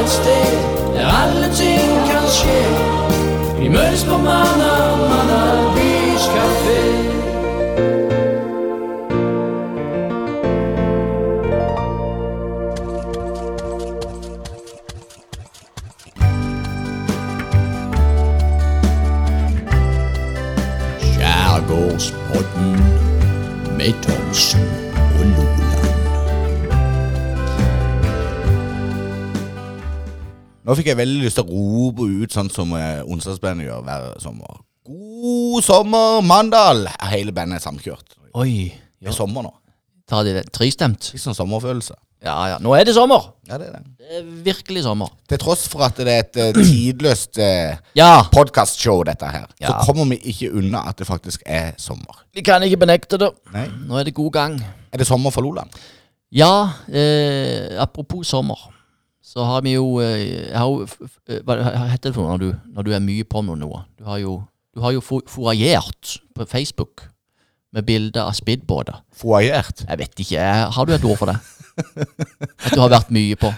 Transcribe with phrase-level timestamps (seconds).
[0.00, 0.50] et sted
[0.94, 2.60] der alle ting kan skje.
[3.58, 4.65] Vi møtes på Manna,
[30.66, 34.06] Nå fikk jeg veldig lyst til å rope ut sånn som eh, onsdagsbandet gjør hver
[34.22, 34.56] sommer.
[34.86, 36.88] God sommer, Mandal!
[37.12, 38.16] Hele bandet er samkjørt.
[38.34, 38.72] Oi.
[38.98, 39.52] Det er sommer nå.
[40.10, 40.44] Tar de det.
[40.54, 41.12] Tristemt.
[41.14, 41.94] Litt sånn sommerfølelse.
[42.26, 42.56] Ja, ja.
[42.62, 43.28] Nå er det sommer.
[43.46, 43.82] Ja, det er det.
[44.02, 45.10] Det er virkelig sommer.
[45.30, 48.10] Til tross for at det er et eh, tidløst eh, Ja.
[48.32, 52.24] podkastshow, dette her, så kommer vi ikke unna at det faktisk er sommer.
[52.34, 53.30] Vi kan ikke benekte det.
[53.54, 53.68] Nei.
[53.86, 54.58] Nå er det god gang.
[54.90, 55.70] Er det sommer for Loland?
[56.34, 56.52] Ja,
[56.90, 58.72] eh, apropos sommer.
[59.26, 60.84] Så har vi jo eh, jo,
[61.26, 61.56] eh, Hva
[61.90, 63.82] heter det for noe når du, når du er mye på med noe?
[63.98, 64.36] Du har jo,
[64.76, 67.08] du har jo fo- foajert på Facebook
[67.74, 69.00] med bilder av speedbåter.
[69.18, 69.82] Foajert.
[69.88, 71.36] Jeg vet ikke, har du et ord for det?
[72.64, 73.50] At du har vært mye på?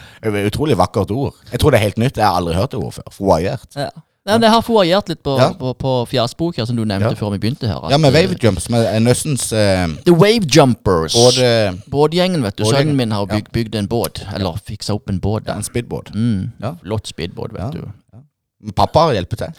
[0.49, 1.37] Utrolig vakkert ord.
[1.53, 2.17] Jeg tror det er helt nytt.
[2.19, 3.13] Jeg har aldri hørt det ordet før.
[3.15, 3.69] Foajert.
[3.79, 3.91] Ja.
[4.29, 5.53] Nei, men Jeg har foajert litt på, Ja.
[5.57, 7.17] på, på Fjasboka, som du nevnte Ja.
[7.17, 7.79] før vi begynte her.
[7.85, 11.15] at, Ja, med eh, wavejump, som er eh, The Wave Jumpers.
[11.15, 12.65] både Båtgjengen, vet du.
[12.65, 12.89] Båtgjengen.
[12.93, 14.21] Sønnen min har bygd, bygd en båt.
[14.35, 15.47] Eller fiksa opp en båt.
[15.47, 15.57] ja, da.
[15.57, 16.15] en speedboard.
[16.15, 16.53] Mm.
[16.61, 16.75] Ja.
[16.83, 17.71] Flott speedbåt, vet Ja.
[17.71, 18.73] du.
[18.77, 19.55] Pappa har hjulpet til.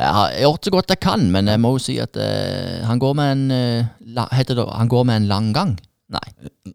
[0.00, 2.98] Jeg har gjort så godt jeg kan, men jeg må jo si at eh, han
[2.98, 5.78] går med en eh, la, Heter det Han går med en lang gang?
[6.10, 6.20] Nei.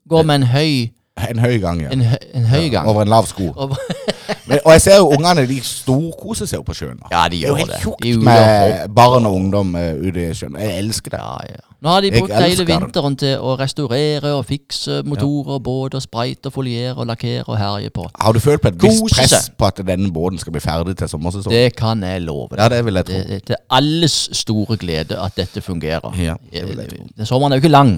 [0.07, 0.91] Går med en høy
[1.29, 1.89] En høy gang, ja.
[1.95, 2.87] En, hø, en høy gang.
[2.91, 3.53] Over en lav sko.
[3.55, 3.79] Over-
[4.49, 6.99] Men, og jeg ser jo ungene de storkoser seg jo på sjøen.
[7.09, 7.79] Ja, de gjør Det er jo helt det.
[7.81, 10.57] tjukt og med barn og ungdom eh, ute i sjøen.
[10.61, 11.21] Jeg elsker det.
[11.23, 11.63] Ja, ja.
[11.85, 16.55] Nå har de brukt hele vinteren til å restaurere og fikse motorer, båter, spreite og
[16.57, 18.05] foliere og lakkere og herje på.
[18.21, 21.09] Har du følt på et visst press på at denne båten skal bli ferdig til
[21.11, 21.55] sommersesongen?
[21.57, 22.63] Det kan jeg love deg.
[22.63, 23.21] Ja, det vil jeg tro.
[23.21, 26.11] Det er til alles store glede at dette fungerer.
[26.21, 27.25] Ja, det vil jeg tro.
[27.29, 27.95] Sommeren er jo ikke lang.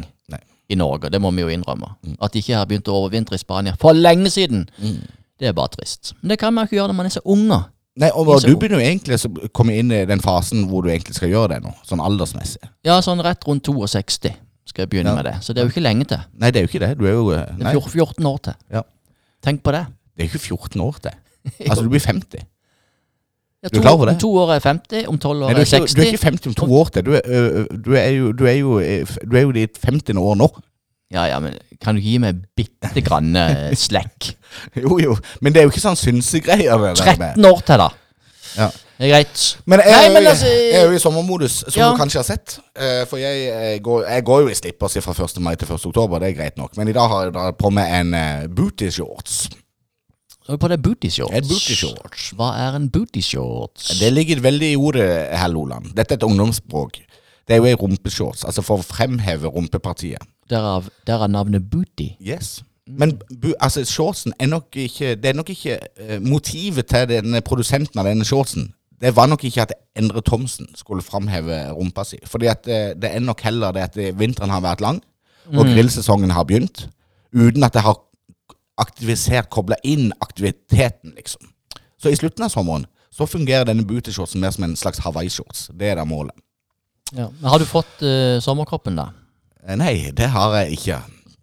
[0.69, 1.93] I Norge, det må vi jo innrømme.
[2.21, 5.01] At de ikke har begynt å overvintre i Spania for lenge siden, Mm.
[5.39, 6.13] det er bare trist.
[6.21, 7.63] Men det kan man ikke gjøre når man er så unge.
[7.97, 11.15] Nei, og, Du begynner jo egentlig å komme inn i den fasen hvor du egentlig
[11.15, 12.61] skal gjøre det nå, sånn aldersmessig.
[12.85, 14.35] Ja, sånn rett rundt 62
[14.65, 15.15] skal jeg begynne Ja.
[15.15, 15.33] med det.
[15.41, 16.19] Så det er jo ikke lenge til.
[16.37, 16.97] Nei, det er jo ikke det.
[16.99, 17.45] Du er jo nei.
[17.57, 18.53] Det er 14 14 år til.
[18.71, 18.81] Ja.
[19.41, 19.87] Tenk på det.
[20.17, 21.11] det er jo ikke 14 år til.
[21.69, 22.43] Altså, du blir 50.
[23.67, 24.13] Ja, Du er to, klar over det?
[24.15, 25.93] Om to år er 50, om tolv år Nei, er er 60.
[25.95, 27.03] du er ikke 50 om to år til.
[27.03, 30.17] Du er, du er jo, du er jo, du er jo ditt 50.
[30.17, 30.47] år nå.
[31.11, 33.35] Ja, ja, men kan du gi meg bitte grann
[33.79, 34.33] slack?
[34.75, 35.17] Jo, jo.
[35.41, 36.77] Men det er jo ikke sånn synsegreier.
[36.79, 37.89] det der med- 13 år til, da.
[38.57, 38.67] Ja.
[38.97, 39.57] Det er greit.
[39.69, 41.91] Men jeg, Nei, jo- men altså- jeg er jo i sommermodus, som Ja.
[41.91, 42.59] du kanskje har sett.
[43.09, 45.39] For jeg, jeg, går, jeg går jo i slippers fra 1.
[45.41, 45.85] mai til 1.
[45.85, 46.75] oktober, det er greit nok.
[46.77, 48.15] Men i dag har jeg da på meg en
[48.55, 49.49] booty shorts.
[50.47, 51.47] På det booty shorts.
[51.49, 52.29] Booty shorts.
[52.37, 53.89] Hva er en booty shorts?
[53.99, 55.91] Det ligger veldig i ordet, herr Loland.
[55.97, 57.01] Dette er et ungdomsspråk.
[57.47, 60.23] Det er jo ei rumpeshorts, altså for å fremheve rumpepartiet.
[60.51, 62.09] Derav, derav navnet booty.
[62.23, 62.61] Yes.
[62.87, 63.17] Men
[63.59, 68.07] altså, shortsen er nok ikke Det er nok ikke eh, motivet til denne produsenten av
[68.07, 68.69] denne shortsen.
[69.01, 72.19] Det var nok ikke at Endre Thomsen skulle framheve rumpa si.
[72.25, 75.01] Fordi at eh, det er nok heller det at vinteren har vært lang,
[75.55, 76.87] og grillsesongen har begynt,
[77.31, 77.95] uten at det har
[78.77, 81.49] aktivisert, kobla inn aktiviteten, liksom.
[82.01, 85.69] Så i slutten av sommeren så fungerer denne bootyshortsen mer som en slags Hawaii-shorts.
[85.73, 86.35] Det er da målet.
[87.15, 87.29] Ja.
[87.39, 89.07] Men har du fått uh, sommerkroppen, da?
[89.65, 90.99] Eh, Nei, det har jeg ikke.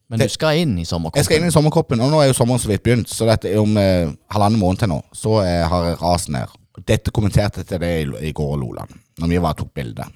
[0.08, 1.18] Men Det- du skal inn i sommerkroppen?
[1.18, 3.08] Jeg skal inn i sommerkroppen, og nå er jo sommeren så vidt begynt.
[3.10, 6.52] Så dette er om eh, halvannen måned til nå, så eh, har jeg rast ned.
[6.86, 10.06] Dette kommenterte jeg deg i, i går, Loland, når vi var og tok bilde.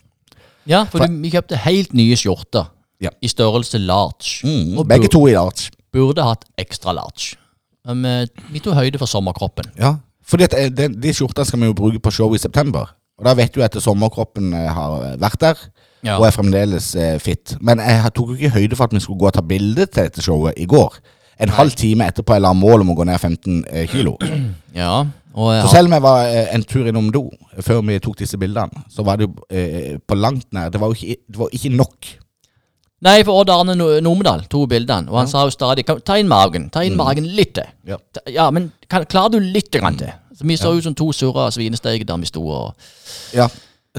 [0.69, 2.69] Ja, for, du, vi kjøpte helt nye skjorter.
[3.00, 3.11] Ja.
[3.23, 4.43] I størrelse large.
[4.45, 5.71] Mm, begge to i large.
[5.98, 7.34] Burde hatt ekstra large.
[7.88, 9.70] Men eh, vi tok høyde for sommerkroppen.
[9.81, 9.97] Ja,
[10.36, 12.91] at eh, de, skjortene skal vi jo bruke på show i september.
[13.19, 15.69] Og da vet du at sommerkroppen eh, har vært der,
[16.06, 16.14] Ja.
[16.14, 17.56] og er fremdeles fit.
[17.60, 20.04] Men jeg tok jo ikke høyde for at vi skulle gå og ta bilde til
[20.06, 20.94] dette showet i går.
[21.42, 24.14] En halv time etterpå jeg la mål om å gå ned 15 eh, kilo.
[24.78, 27.25] Ja, og jeg Så selv om jeg var en tur innom do
[27.67, 30.94] før vi tok disse bildene, så var det jo på langt nær Det var jo
[30.94, 32.12] ikke, det var ikke nok.
[33.06, 36.69] Nei, for Odd Arne Nomedal tok bildene, og han sa jo stadig Ta inn magen.
[36.75, 37.61] Ta inn magen litt.
[37.87, 37.99] Ja.
[38.12, 40.11] Ta- Ja, men kan, klarer du litt grann til?
[40.35, 42.75] Så Vi så ut som to surra svinesteiger der vi sto og
[43.35, 43.49] Ja.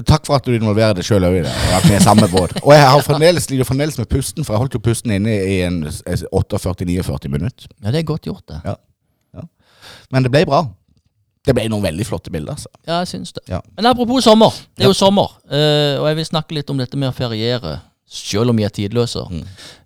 [0.06, 1.52] Takk for at du involverer deg sjøl òg i det.
[1.76, 2.54] At vi er samme båt.
[2.62, 5.60] Og jeg har fremdeles, sliter fremdeles med pusten, for jeg holdt jo pusten inne i
[5.66, 7.66] en 48-49 minutter.
[7.82, 8.60] Ja, det er godt gjort, det.
[8.64, 8.76] Ja
[10.10, 10.64] Men det ble bra.
[11.46, 12.68] Det ble noen veldig flotte bilder, altså.
[12.86, 13.42] Ja, jeg syns det.
[13.48, 13.60] Ja.
[13.76, 14.52] Men apropos sommer.
[14.76, 17.78] Det er jo sommer, uh, og jeg vil snakke litt om dette med å feriere.
[18.10, 19.44] Selv om vi er tidløse, Mm.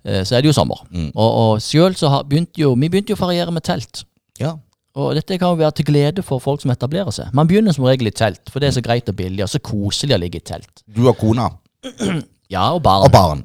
[0.08, 0.80] eh, så er det jo sommer.
[0.90, 1.10] Mm.
[1.14, 4.04] Og, og selv så har, begynte jo Vi begynte jo å feriere med telt.
[4.40, 4.54] Ja.
[4.96, 7.32] Og dette kan jo være til glede for folk som etablerer seg.
[7.34, 9.58] Man begynner som regel i telt, for det er så greit og billig, og så
[9.58, 10.84] koselig å ligge i telt.
[10.86, 11.50] Du og kona
[12.54, 13.04] Ja, og barn.
[13.04, 13.44] og barn.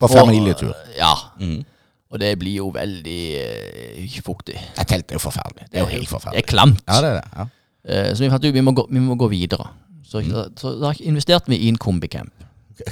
[0.00, 0.74] På familietur.
[0.98, 1.12] Ja.
[1.40, 1.62] Mm.
[2.10, 3.20] Og det blir jo veldig
[4.04, 4.56] uh, fuktig.
[4.78, 5.68] Et telt er jo forferdelig.
[5.70, 6.42] Det er jo helt forferdelig.
[6.42, 6.82] Det er klamt.
[6.88, 7.28] Ja, det er det.
[7.38, 7.46] Ja.
[7.84, 9.66] Eh, så vi fant ut vi må gå, vi må gå videre.
[10.04, 10.52] Så, Mm.
[10.58, 12.32] så da investerte vi i en kombicamp.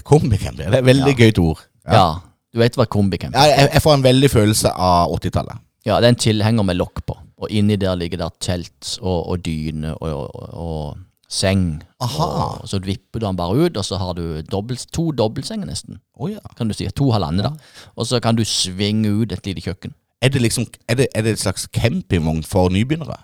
[0.06, 1.62] Kombicamp, det er et veldig gøyt ord.
[1.88, 2.06] Ja.
[2.52, 3.46] Du vet hva kombicamp er?
[3.49, 5.62] Ja, jeg, jeg får en veldig følelse av 80-tallet.
[5.88, 7.17] Ja, det er en tilhenger med lokk på.
[7.43, 11.81] Og inni der ligger der telt og, og dyne og, og, og seng.
[12.05, 12.29] Aha.
[12.61, 15.99] Og så vipper du den bare ut, og så har du dobbelt, to dobbeltsenger nesten.
[16.14, 16.43] Oh, ja.
[16.58, 16.87] Kan du si.
[16.93, 17.88] To halvannen, da.
[17.96, 19.96] Og så kan du svinge ut et lite kjøkken.
[20.23, 23.17] Er det liksom Er det, er det et slags campingvogn for nybegynnere?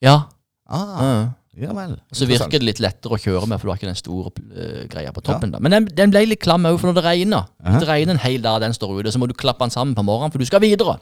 [0.00, 0.20] Ja.
[0.70, 1.26] Ah, ja.
[1.56, 1.94] Ja vel.
[2.12, 4.82] Så virker det litt lettere å kjøre med, for du har ikke den store uh,
[4.92, 5.54] greia på toppen.
[5.54, 5.60] da.
[5.64, 7.46] Men den, den ble litt klam òg, for når det regner.
[7.64, 9.96] Hvis det regner en hel dag den står ute, så må du klappe den sammen
[9.96, 10.98] på morgenen, for du skal videre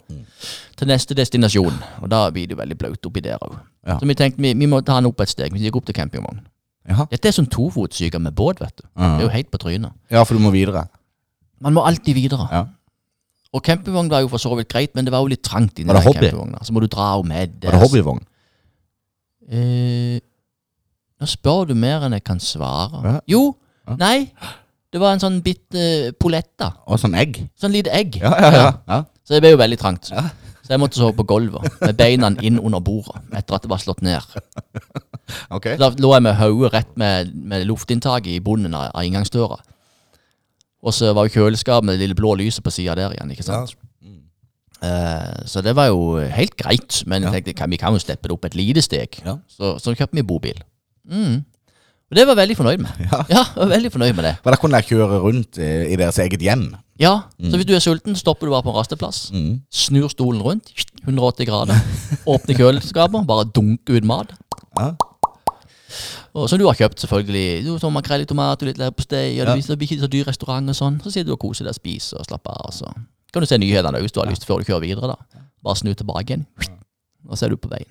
[0.78, 1.80] til neste destinasjon.
[2.04, 3.56] Og da blir det veldig blaut oppi der òg.
[3.86, 3.98] Ja.
[3.98, 5.54] Så vi tenkte vi, vi må ta den opp et steg.
[5.54, 6.44] Vi gikk opp til campingvogn.
[7.10, 8.86] Dette er sånn tofotsyke med båt, vet du.
[8.92, 9.14] Ja.
[9.16, 9.96] Det er jo helt på trynet.
[10.12, 10.86] Ja, for du må videre.
[11.64, 12.46] Man må alltid videre.
[12.52, 12.66] Ja.
[13.54, 15.94] Og campingvogn var jo for så vidt greit, men det var jo litt trangt inni
[15.94, 16.62] campingvogna.
[16.66, 17.58] Så må du dra henne med.
[17.62, 18.24] Var det hobbyvogn?
[19.44, 20.18] Eh,
[21.20, 23.02] nå spør du mer enn jeg kan svare.
[23.04, 23.16] Ja.
[23.36, 23.42] Jo,
[23.88, 23.96] Ja.
[24.00, 24.30] nei.
[24.94, 26.68] Det var en sånn bitte poletta.
[26.86, 27.40] Og sånn egg?
[27.58, 28.14] Sånn lite egg.
[28.22, 28.68] Ja, ja, ja.
[28.88, 28.98] ja.
[29.26, 30.06] Så det ble jo veldig trangt.
[30.64, 33.82] Så jeg måtte sove på gulvet med beina inn under bordet etter at det var
[33.82, 34.22] slått ned.
[35.50, 35.66] Ok.
[35.80, 39.58] Da lå jeg med hodet rett med, med luftinntaket i bunnen av, av inngangsdøra.
[40.84, 43.30] Og så var jo kjøleskapet med det lille blå lyset på sida der igjen.
[43.34, 43.74] ikke sant?
[44.84, 47.02] Eh, så det var jo helt greit.
[47.08, 49.16] Men jeg tenkte kan, vi kan jo steppe det opp et lite steg.
[49.48, 50.60] Så, så kjøpte vi bobil.
[51.10, 51.44] Mm.
[52.10, 52.98] Og det var jeg veldig fornøyd med.
[53.10, 53.22] Ja.
[53.28, 54.34] jeg var veldig fornøyd med det.
[54.44, 56.66] For da kunne dere kjøre rundt eh, i deres eget hjem.
[57.00, 59.30] Ja, Så hvis du er sulten, stopper du bare på en rasteplass.
[59.34, 59.56] Mm.
[59.72, 60.70] Snur stolen rundt,
[61.02, 61.80] 180 grader.
[62.34, 64.30] Åpner kjøleskapet, bare dunker ut mat.
[64.78, 64.92] Ja.
[66.34, 67.64] Og som du har kjøpt, selvfølgelig.
[67.66, 69.26] Du, sånn Makrell i tomat og litt leverpostei.
[69.40, 69.54] Og Ja.
[69.54, 71.00] det det blir ikke så dyr restaurant og sånn.
[71.02, 72.70] Så sitter du og koser deg og spiser og slapper av.
[72.74, 72.90] Så
[73.32, 75.14] kan du se nyhetene hvis du har lyst, før du kjører videre.
[75.14, 75.42] da.
[75.64, 76.46] Bare snu tilbake igjen,
[77.28, 77.88] og så er du på veien.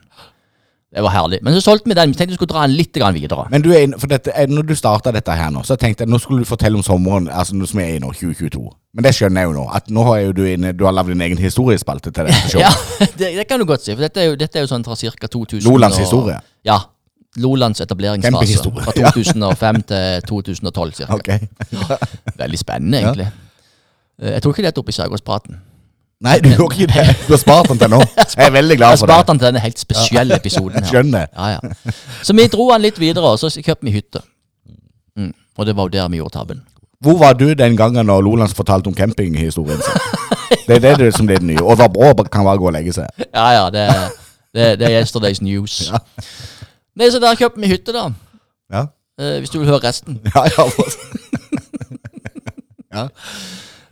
[0.94, 1.40] Det var herlig.
[1.42, 2.12] Men så solgte vi den.
[2.12, 3.48] Vi tenkte vi skulle dra den litt videre.
[3.50, 6.04] Men du er inn, for dette, er- når du starta dette her nå, så tenkte
[6.06, 8.62] jeg nå skulle du fortelle om sommeren altså nå som er i nå, 2022.
[8.94, 9.64] Men det skjønner jeg jo nå.
[9.74, 12.62] At nå har jo du inne, du har lagd din egen historiespalte til dette showet.
[12.62, 12.72] Ja,
[13.18, 13.96] det, det kan du godt si.
[13.96, 15.28] For dette er jo, dette er jo sånn fra ca.
[15.28, 16.38] 2000 Lolands og- historie.
[16.64, 16.78] Ja.
[17.42, 18.62] Lolands etableringsfase.
[18.62, 21.08] Fra 2005 til 2012 ca.
[21.18, 21.30] Ok.
[22.38, 23.26] Veldig spennende, egentlig.
[24.22, 24.30] Ja.
[24.36, 25.58] Jeg tror ikke det er oppe i Sørgårdspraten.
[26.24, 27.16] Nei, du gjorde ikke det.
[27.28, 28.00] Du har spart den til nå.
[28.38, 29.14] Jeg er veldig glad for det.
[29.14, 30.78] Jeg har spart den til denne helt spesielle episoden.
[30.80, 30.86] her.
[30.92, 31.26] Skjønner.
[31.36, 31.96] Ja, ja.
[32.24, 34.22] Så vi dro den litt videre, og så kjøpte vi hytte.
[35.20, 35.34] Mm.
[35.58, 36.62] Og det var jo der vi gjorde tabben.
[37.04, 40.02] Hvor var du den gangen når Lolands fortalte om campinghistorien sin?
[40.68, 41.64] Det er det, det som blir det nye.
[41.64, 43.08] Og var bra kan bare gå og legge seg.
[43.34, 43.88] Ja, ja, det,
[44.56, 45.90] det, det er yesterday's news.
[45.90, 45.98] Ja.
[46.96, 48.04] Nei, Så der kjøpte vi hytte, da.
[48.72, 48.84] Ja.
[49.20, 50.22] Eh, hvis du vil høre resten.
[50.36, 50.68] Ja, ja.
[52.96, 53.08] ja.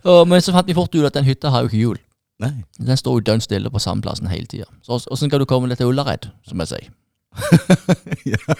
[0.04, 1.98] Og, men så fant vi fort ut at den hytta har jo ikke hjul.
[2.42, 2.64] Nei.
[2.78, 4.66] Den står jo dønn stille på samme plassen hele tida.
[4.82, 6.90] Så åssen skal du komme deg til Ullared, som jeg sier?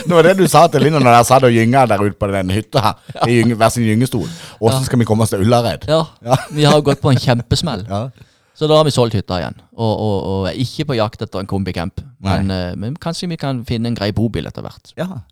[0.00, 2.28] Det var det du sa til Linda når dere satt og gynga der ute på
[2.30, 2.94] den hytta her.
[3.28, 4.26] I gynge, hver sin gyngestol.
[4.64, 5.84] Åssen skal vi komme oss til Ullared?
[5.90, 6.36] Ja, Ja.
[6.54, 7.84] vi har gått på en kjempesmell.
[7.88, 8.08] Ja.
[8.56, 9.56] Så da har vi solgt hytta igjen.
[9.72, 12.00] Og, og, og er ikke på jakt etter en kombicamp.
[12.20, 14.92] Men, eh, men kanskje vi kan finne en grei bobil etter hvert.
[15.00, 15.22] ja.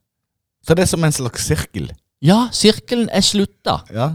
[0.66, 1.86] Så det er som en slags sirkel.
[2.20, 3.78] Ja, sirkelen er slutta.
[3.94, 4.08] Ja.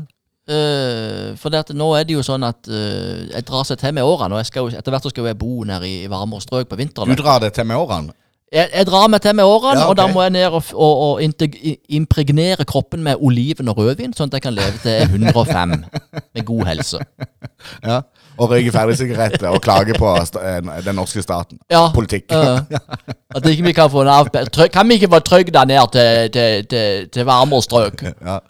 [0.43, 3.93] Eh, for det at nå er det jo sånn at uh, jeg drar seg til
[3.95, 4.35] med årene.
[4.35, 7.13] Og jo, etter hvert så skal jo jeg bo nede i varmere strøk på vinteren.
[7.15, 8.15] Du drar deg til med årene?
[8.53, 10.99] Jeg, jeg drar meg til med årene, Ja, og da må jeg ned og, og,
[11.07, 15.73] og impregnere kroppen med oliven og rødvin, sånn at jeg kan leve til er 105
[16.19, 17.01] med god helse.
[17.79, 18.01] Ja.
[18.35, 21.61] Og røyke ferdigsigaretter og klage på eh, den norske staten.
[21.71, 22.33] Ja, Politikk.
[22.33, 22.65] Uh,
[23.37, 24.41] at ikke vi kan få en avbe...
[24.73, 28.03] Kan vi ikke få trygda ned til, til, til, til varmere strøk?
[28.25, 28.41] Ja.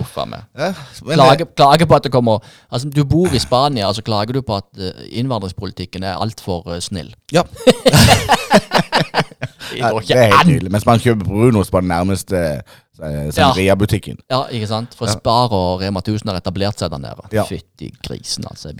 [0.00, 0.40] Uff a meg.
[0.58, 4.02] Ja, klager, Klage, klage på at det kommer Altså, du bor i Spania, og så
[4.06, 7.14] klager du på at eh, innvandringspolitikken er altfor uh, snill.
[7.32, 7.42] Ja.
[9.70, 10.68] Det Ja, går ikke helt an!
[10.72, 12.38] Mens man kjøper Brunos på den nærmeste
[13.02, 14.20] eh, Sangria-butikken.
[14.30, 14.94] Ja, ikke sant?
[14.98, 17.26] For Spar og Rema 1000 har etablert seg der nede.
[17.34, 17.44] Ja.
[17.48, 18.72] Fytti grisen, altså.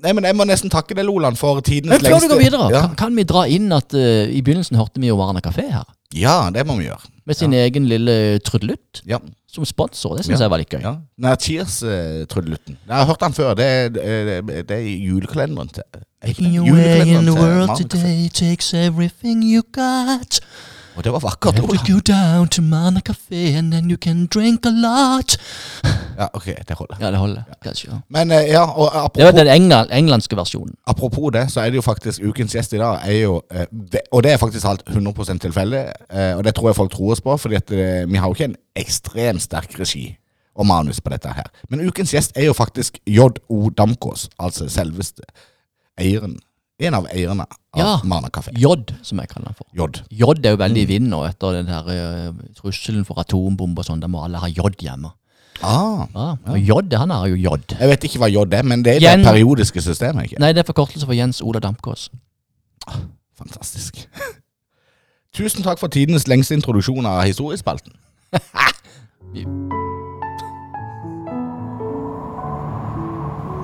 [0.00, 2.68] Nei, men jeg må nesten takke deg, Loland, for tidenes lengste før du går videre,
[2.72, 2.84] Ja.
[2.86, 5.88] kan, kan vi dra inn at uh, i begynnelsen hørte vi jo Varna kafé her.
[6.16, 7.10] ja, det må vi gjøre.
[7.30, 9.18] Med sin egen lille trudelutt Ja.
[9.50, 10.16] som sponsor.
[10.18, 10.44] Det syns Ja.
[10.46, 10.80] jeg var litt gøy.
[10.82, 10.94] ja.
[11.18, 12.76] Nei, Cheers-trudelutten.
[12.88, 13.54] Jeg har hørt den før.
[13.54, 15.82] Det, det, det er world julekalenderen til
[16.66, 20.40] Julekalenderen til Varna
[21.00, 21.54] Og det var vakkert.
[21.54, 21.86] We Loland.
[21.88, 25.36] go down to Mana Café and then you can drink a lot.
[26.20, 26.96] Ja, ok, det holder.
[27.00, 27.42] Ja, det holder.
[27.64, 27.98] Kanskje, ja.
[28.12, 30.74] Men eh, ja, og apropos, Det var den engel, englandske versjonen.
[30.86, 34.00] apropos det, så er det jo faktisk ukens gjest i dag, er jo eh, det,
[34.12, 35.80] Og det er faktisk alt 100 tilfeldig,
[36.12, 38.34] eh, og det tror jeg folk tror oss på, fordi at eh, vi har jo
[38.36, 40.16] ikke en ekstremt sterk regi
[40.54, 41.48] og manus på dette her.
[41.70, 43.70] Men ukens gjest er jo faktisk J.O.
[43.70, 45.22] Damkås, altså selveste
[45.98, 46.36] eieren.
[46.80, 48.00] En av eierne av Ja.
[48.04, 48.50] Mana Kafé.
[48.58, 49.66] J, som jeg kaller den for.
[49.76, 50.00] Jod.
[50.10, 53.86] Jod er jo veldig i vinden nå etter den der uh, trusselen for atombomber og
[53.86, 54.00] sånn.
[54.02, 55.12] Da må alle ha J hjemme.
[55.62, 57.56] Ah, Ja, og J, han er jo J.
[57.78, 60.40] jeg vet ikke hva J er, men det er Jen- det periodiske systemet, ikke?
[60.40, 62.08] Nei, det er forkortelse for Jens Ola Dampkås.
[63.36, 64.06] Fantastisk.
[65.36, 67.92] Tusen takk for tidenes lengste introduksjon av historiespalten.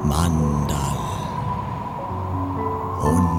[0.06, 0.96] Mandal.
[3.02, 3.35] 100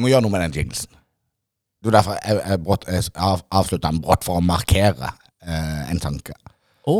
[0.00, 0.88] Vi må gjøre noe med den jinglesen.
[1.80, 5.10] Det er derfor jeg, jeg, brått- jeg av, avslutta den brått for å markere
[5.44, 6.32] eh, en tanke.
[6.88, 6.94] Å,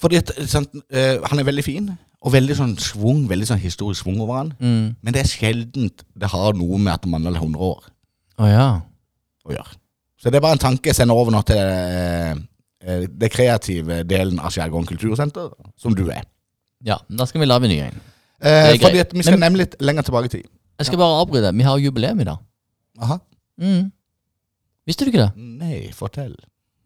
[0.00, 1.90] Fordi at, sant, eh, Han er veldig fin,
[2.24, 4.54] og veldig sånn svung, veldig sånn historisk svung over han.
[4.60, 4.86] mm.
[5.04, 7.84] Men det er sjeldent det har noe med at man er 100 år
[8.40, 8.66] Å ja.
[9.44, 9.76] å gjøre.
[10.20, 12.32] Så det er bare en tanke jeg sender over nå til eh,
[12.84, 16.24] eh, det kreative delen av Skjærgården kultursenter, som du er.
[16.84, 18.00] Ja, da skal vi lage en ny en.
[18.40, 18.82] Eh, er greit.
[18.84, 20.48] fordi at vi skal Men- nemlig litt lenger tilbake i tid.
[20.80, 21.52] Jeg skal bare avbryte.
[21.56, 22.40] Vi har jubileum i dag.
[23.04, 23.18] Aha.
[23.60, 23.90] Mm.
[24.88, 25.32] Visste du ikke det?
[25.60, 26.32] Nei, fortell.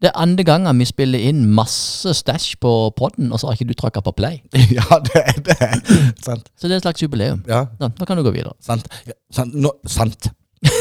[0.03, 3.69] Det er andre gangen vi spiller inn masse stæsj på podden, og så har ikke
[3.71, 4.41] du trykka på play.
[4.77, 5.69] ja, det er det.
[6.21, 6.49] sant.
[6.59, 7.45] Så det er et slags jubileum.
[7.47, 8.51] Ja, Nå, nå kan du gå videre.
[8.59, 8.91] sant.
[9.07, 9.55] Ja, sant.
[9.55, 10.29] Nå, sant.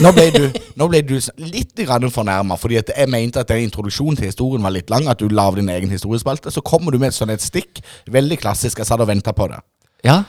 [0.02, 0.44] Nå ble du,
[0.80, 4.90] nå ble du litt fornærma, fordi jeg mente at den introduksjonen til historien var litt
[4.90, 5.06] lang.
[5.08, 6.50] At du la av din egen historiespalte.
[6.50, 7.80] Så kommer du med et sånt et stikk.
[8.10, 8.78] Veldig klassisk.
[8.78, 9.60] Jeg satt og venta på det.
[10.04, 10.24] Ja,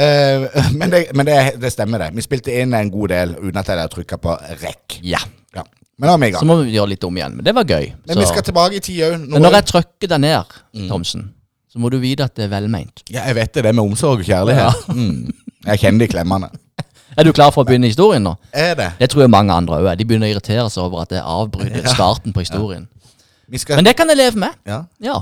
[0.00, 0.46] Eh,
[0.80, 2.10] men det, men det, det stemmer, det.
[2.16, 5.00] Vi spilte inn en god del uten at jeg hadde trykka på rekk.
[5.04, 5.20] ja.
[5.56, 5.64] Ja.
[6.00, 6.40] Men da er vi i gang.
[6.40, 7.34] Så må vi gjøre litt om igjen.
[7.36, 7.90] Men det var gøy.
[8.06, 8.20] Men Så.
[8.22, 9.16] vi skal tilbake i tid òg.
[9.34, 10.54] Men når jeg trykker deg ned,
[10.88, 11.26] Thomsen,
[11.68, 13.02] så må du vite at det er velmeint.
[13.12, 13.64] Ja, jeg vet det.
[13.66, 14.86] Det er med omsorg og kjærlighet.
[14.88, 15.28] Mm.
[15.66, 16.48] Jeg kjenner de klemmene.
[17.18, 18.36] Er du klar for å begynne historien nå?
[18.54, 18.86] Er det?
[19.00, 19.96] Det tror jeg mange andre òg er.
[19.98, 22.84] De begynner å irritere seg over at jeg avbryter starten på historien.
[23.58, 24.54] Skal, Men det kan jeg leve med.
[24.70, 24.84] ja.
[25.02, 25.18] Ja.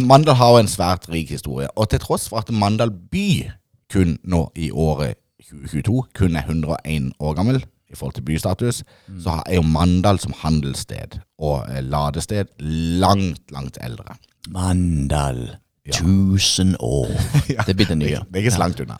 [0.00, 3.46] Mandal har jo en svært rik historie, og til tross for at Mandal by
[3.92, 5.18] kun nå i året
[5.50, 8.82] 2022 kun er 101 år gammel i forhold til bystatus,
[9.22, 12.50] så er jo Mandal som handelssted og eh, ladested
[13.00, 14.18] langt, langt eldre.
[14.48, 15.56] Mandal.
[15.92, 17.08] Tusen år.
[17.66, 18.20] Det blir det nye.
[18.28, 18.98] Det er ikke så langt unna.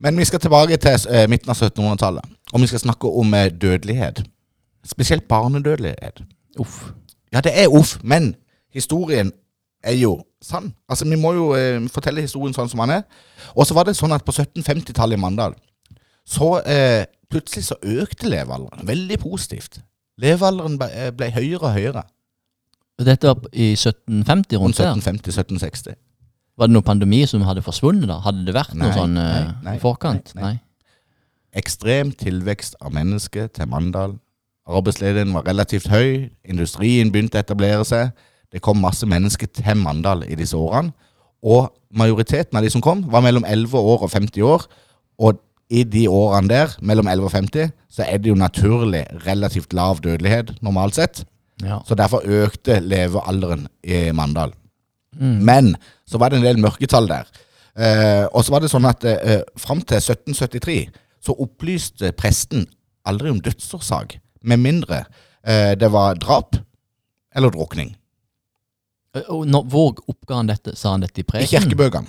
[0.00, 3.50] Men vi skal tilbake til eh, midten av 1700-tallet, og vi skal snakke om eh,
[3.52, 4.24] dødelighet.
[4.84, 6.22] Spesielt barnedødelighet.
[6.58, 6.84] Uff.
[7.32, 8.34] Ja, det er uff, men
[8.72, 9.32] historien
[9.84, 10.72] er jo sann.
[10.88, 13.04] Altså, Vi må jo eh, fortelle historien sånn som den er.
[13.54, 15.56] Og så var det sånn at på 1750-tallet i Mandal,
[16.24, 18.86] så eh, plutselig så økte levealderen.
[18.88, 19.80] Veldig positivt.
[20.20, 22.04] Levealderen ble, eh, ble høyere og høyere.
[22.98, 24.92] Og Dette var i 1750 Rundt der.
[24.94, 25.96] 1750-1760.
[26.54, 28.20] Var det noen pandemi som hadde forsvunnet da?
[28.22, 30.30] Hadde det vært noe sånn eh, nei, nei, i forkant?
[30.36, 30.52] nei, nei.
[30.52, 30.60] Nei.
[31.58, 34.16] Ekstrem tilvekst av mennesker til Mandal.
[34.64, 36.30] Arbeidsledigheten var relativt høy.
[36.50, 38.14] Industrien begynte å etablere seg.
[38.54, 40.94] Det kom masse mennesker til Mandal i disse årene.
[41.44, 44.64] Og majoriteten av de som kom, var mellom 11 år og 50 år.
[45.18, 45.40] Og
[45.74, 50.00] i de årene der, mellom 11 og 50, så er det jo naturlig relativt lav
[50.04, 51.24] dødelighet, normalt sett.
[51.62, 51.80] Ja.
[51.86, 54.54] Så derfor økte levealderen i Mandal.
[55.18, 55.40] Mm.
[55.46, 55.74] Men
[56.06, 57.28] så var det en del mørketall der.
[57.74, 60.78] Eh, og så var det sånn at eh, fram til 1773
[61.24, 62.68] så opplyste presten
[63.08, 65.04] aldri om dødsårsak, med mindre
[65.42, 66.54] eh, det var drap
[67.34, 67.94] eller drukning.
[69.28, 70.76] Og når, hvor oppga han dette?
[70.76, 71.48] Sa han dette i I preken?
[71.62, 72.06] kirkebøkene.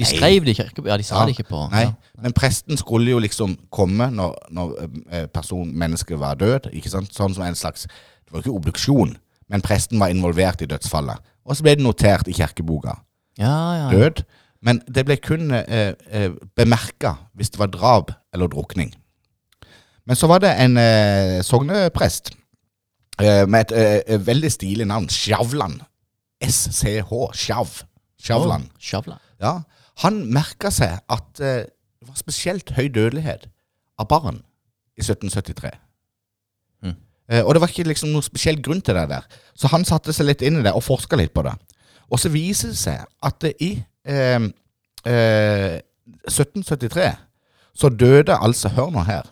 [0.00, 0.90] De skrev det i kirkebøkene?
[0.90, 1.26] Ja, de sa Ja.
[1.26, 1.92] det ikke på Nei, Ja.
[2.22, 4.72] men presten skulle jo liksom komme når, når
[5.12, 6.70] eh, person, mennesket var død.
[6.72, 7.12] Ikke sant?
[7.14, 9.16] Sånn som en slags Det var ikke obduksjon,
[9.48, 11.18] men presten var involvert i dødsfallet.
[11.46, 12.96] Og så ble det notert i kirkeboka.
[13.38, 13.90] Ja, ja.
[13.90, 14.24] død.
[14.62, 18.92] Men det ble kun eh, eh, bemerka hvis det var drap eller drukning.
[20.06, 22.30] Men så var det en eh, sogneprest
[23.20, 25.08] eh, med et eh, veldig stilig navn.
[25.08, 25.80] Skjavlan.
[26.40, 27.12] SCH.
[27.36, 27.82] Sjav.
[28.20, 28.66] Skjavlan.
[28.68, 29.20] Oh, Skjavlan.
[29.40, 29.54] Ja.
[30.04, 31.66] Han merka seg at eh,
[32.00, 33.46] det var spesielt høy dødelighet
[34.00, 34.40] av barn
[34.96, 35.72] i 1773.
[36.84, 36.96] Mm.
[37.28, 39.26] Eh, og det var ikke liksom noe spesiell grunn til det der.
[39.54, 41.54] Så han satte seg litt inn i det og forska litt på det.
[42.10, 43.74] Og så viser det seg at det i
[44.08, 44.48] eh,
[45.06, 45.76] eh,
[46.26, 47.10] 1773
[47.80, 49.28] så døde altså Hør nå her.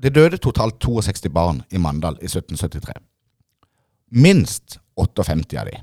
[0.00, 2.94] Det døde totalt 62 barn i Mandal i 1773.
[4.10, 5.80] Minst 58 av de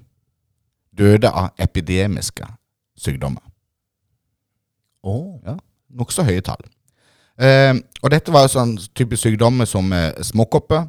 [0.98, 2.48] døde av epidemiske
[2.98, 3.44] sykdommer.
[5.04, 5.38] Oh.
[5.46, 5.58] Ja,
[5.98, 6.66] Nokså høye tall.
[7.38, 10.88] Eh, og dette var sånn type sykdommer som eh, småkopper,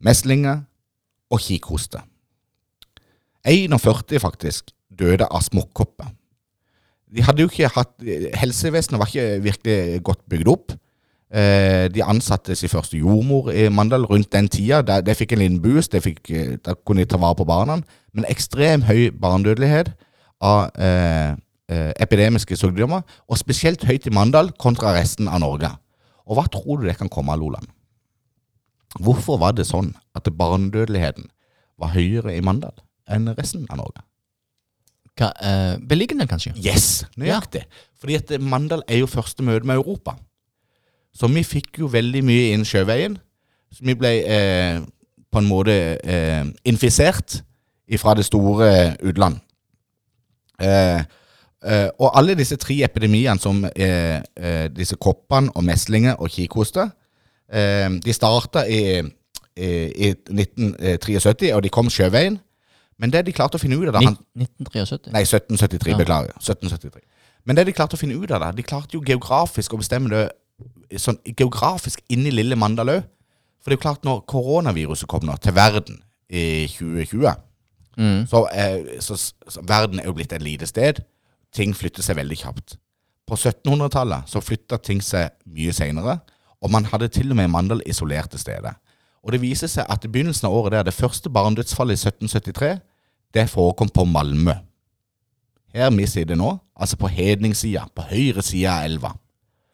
[0.00, 0.62] meslinger
[1.30, 2.00] og kikhoste.
[3.46, 6.10] 41 faktisk døde av småkopper.
[7.10, 7.94] De hadde jo ikke hatt
[8.38, 10.74] Helsevesenet var ikke virkelig godt bygd opp.
[11.30, 14.80] Eh, de ansatte sin første jordmor i Mandal rundt den tida.
[14.82, 17.76] Der, det fikk en liten boost, det fikk, eh, kunne de ta vare på barna.
[18.12, 19.92] Men ekstrem høy barnedødelighet
[20.42, 21.36] av eh,
[21.70, 25.70] eh, epidemiske sykdommer, og spesielt høyt i Mandal kontra resten av Norge.
[26.26, 27.70] Og hva tror du det kan komme av, Loland?
[28.98, 31.28] Hvorfor var det sånn at barnedødeligheten
[31.78, 32.74] var høyere i Mandal
[33.10, 34.02] enn resten av Norge?
[35.14, 36.56] Hva, eh, beliggende, kanskje?
[36.58, 37.68] Yes, nøyaktig.
[38.00, 40.16] Fordi at Mandal er jo første møte med Europa.
[41.14, 43.16] Så vi fikk jo veldig mye inn sjøveien.
[43.74, 44.80] Så vi ble eh,
[45.30, 47.40] på en måte eh, infisert
[47.98, 49.40] fra det store utland.
[50.62, 51.00] Eh,
[51.66, 56.86] eh, og alle disse tre epidemiene som eh, eh, disse koppene og meslinger og kikhoste,
[57.52, 59.00] eh, de starta i,
[59.56, 59.70] i,
[60.06, 62.38] i 1973, og de kom sjøveien.
[63.00, 65.14] Men det de klarte å finne ut av da, han, 1973?
[65.14, 65.94] Nei, 1773.
[65.94, 65.98] Ja.
[66.02, 66.34] Beklager.
[66.36, 67.00] 1773.
[67.48, 70.12] Men det de klarte å finne ut av det, de klarte jo geografisk å bestemme
[70.12, 70.26] det
[70.98, 73.02] sånn geografisk inn i lille Mandal òg.
[73.60, 77.36] For det er jo klart, når koronaviruset kom nå til verden i 2020,
[77.98, 78.22] Mm.
[78.30, 81.02] så, eh, så, så verden er jo blitt et lite sted.
[81.52, 82.76] Ting flytter seg veldig kjapt.
[83.28, 86.20] På 1700-tallet så flytta ting seg mye seinere,
[86.62, 88.78] og man hadde til og med Mandal isolerte steder.
[89.26, 92.78] Og det viser seg at i begynnelsen av året der, det første barnedødsfallet i 1773,
[93.34, 94.54] det forekom på Malmö.
[95.74, 99.12] Her vi sitter nå, altså på hedningssida, på høyre side av elva.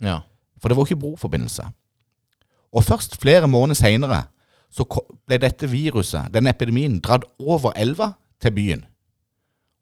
[0.02, 0.19] Ja.
[0.66, 1.62] For det var ikke broforbindelse.
[2.75, 4.25] Og først flere måneder seinere
[4.75, 4.82] så
[5.26, 8.08] ble dette viruset, denne epidemien, dratt over elva
[8.42, 8.82] til byen.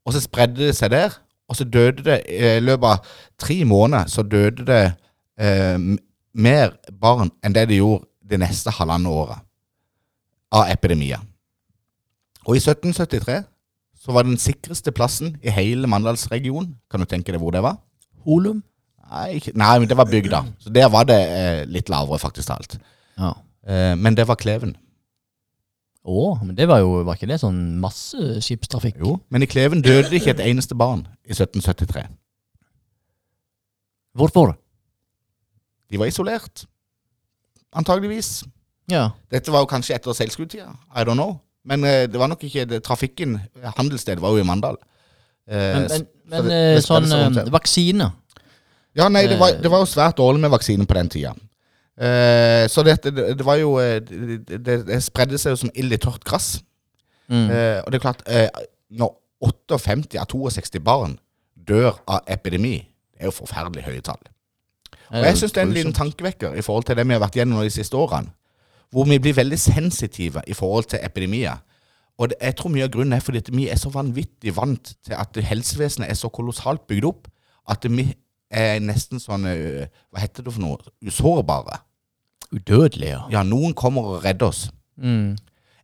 [0.05, 1.15] Og så spredde det seg der,
[1.49, 4.83] og så døde det eh, i løpet av tre måneder så døde det
[5.41, 5.81] eh,
[6.37, 9.41] mer barn enn det det gjorde det neste halvannet året
[10.53, 11.25] av epidemier.
[12.45, 13.41] Og i 1773
[14.05, 16.75] så var den sikreste plassen i hele Mandalsregionen.
[16.93, 17.81] Kan du tenke deg hvor det var?
[18.29, 18.61] Holum?
[19.11, 20.39] Nei, nei, men det var bygda.
[20.59, 22.77] Så der var det eh, litt lavere, faktisk talt.
[23.19, 23.33] Ja.
[23.67, 24.73] Eh, men det var Kleven.
[26.05, 28.99] Å, men det var jo Var ikke det sånn masse skipstrafikk?
[29.01, 29.15] Jo.
[29.33, 32.03] Men i Kleven døde det ikke et eneste barn i 1773.
[34.15, 34.55] Hvorfor?
[35.91, 36.65] De var isolert.
[37.75, 38.43] Antageligvis.
[38.91, 39.09] Ja.
[39.33, 40.69] Dette var jo kanskje etter seilskutida.
[40.95, 41.39] I don't know.
[41.65, 43.39] Men eh, det var nok ikke det, trafikken.
[43.77, 44.77] Handelsstedet var jo i Mandal.
[45.49, 47.51] Eh, Men, men, men, så det- eh, det sånn seg rundt eh, her.
[47.53, 48.11] vaksine
[48.95, 51.33] Ja, nei, det var, det var jo svært dårlig med vaksine på den tida.
[51.95, 55.95] Eh, så det, det, det var jo eh, det, det, spredde seg jo som ild
[55.95, 56.61] i tørt gress.
[57.27, 57.49] mm.
[57.49, 58.47] Eh, og det er klart, eh,
[58.95, 61.17] når 58 av 62 barn
[61.55, 62.77] dør av epidemi,
[63.13, 64.23] det er jo forferdelig høye tall.
[65.11, 67.37] Og jeg syns det er en liten tankevekker i forhold til det vi har vært
[67.37, 68.31] gjennom de siste årene.
[68.93, 71.59] Hvor vi blir veldig sensitive i forhold til epidemier.
[72.17, 75.15] Og det, jeg tror mye av grunnen er fordi vi er så vanvittig vant til
[75.17, 77.27] at helsevesenet er så kolossalt bygd opp
[77.71, 78.07] at vi
[78.55, 80.93] er nesten sånn Hva heter det for noe?
[81.03, 81.81] Usårbare.
[82.55, 83.19] Udødelige.
[83.31, 83.43] ja.
[83.43, 84.69] Noen kommer og redder oss.
[84.95, 85.35] Mm.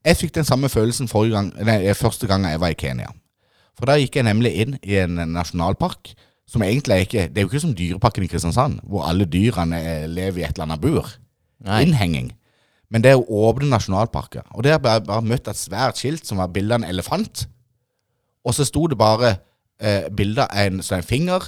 [0.05, 3.11] Jeg fikk den samme følelsen gang, nei, første gang jeg var i Kenya.
[3.77, 6.13] For da gikk jeg nemlig inn i en nasjonalpark
[6.51, 9.77] som egentlig er ikke Det er jo ikke som Dyreparken i Kristiansand, hvor alle dyrene
[9.79, 11.07] eh, lever i et eller annet bur.
[11.63, 11.83] Nei.
[11.85, 12.31] Innhenging.
[12.91, 14.43] Men det er jo åpne nasjonalparker.
[14.51, 17.45] Og der har jeg bare, møtt et svært skilt som var bilde av en elefant.
[18.43, 19.37] Og så sto det bare
[19.79, 21.47] eh, bilde av en, en finger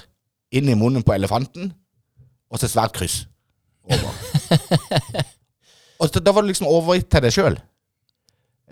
[0.53, 1.71] inn i munnen på elefanten,
[2.53, 3.23] og så svært kryss
[3.89, 4.13] over.
[5.99, 7.59] og så, da var det liksom overgitt til deg sjøl.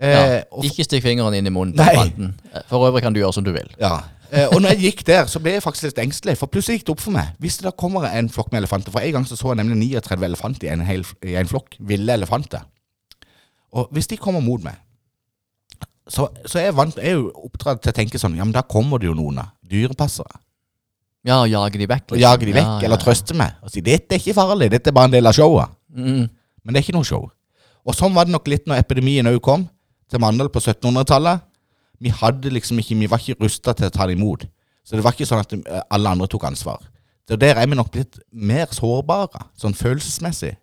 [0.02, 0.42] Eh, Ja.
[0.66, 2.32] Ikke stikk fingeren inn i munnen på elefanten.
[2.70, 3.68] For øvrig kan du gjøre som du vil.
[3.80, 3.96] Ja.
[4.32, 6.38] Eh, og når jeg gikk der, så ble jeg faktisk litt engstelig.
[6.40, 7.34] For plutselig gikk det opp for meg.
[7.42, 9.92] Hvis det da kommer en flokk med elefanter For en gang så, så jeg nemlig
[10.00, 11.76] 39 elefanter i en, hel, i en flokk.
[11.92, 12.64] Ville elefanter.
[13.76, 14.80] Og hvis de kommer mot meg,
[16.10, 18.64] så, så jeg, vant, jeg er jo oppdratt til å tenke sånn Ja, men da
[18.66, 19.44] kommer det jo noen da.
[19.70, 20.40] dyrepassere.
[21.24, 22.14] Ja, og jage de vekk.
[22.16, 23.04] Og jage de vekk, Ja, ja, eller ja.
[23.04, 23.54] trøster meg.
[23.62, 25.70] Og si 'dette er ikke farlig, dette er bare en del av showet'.
[25.94, 26.28] Mm.
[26.64, 27.30] Men det er ikke noe show.
[27.86, 29.68] Og sånn var det nok litt når epidemien òg kom
[30.10, 31.40] til Mandal på 1700-tallet.
[32.00, 34.46] Vi hadde liksom ikke, vi var ikke rusta til å ta det imot.
[34.84, 36.82] Så det var ikke sånn at eh, alle andre tok ansvar.
[37.28, 40.56] Så der er vi nok blitt mer sårbare, sånn følelsesmessig.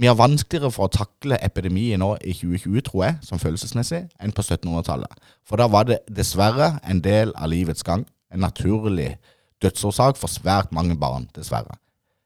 [0.00, 4.32] Vi har vanskeligere for å takle epidemien nå i 2020, tror jeg, som følelsesmessig, enn
[4.32, 5.12] på 1700-tallet.
[5.44, 8.06] For da var det dessverre en del av livets gang.
[8.32, 9.18] En naturlig
[9.62, 11.76] dødsårsak for svært mange barn, dessverre.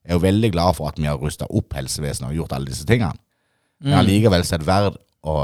[0.04, 2.68] Jeg er jo veldig glad for at vi har rusta opp helsevesenet og gjort alle
[2.68, 3.16] disse tingene.
[3.80, 3.88] Mm.
[3.88, 5.36] Men allikevel så er det verdt å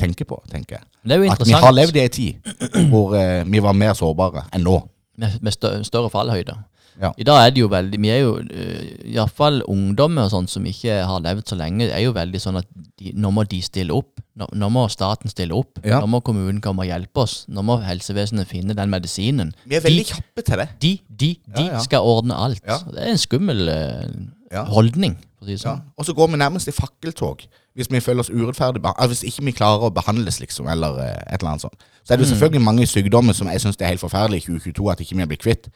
[0.00, 0.86] tenke på, tenker jeg.
[1.04, 3.96] Det er jo At vi har levd i en tid hvor eh, vi var mer
[3.96, 4.78] sårbare enn nå.
[5.20, 6.56] med, med stø større fallhøyde.
[7.00, 7.10] Ja.
[7.18, 10.66] I dag er det jo veldig Vi er jo uh, iallfall ungdommer og sånn som
[10.68, 13.94] ikke har levd så lenge, er jo veldig sånn at de, nå må de stille
[13.94, 14.22] opp.
[14.38, 15.78] Nå, nå må staten stille opp.
[15.86, 16.00] Ja.
[16.02, 17.36] Nå må kommunen komme og hjelpe oss.
[17.50, 19.52] Nå må helsevesenet finne den medisinen.
[19.66, 20.68] Vi er veldig kjappe til det.
[20.82, 22.62] De, de, de Ja, skal ordne alt.
[22.64, 25.18] Det er en skummel uh, holdning,
[25.60, 25.84] sånn.
[25.98, 29.44] Og så går vi nærmest i fakkeltog hvis vi føler oss urettferdig altså, Hvis ikke
[29.48, 31.86] vi klarer å behandles, liksom, eller uh, et eller annet sånt.
[32.04, 34.90] Så er det jo selvfølgelig mange sykdommer som jeg syns er helt forferdelig i 2022
[34.92, 35.70] at ikke vi blir kvitt.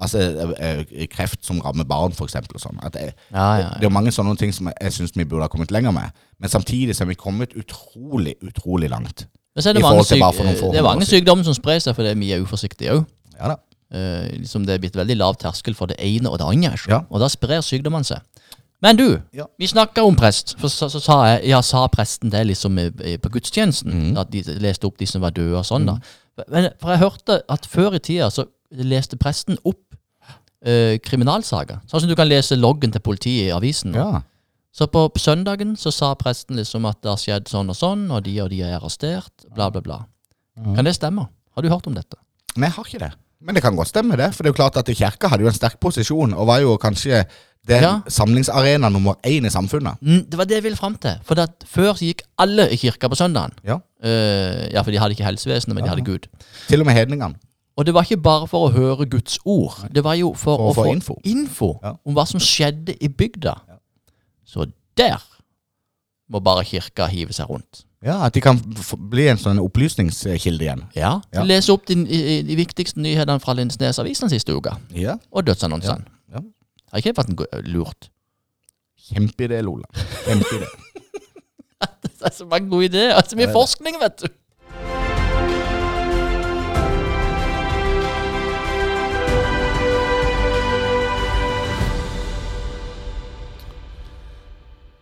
[0.00, 0.18] Altså
[0.58, 2.58] eh, eh, kreft som rammer barn, eksempel.
[2.60, 2.78] Sånn.
[2.82, 5.52] At det, Ja, ja, det er mange sånne ting som jeg, syns vi burde ha
[5.52, 6.10] kommet lenger med.
[6.40, 9.26] Men samtidig så har vi kommet utrolig, utrolig langt.
[9.54, 12.32] Men så er det mange, syk, det er mange sykdommer som sprer seg fordi vi
[12.34, 13.04] er uforsiktige òg.
[13.38, 13.60] Ja da.
[13.94, 16.74] Eh, liksom det er blitt veldig lav terskel for det ene og det andre.
[16.90, 17.04] Ja.
[17.10, 18.24] Og da sprer sykdommene seg.
[18.82, 19.46] Men du, Ja.
[19.58, 20.56] vi snakka om prest.
[20.58, 23.92] For så, så sa jeg, ja, sa presten det liksom eh, eh, på gudstjenesten?
[24.10, 24.18] Mm.
[24.18, 25.98] At de leste opp de som var døde og sånn, da.
[26.50, 29.83] Men, for jeg hørte at før i tida så leste presten opp
[30.64, 31.80] eh, kriminalsaker.
[31.86, 33.94] Sånn som du kan lese loggen til politiet i avisen.
[33.94, 34.22] Ja.
[34.74, 38.24] Så på søndagen så sa presten liksom at det har skjedd sånn og sånn, og
[38.26, 40.00] de og de er arrestert, bla, bla, bla.
[40.74, 41.28] Kan det stemme?
[41.54, 42.18] Har du hørt om dette?
[42.56, 43.12] Nei, jeg har ikke det.
[43.44, 44.30] Men det kan godt stemme, det.
[44.34, 46.76] For det er jo klart at kirka hadde jo en sterk posisjon, og var jo
[46.80, 47.24] kanskje
[47.68, 48.00] den Ja.
[48.08, 49.96] samlingsarena nummer én i samfunnet.
[50.00, 51.16] Mm, Det var det jeg ville fram til.
[51.24, 51.34] For
[51.66, 53.52] før så gikk alle i kirka på søndagen.
[53.64, 53.78] Ja.
[54.04, 56.26] Uh, ja, for de hadde ikke helsevesenet, men de hadde Gud.
[56.68, 57.34] Til og med hedningene.
[57.76, 59.80] Og det var ikke bare for å høre Guds ord.
[59.94, 61.16] Det var jo for, For å å få info.
[61.24, 61.96] info, Ja.
[62.06, 63.54] om hva som skjedde i bygda.
[64.46, 65.18] Så der
[66.30, 67.84] må bare kirka hive seg rundt.
[68.04, 68.58] Ja, At de kan
[69.10, 70.82] bli en sånn opplysningskilde igjen.
[70.94, 71.42] Ja, Ja.
[71.42, 74.76] Lese opp de, de, viktigste nyhetene fra Lindesnes avis den siste uka.
[74.92, 75.16] Ja.
[75.32, 76.04] Og dødsannonsene.
[76.32, 76.40] Ja.
[76.92, 78.10] Har ikke det vært en lurt?
[79.08, 79.88] Kjempeidé, Lola.
[80.26, 80.68] Kjempeidé.
[82.04, 83.12] Det er så mange gode ideer.
[83.18, 84.28] Altså, mye forskning, vet du.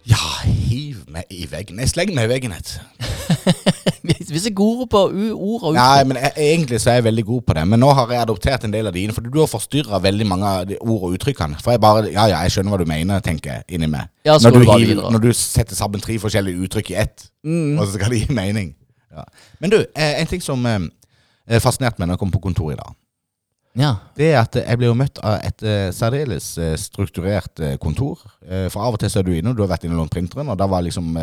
[0.09, 1.79] Ja, hiv meg i veggen.
[1.79, 2.73] Jeg slenger meg i veggen et.
[4.03, 5.01] Vi jeg går gode på
[5.35, 6.09] ord og Nei, uttrykk.
[6.09, 7.63] men jeg, egentlig så er jeg veldig god på det.
[7.69, 10.49] Men nå har jeg adoptert en del av dine, for du har forstyrra veldig mange
[10.49, 11.61] av de ord og uttrykkene.
[11.63, 14.09] For jeg bare Ja ja, jeg skjønner hva du mener, tenker jeg inni meg.
[14.27, 15.13] Ja, så når, går du bare hiver- videre.
[15.15, 18.73] når du setter sammen tre forskjellige uttrykk i ett, og så skal det gi mening.
[19.13, 19.25] Ja.
[19.61, 20.81] Men du, eh, en ting som eh,
[21.61, 22.95] fascinerte meg når jeg kom på kontoret i dag,
[23.75, 23.95] Ja.
[24.17, 28.21] det er at jeg ble jo møtt av et eh, særdeles eh, strukturert eh, kontor.
[28.69, 30.13] For av og til så er du inne, og du har vært inne og lånt
[30.13, 31.15] printeren, og da var liksom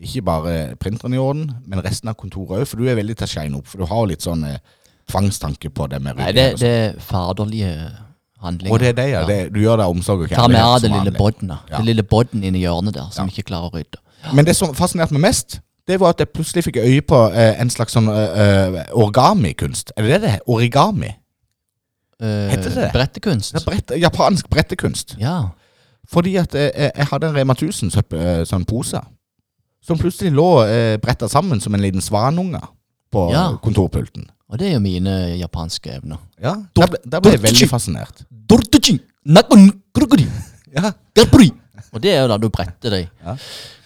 [0.00, 3.28] ikke bare printeren i orden, men resten av kontoret òg, for du er veldig til
[3.28, 3.68] å shine opp.
[3.68, 4.46] For du har jo litt sånn
[5.10, 6.62] tvangstanke på det med Nei, det, sånn.
[6.62, 7.72] det er faderlige
[8.40, 8.72] handlinger.
[8.72, 9.22] Og det er det, ja.
[9.28, 10.82] Det, du gjør det av omsorg og Ta med kjærlighet.
[10.86, 11.52] det lille bodden.
[11.68, 11.76] Ja.
[11.76, 13.34] Det lille bodden inni hjørnet der, som Ja.
[13.34, 14.00] ikke klarer å rydde.
[14.36, 17.60] Men det som fascinerte meg mest, det var at jeg plutselig fikk øye på eh,
[17.60, 19.92] en slags sånn eh, origamikunst.
[19.96, 20.36] Er det det det?
[20.46, 21.12] Origami?
[22.20, 22.90] Eh, Heter det det?
[22.92, 23.54] Brettekunst.
[23.56, 25.16] Er brett, japansk brettekunst.
[25.20, 25.38] Ja.
[26.10, 29.00] Fordi at eh, jeg, jeg hadde en Rema 1000 søpp- eh, sånn pose,
[29.84, 32.60] som plutselig lå eh, bretta sammen som en liten svanunge
[33.12, 33.46] på Ja.
[33.62, 34.28] kontorpulten.
[34.50, 36.18] Og det er jo mine japanske evner.
[36.42, 38.24] Ja, Der, ble- der ble jeg veldig fascinert.
[40.74, 40.90] Ja,
[41.92, 43.08] Og det er jo da du bretter deg.
[43.24, 43.34] Ja.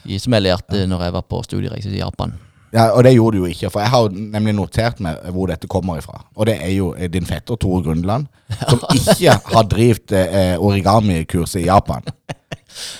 [0.05, 2.35] I, som jeg lærte når jeg var på studiereise til Japan.
[2.75, 5.71] Ja, Og det gjorde du jo ikke, for jeg har nemlig notert meg hvor dette
[5.71, 6.25] kommer ifra.
[6.35, 8.27] Og det er jo eh, din fetter Tore Grundland,
[8.69, 12.03] som ikke har drevet eh, origamikurset i Japan.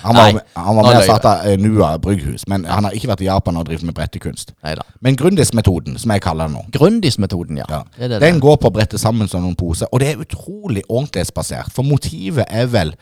[0.01, 3.09] Han var, Nei, han var med og starta eh, Nua brygghus, men han har ikke
[3.11, 4.53] vært i Japan og drevet med brettekunst.
[4.63, 4.85] Neida.
[5.03, 7.67] Men Grundis-metoden, som jeg kaller den nå, Grundis-metoden, ja.
[7.69, 7.81] Ja.
[7.97, 10.23] Det er det Den går på å brette sammen som noen poser, og det er
[10.23, 11.73] utrolig ordentlighetsbasert.
[11.75, 12.95] For motivet er vel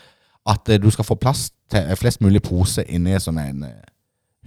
[0.49, 3.81] at eh, du skal få plass til eh, flest mulig poser inni sånn en eh,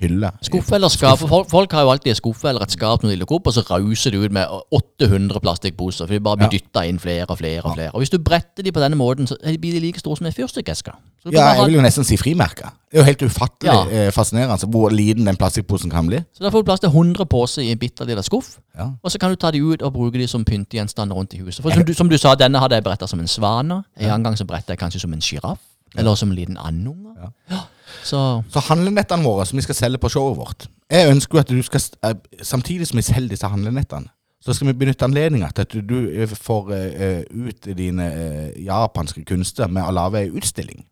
[0.01, 0.31] hylle.
[0.45, 1.19] Skuffe eller skap.
[1.19, 3.55] Folk, folk har jo alltid en skuffe eller et skap når de lukker opp, og
[3.57, 6.07] så rauser de ut med 800 plastikkposer.
[6.07, 6.59] For de bare blir Ja.
[6.59, 7.91] dytta inn flere og flere og flere.
[7.95, 10.33] Og hvis du bretter de på denne måten, så blir de like store som en
[10.33, 10.93] fyrstikkeske.
[11.33, 12.69] Ja, jeg vil jo nesten si frimerke.
[12.93, 14.07] Det er jo helt ufattelig Ja.
[14.07, 16.19] eh, fascinerende hvor liten den plastikkposen kan bli.
[16.33, 18.59] Så da får du plass til 100 poser i en bitte liten skuff.
[18.79, 18.91] Ja.
[19.03, 21.63] Og så kan du ta de ut og bruke de som pyntegjenstander rundt i huset.
[21.63, 23.83] For som du, som du sa, denne hadde jeg bretta som en svane.
[23.99, 25.59] En gang så bretta jeg kanskje som en sjiraff.
[25.97, 27.15] Eller som en liten andunge.
[27.51, 27.57] Ja.
[28.05, 31.51] Så Så handlenettene våre som vi skal selge på showet vårt Jeg ønsker jo at
[31.51, 35.67] du skal eh, Samtidig som vi selger disse handlenettene, så skal vi benytte anledninga til
[35.67, 40.85] at du, eh, får uh, ut dine uh, japanske kunster med å lage ei utstilling.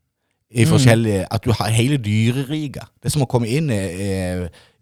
[0.54, 2.86] I forskjellige At du har hele dyreriket.
[3.02, 3.78] Det er som å komme inn i,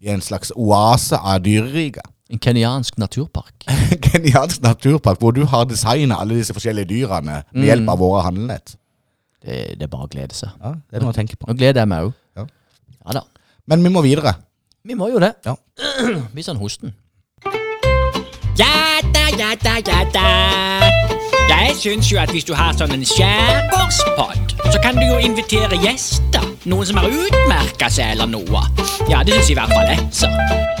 [0.01, 2.05] i, en slags oase av dyreriket.
[2.29, 3.65] en kenyansk naturpark.
[4.05, 8.75] Kenyansk naturpark hvor du har designa alle disse forskjellige dyrene med hjelp av våre handlenett.
[9.43, 10.51] Det, det er bare å glede seg.
[10.63, 11.49] Ja, det er noe å tenke på.
[11.49, 12.13] Nå gleder jeg meg òg.
[12.39, 12.45] Ja.
[13.03, 13.23] Ja da.
[13.67, 14.35] Men vi må videre.
[14.83, 15.33] Vi må jo det.
[15.45, 15.55] Ja.
[16.35, 16.95] Vis han hosten.
[18.59, 20.25] Ja da, ja da, ja da.
[21.53, 25.79] Jeg syns jo at hvis du har sånn en skjærgårdspod, så kan du jo invitere
[25.83, 26.45] gjester.
[26.69, 28.63] Noen som har utmerka seg eller noe.
[29.11, 30.72] Ja, det syns i hvert fall jeg, så.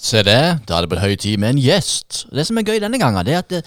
[0.00, 2.22] Se det, da er det på høy tid med en gjest.
[2.32, 3.60] Det som er gøy denne gangen, det er at det,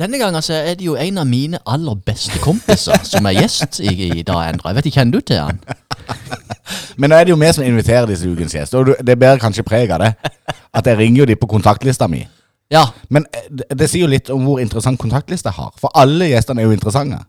[0.00, 3.78] denne gangen så er det jo en av mine aller beste kompiser som er gjest
[3.78, 4.72] i, i dag, Endre.
[4.72, 5.60] Jeg vet ikke, kjenner du til han?
[6.98, 9.66] Men nå er det jo vi som inviterer disse ukens gjester, og det bærer kanskje
[9.66, 10.10] preg av det.
[10.74, 12.24] At jeg ringer jo de på kontaktlista mi.
[12.70, 12.88] Ja.
[13.08, 15.70] Men eh, det, det sier jo litt om hvor interessant kontaktlista jeg har.
[15.78, 17.22] For alle gjestene er jo interessante.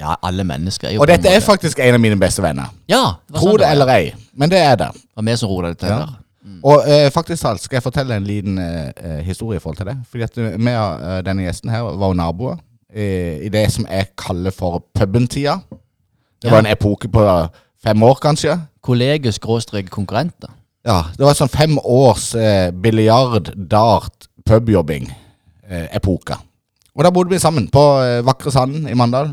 [0.00, 2.70] Ja, alle mennesker er jo Og dette er faktisk en av mine beste venner.
[2.88, 4.92] Ja, det Tro det eller ei, men det er det.
[5.18, 6.06] Var vi som rodet det til Ja.
[6.50, 6.64] Der.
[6.64, 9.86] Og eh, faktisk talt skal jeg fortelle en liten eh, eh, historie i forhold til
[9.86, 9.96] det.
[10.10, 12.56] Fordi at eh, vi og eh, denne gjesten her var jo naboer
[12.94, 15.58] i, i det som jeg kaller for puben-tida.
[16.40, 16.50] Det Ja.
[16.54, 17.22] var en epoke på
[17.84, 18.58] fem år, kanskje.
[18.82, 20.48] Kolleger-konkurrenter.
[20.86, 26.36] Ja, Det var sånn fem års eh, biljard, dart, pubjobbing-epoke.
[26.96, 29.30] og da bodde vi sammen på eh, vakre Sanden i Mandal.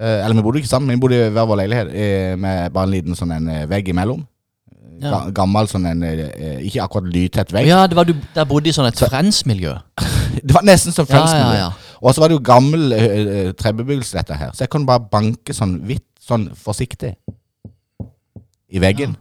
[0.00, 2.84] Eh, eller vi bodde ikke sammen, vi bodde i hver vår leilighet eh, med bare
[2.88, 4.24] en liten sånn en eh, vegg imellom.
[5.02, 5.10] Ja.
[5.10, 7.66] Ga gammel sånn en eh, Ikke akkurat lydtett vegg.
[7.66, 9.72] Ja, det var du der bodde i sånn et friends-miljø.
[10.44, 11.58] Det var nesten som Ja, Friends ja, miljø.
[11.64, 11.98] ja.
[12.04, 14.50] Og så var det jo gammel uh, trebebyggelse, dette her.
[14.52, 17.14] Så jeg kunne bare banke sånn vidt, sånn forsiktig
[18.74, 19.14] i veggen.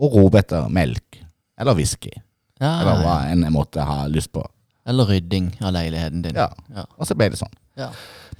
[0.00, 1.20] Og rope etter melk.
[1.60, 2.10] Eller whisky.
[2.58, 4.42] Ja, Eller hva enn jeg måtte ha lyst på.
[4.88, 6.38] Eller rydding av leiligheten din.
[6.38, 6.48] Ja.
[6.74, 6.86] Ja.
[6.96, 7.52] Og så ble det sånn.
[7.78, 7.90] Ja.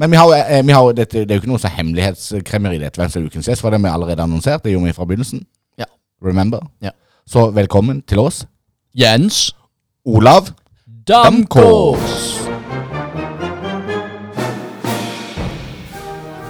[0.00, 2.98] Men vi har, eh, vi har, det, det er jo ikke noe sånn hemmelighetskremmeri, dette
[2.98, 4.64] hvem som er ukens gjest, for det har vi allerede annonsert.
[4.64, 5.44] Det gjorde vi fra begynnelsen.
[6.22, 6.60] Remember?
[6.82, 6.90] Ja.
[7.26, 8.46] Så velkommen til oss,
[8.94, 9.54] Jens
[10.04, 10.48] Olav.
[11.08, 12.38] Damkås.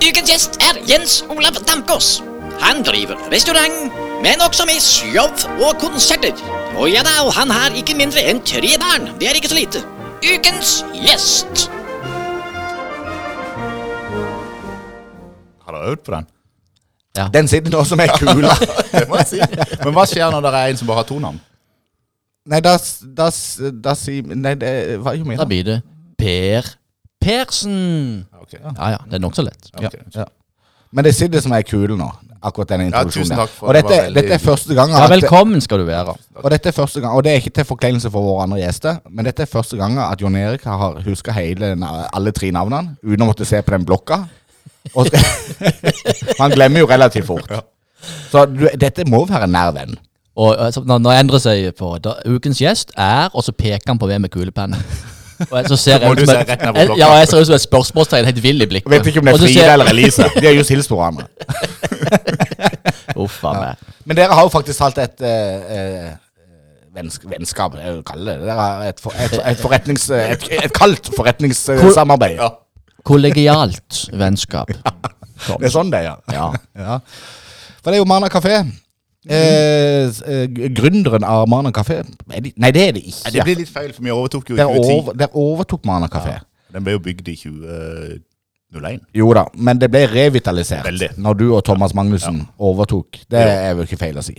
[0.09, 2.22] Ukens gjest er Jens Olav Damkås.
[2.62, 5.28] Han driver restaurant, men også med show
[5.66, 6.33] og konserter.
[6.78, 9.12] Og ja da, og han har ikke mindre enn tre barn.
[9.20, 9.85] Det er ikke så lite.
[10.24, 11.68] Ukens gjest.
[15.66, 16.26] Har du øvd på den?
[17.35, 18.48] Den sitter nå som ei kule.
[18.92, 19.40] Det må jeg si.
[19.85, 21.40] Men hva skjer når det er en som bare har to navn?
[22.48, 24.72] Nei, da, sier Nei, det
[25.04, 25.37] var jo mye.
[25.40, 25.81] Da blir det
[26.18, 26.70] Per
[27.20, 28.24] Persen.
[28.42, 29.68] Okay, Ja ja, det er nokså lett.
[29.74, 30.00] Okay.
[30.14, 30.24] Ja.
[30.94, 32.07] Men det sitter som ei kule nå,
[32.40, 33.50] akkurat denne Ja, introduksjonen.
[33.52, 36.14] for og det, dette, det veldig dette er første gang Ja, velkommen skal du være.
[36.38, 39.00] og dette er første gang Og det er ikke til forkleinelse for våre andre gjester,
[39.11, 43.28] men dette er første gang at Jon Erik har huska alle tre navnene uten å
[43.28, 44.22] måtte se på den blokka.
[46.38, 47.51] Han glemmer jo relativt fort.
[48.31, 49.97] Så du, dette må være en nær venn.
[50.38, 53.99] Og altså, når, når seg sier på da, Ukens gjest er, og så peker han
[53.99, 54.79] på meg med kulepennen.
[55.49, 58.25] Og jeg, så ser jeg som et- jeg- Ja, jeg ser ut som et spørsmålstegn,
[58.25, 58.91] helt vill i blikket.
[58.91, 60.29] Vet ikke om det er Frida eller Elise.
[60.41, 61.27] De har just hilst på hverandre.
[63.19, 63.85] Uff a meg.
[64.07, 65.29] Men dere har jo faktisk talt et uh,
[65.75, 66.09] eh,
[66.95, 68.47] vennsk vennskap, jeg vil kalle det.
[68.47, 72.38] Dere har et, for, et, et, forretnings, et, et kaldt forretningssamarbeid.
[73.09, 74.71] Kollegialt vennskap.
[75.49, 76.16] Det er sånn det er, ja.
[76.35, 76.47] Ja.
[76.77, 76.99] ja.
[77.81, 78.59] For det er jo Mana kafé.
[79.29, 81.99] Eh, eh, gründeren av Mana kafé
[82.31, 83.33] Nei, det er det ikke.
[83.35, 84.94] det blir litt feil, for vi overtok jo i Dere 2010.
[84.94, 86.37] over, dere overtok Mana kafé.
[86.73, 89.03] Den ble jo bygd i 2001.
[89.18, 91.11] Jo da, men det ble revitalisert Veldig.
[91.18, 93.21] når du og Thomas Magnussen overtok.
[93.31, 94.37] Det er jo ikke feil å si.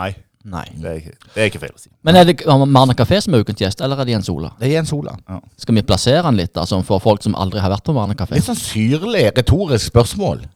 [0.00, 0.10] Nei,
[0.44, 0.64] Nei.
[0.72, 1.90] det er ikke, det er ikke feil å si.
[2.06, 4.54] Men er det Marna Kafé som er ukens gjest, eller er det Jens Ola?
[4.60, 5.12] Det er Jens Ola.
[5.28, 5.40] Ja.
[5.60, 8.38] Skal vi plassere han litt, sånn for folk som aldri har vært på Marna Kafé?
[8.38, 10.46] Litt sånn syrlig, retorisk spørsmål.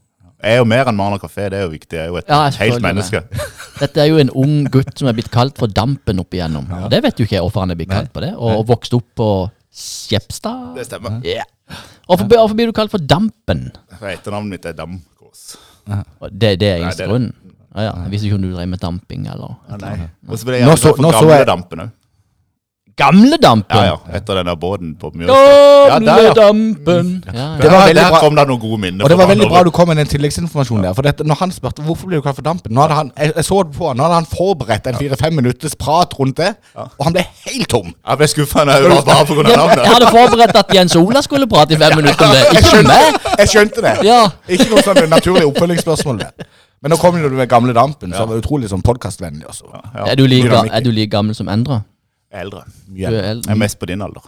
[0.44, 1.96] Jeg er jo mer enn Marna kafé, det er jo viktig.
[1.96, 3.22] Jeg er jo et Ja, helt menneske.
[3.80, 6.66] Dette er jo en ung gutt som er blitt kalt for Dampen opp igjennom.
[6.68, 6.90] Ja.
[6.92, 8.34] det vet jo ikke jeg hvorfor han er blitt kalt på det.
[8.36, 9.28] Og, og vokst opp på
[9.74, 10.74] Skjepstad.
[10.76, 11.16] Det stemmer.
[11.26, 11.46] Ja.
[12.04, 13.70] Hvorfor, hvorfor blir du kalt for Dampen?
[13.96, 15.46] For Etternavnet mitt er Damkås.
[16.28, 17.32] Det, det er eneste grunnen?
[17.74, 17.92] Ja, ja.
[18.04, 19.56] Jeg visste ikke om du drev med damping, eller
[20.28, 21.90] Og så ble jeg Nå så- nå for så jeg- Gamledampen òg.
[22.96, 23.74] Gamle Dampen!
[23.76, 23.96] Ja, ja.
[24.14, 25.34] Etter den der båten på Mjølsa.
[25.34, 26.32] Ja, der, ja.
[26.36, 27.24] Dampen!
[27.26, 28.20] Ja, Det var veldig der bra.
[28.22, 29.02] kom det noen gode minner.
[29.04, 30.94] Og det var veldig bra du kom med den tilleggsinformasjonen der.
[30.94, 33.32] For dette, når han spurte hvorfor blir du kalt for Dampen Nå hadde han, jeg,
[33.34, 36.54] jeg så det på han, nå hadde han forberedt en fire-fem minutters prat rundt det,
[36.76, 37.90] og han ble helt tom.
[38.08, 39.86] Jeg ble skuffa når jeg var bare på grunn av Jeg navnet.
[39.90, 42.44] hadde forberedt at Jens Ola skulle prate i fem minutter om det.
[42.62, 43.18] Ikke meg!
[43.42, 43.96] Jeg skjønte det.
[44.06, 44.20] Ja.
[44.46, 46.30] Ikke noe sånn naturlig oppfølgingsspørsmål der.
[46.84, 49.70] Men nå kom jo du med gamle Dampen, så som var utrolig sånn podkastvennlig også.
[49.72, 50.02] Ja.
[50.10, 51.78] Er du like, er du like gammel som Endre?
[52.28, 52.60] Jeg er eldre.
[52.84, 53.08] Du Mye.
[53.08, 53.48] eldre.
[53.48, 54.26] Jeg er mest på din alder.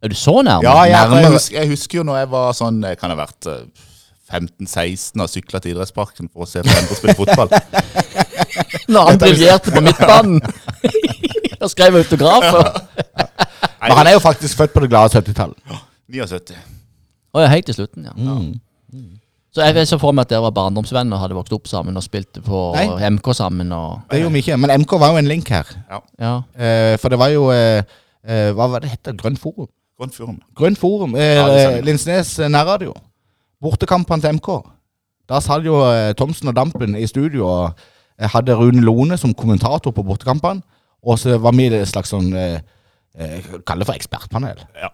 [0.00, 0.64] er du så nærme?
[0.64, 3.50] Ja, jeg, jeg, husker, jeg husker jo når jeg var sånn Jeg kan ha vært
[3.52, 3.84] eh,
[4.32, 7.52] 15-16 og sykla til idrettsparken for å se Endre spille fotball.
[8.94, 10.40] Når han briljerte på midtbanen
[11.62, 12.72] og skrev autografer.
[13.84, 15.78] Men han er jo faktisk født på det glade 70-tallet.
[16.08, 16.56] 79.
[17.36, 18.16] Å ja, helt til slutten, ja.
[19.54, 22.04] Så jeg så for meg at dere var barndomsvenner og hadde vokst opp sammen og
[22.04, 23.08] spilte på Nei.
[23.16, 23.72] MK sammen.
[23.72, 24.02] og...
[24.10, 24.58] Det gjorde vi ikke.
[24.60, 25.70] Men MK var jo en link her.
[26.20, 26.34] Ja.
[26.52, 27.80] Eh, for det var jo eh,
[28.28, 29.16] eh, Hva var det hette?
[29.16, 29.70] Grønt Forum?
[29.98, 30.36] Grønt Forum.
[30.54, 31.16] Grønt Forum.
[31.16, 31.80] Eh, Ja.
[31.82, 32.92] Linsnes eh, nærradio.
[33.64, 34.50] Bortekampene til MK.
[35.28, 37.88] Da satt jo eh, Thomsen og Dampen i studio og
[38.34, 40.60] hadde Rune Lone som kommentator på bortekampene.
[41.02, 42.32] Og så var vi et slags sånn
[43.66, 44.60] Kall det for ekspertpanel.
[44.78, 44.90] Ja.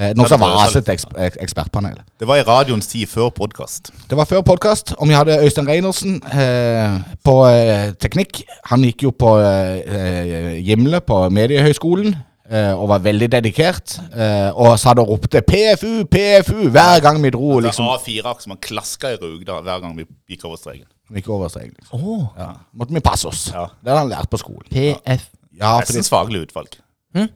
[0.00, 1.98] Eh, noe som var altså et ekspertpanel.
[2.20, 3.90] Det var i radioens tid før podkast.
[4.08, 8.40] Det var før podkast, og vi hadde Øystein Reinersen eh, på eh, teknikk.
[8.70, 12.14] Han gikk jo på eh, Gimle på Mediehøgskolen
[12.48, 13.98] eh, og var veldig dedikert.
[14.14, 17.58] Eh, og satt og ropte 'PFU, PFU' hver gang vi dro.
[17.60, 20.86] liksom A4-ark som han klaska i rug da, hver gang vi gikk over streken.
[21.14, 21.74] Gikk over streken.
[21.76, 22.00] Liksom.
[22.00, 22.48] Åh, Ja.
[22.72, 23.50] Måtte vi passe oss.
[23.52, 23.66] Ja.
[23.84, 24.64] Det hadde han lært på skolen.
[24.70, 25.28] PF.
[25.60, 26.78] Ja, Pressens faglige utvalg.
[27.14, 27.28] Hm?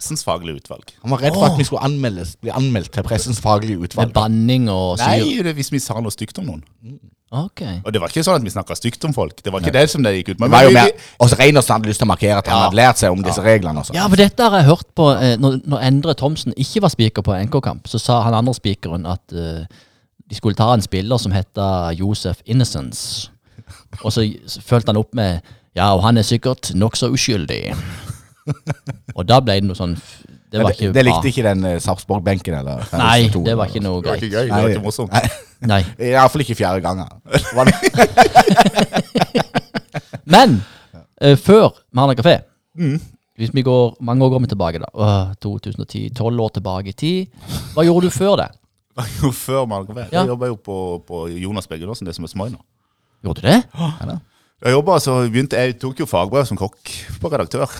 [0.00, 0.94] Pressens faglige utvalg.
[1.04, 4.12] Han var redd for at vi skulle anmeldes, bli anmeldt til Pressens faglige Med utvalg.
[4.16, 5.04] banning og syr?
[5.12, 6.62] Nei, det, hvis vi sa noe stygt om noen.
[7.30, 7.60] Ok.
[7.84, 9.42] Og det var ikke sånn at vi snakka stygt om folk.
[9.44, 10.50] Det var ikke det som det gikk ut Det med.
[10.50, 12.64] var jo vi- mer, også Reinersen hadde lyst til å markere at han Ja.
[12.64, 13.78] hadde lært seg om disse reglene.
[13.78, 13.94] og sånn.
[13.94, 17.22] Ja, for dette har jeg hørt på eh, når, når Endre Thomsen ikke var spiker
[17.22, 17.86] på NK-kamp.
[17.86, 19.66] Så sa han andre spikeren at eh,
[20.28, 23.28] de skulle ta en spiller som heter Josef Innocence.
[24.02, 25.42] Og så s- fulgte han opp med
[25.76, 27.76] Ja, og han er sikkert nokså uskyldig.
[29.18, 29.94] Og da ble det noe sånn
[30.50, 31.30] Det var ikke det likte bra.
[31.30, 32.54] ikke den uh, Sarpsborg-benken.
[32.60, 34.22] eller Nei, to, det var ikke noe greit.
[34.24, 34.50] Det var ikke gøy.
[34.50, 35.12] Det var ikke morsomt.
[35.14, 35.26] Nei,
[35.72, 35.80] Nei.
[36.10, 37.08] Iallfall ikke fjerde gangen.
[40.30, 40.60] Men
[41.24, 42.38] uh, før Marna kafé
[43.40, 44.90] Hvis vi går mange år går vi tilbake, da.
[44.94, 47.46] Uh, 2010, 12 år tilbake i tid.
[47.74, 48.50] Hva gjorde du før det?
[49.32, 50.08] Før Marna kafé?
[50.10, 50.20] Ja.
[50.24, 50.76] Jeg jobba jo på,
[51.08, 52.60] på Jonas Beggelåsen, det som er Smøy nå.
[53.24, 53.60] Gjorde du det?
[54.60, 56.90] Jeg jobbet, så begynte, jeg tok jo fagbrev som kokk
[57.22, 57.70] på redaktør.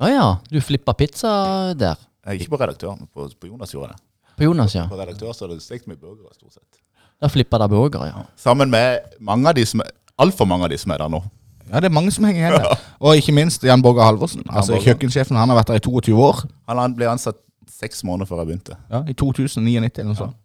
[0.00, 0.26] Å ja.
[0.52, 1.30] Du flippa pizza
[1.78, 1.96] der.
[2.28, 4.34] Jeg, ikke på redaktør, men på, på Jonas gjorde jeg det.
[4.36, 4.84] På Jonas, ja.
[4.90, 6.82] På redaktør så hadde det stekt mye burgere, stort sett.
[7.20, 8.26] Da flippa der burgere, ja.
[8.40, 11.22] Sammen med mange av de som er Altfor mange av de som er der nå.
[11.70, 12.80] Ja, det er mange som henger igjen der.
[13.00, 14.42] Og ikke minst Jan Borger Halvorsen.
[14.50, 14.90] Altså Borger.
[14.90, 15.38] Kjøkkensjefen.
[15.40, 16.42] Han har vært der i 22 år.
[16.68, 17.38] Han, han ble ansatt
[17.72, 18.76] seks måneder før jeg begynte.
[18.92, 20.36] Ja, I 2099 eller noe sånt.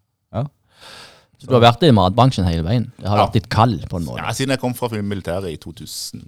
[1.46, 2.88] Så du har vært i matbransjen hele veien?
[3.00, 3.26] Det har Ja.
[3.28, 4.24] vært ditt kall, på en måte?
[4.24, 6.26] Ja, Siden jeg kom fra militæret i 2000.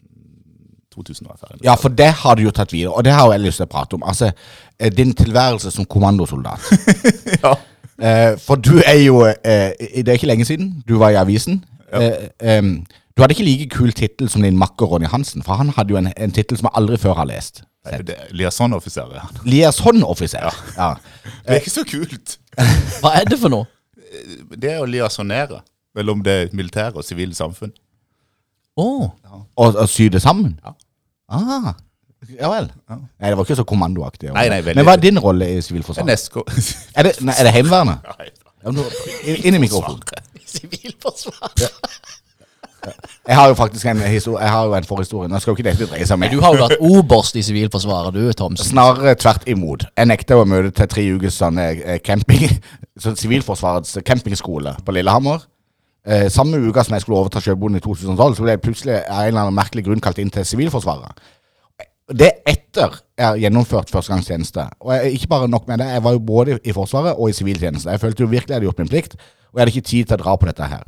[0.93, 1.63] 2000 var jeg ferdig.
[1.65, 3.69] Ja, for det har du jo tatt videre, og det har jeg lyst til å
[3.69, 4.03] prate om.
[4.06, 4.32] Altså,
[4.80, 6.60] eh, din tilværelse som kommandosoldat.
[7.43, 7.56] Ja.
[7.99, 11.63] Eh, for du er jo eh, Det er ikke lenge siden du var i avisen.
[11.93, 12.86] Eh, em,
[13.17, 15.97] du hadde ikke like kul tittel som din makker Ronny Hansen, for han hadde jo
[15.97, 17.63] en, en tittel som jeg aldri før har lest.
[17.88, 18.21] Liaison-offiser.
[18.36, 19.32] Liaisonoffiser er.
[19.45, 20.58] Liaison-offiser.
[20.77, 20.93] Ja.
[21.47, 22.38] Det er ikke så kult.
[23.01, 23.65] Hva er det for noe?
[24.58, 25.62] Det er å liasonere
[25.98, 27.72] mellom det militære og sivile samfunn.
[28.78, 28.86] Å,
[29.58, 30.60] Og, og sy det sammen?
[30.63, 30.74] Ja.
[31.34, 31.74] Ah,
[32.30, 32.67] ja vel.
[32.89, 34.30] Nei, det var ikke så kommandoaktig.
[34.36, 36.20] Nei, nei, veldig- Men hva er din rolle i Sivilforsvaret?
[36.20, 36.38] SK
[36.96, 38.06] Er det, nei, er det Heimevernet?
[38.20, 38.30] Nei,
[38.63, 40.02] Ja, inn- i mikrofonen.
[40.58, 41.52] Sivilforsvar.
[43.28, 45.30] Jeg har jo faktisk en, jeg har jo en forhistorie.
[45.32, 46.34] Nå skal jo ikke dette dreie seg om meg.
[46.34, 48.71] Du har jo vært oberst i Sivilforsvaret, du, Thomsen.
[48.71, 49.88] Snarere tvert imot.
[49.97, 52.47] Jeg nekta å møte til tre ukers sånn eh, camping
[53.02, 55.45] så Sivilforsvarets campingskole på Lillehammer.
[56.08, 59.26] Eh, samme uka som jeg skulle overta Sjøbonden i 2012, så ble jeg plutselig av
[59.26, 61.26] en eller annen merkelig grunn kalt inn til Sivilforsvaret.
[62.08, 64.63] Det er etter jeg har gjennomført førstegangstjeneste.
[64.86, 67.36] Og jeg, ikke bare nok med det, jeg var jo både i Forsvaret og i
[67.36, 67.91] siviltjeneste.
[67.91, 70.15] Jeg følte jo virkelig jeg hadde gjort min plikt, og jeg hadde ikke tid til
[70.15, 70.86] å dra på dette her.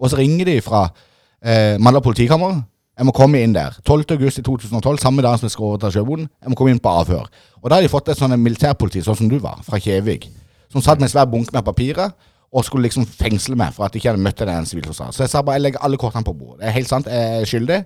[0.00, 0.88] Og så ringer de fra
[1.46, 2.62] eh, Mandal politikammer.
[2.96, 3.74] Jeg må komme inn der.
[3.84, 4.06] 12.
[4.16, 6.28] august i 2012, samme dag som jeg skal overta Sjøboden.
[6.42, 7.26] Jeg må komme inn på avhør.
[7.60, 10.24] Og da har de fått et sånn militærpoliti, sånn som du var, fra Kjevik,
[10.72, 12.14] som satt med en svær bunke med papirer
[12.56, 15.12] og skulle liksom fengsle meg for at jeg ikke hadde møtt en sivilforsvarer.
[15.12, 16.62] Så jeg sa bare jeg legger alle kortene på bordet.
[16.62, 17.78] Det er helt sant, jeg er skyldig.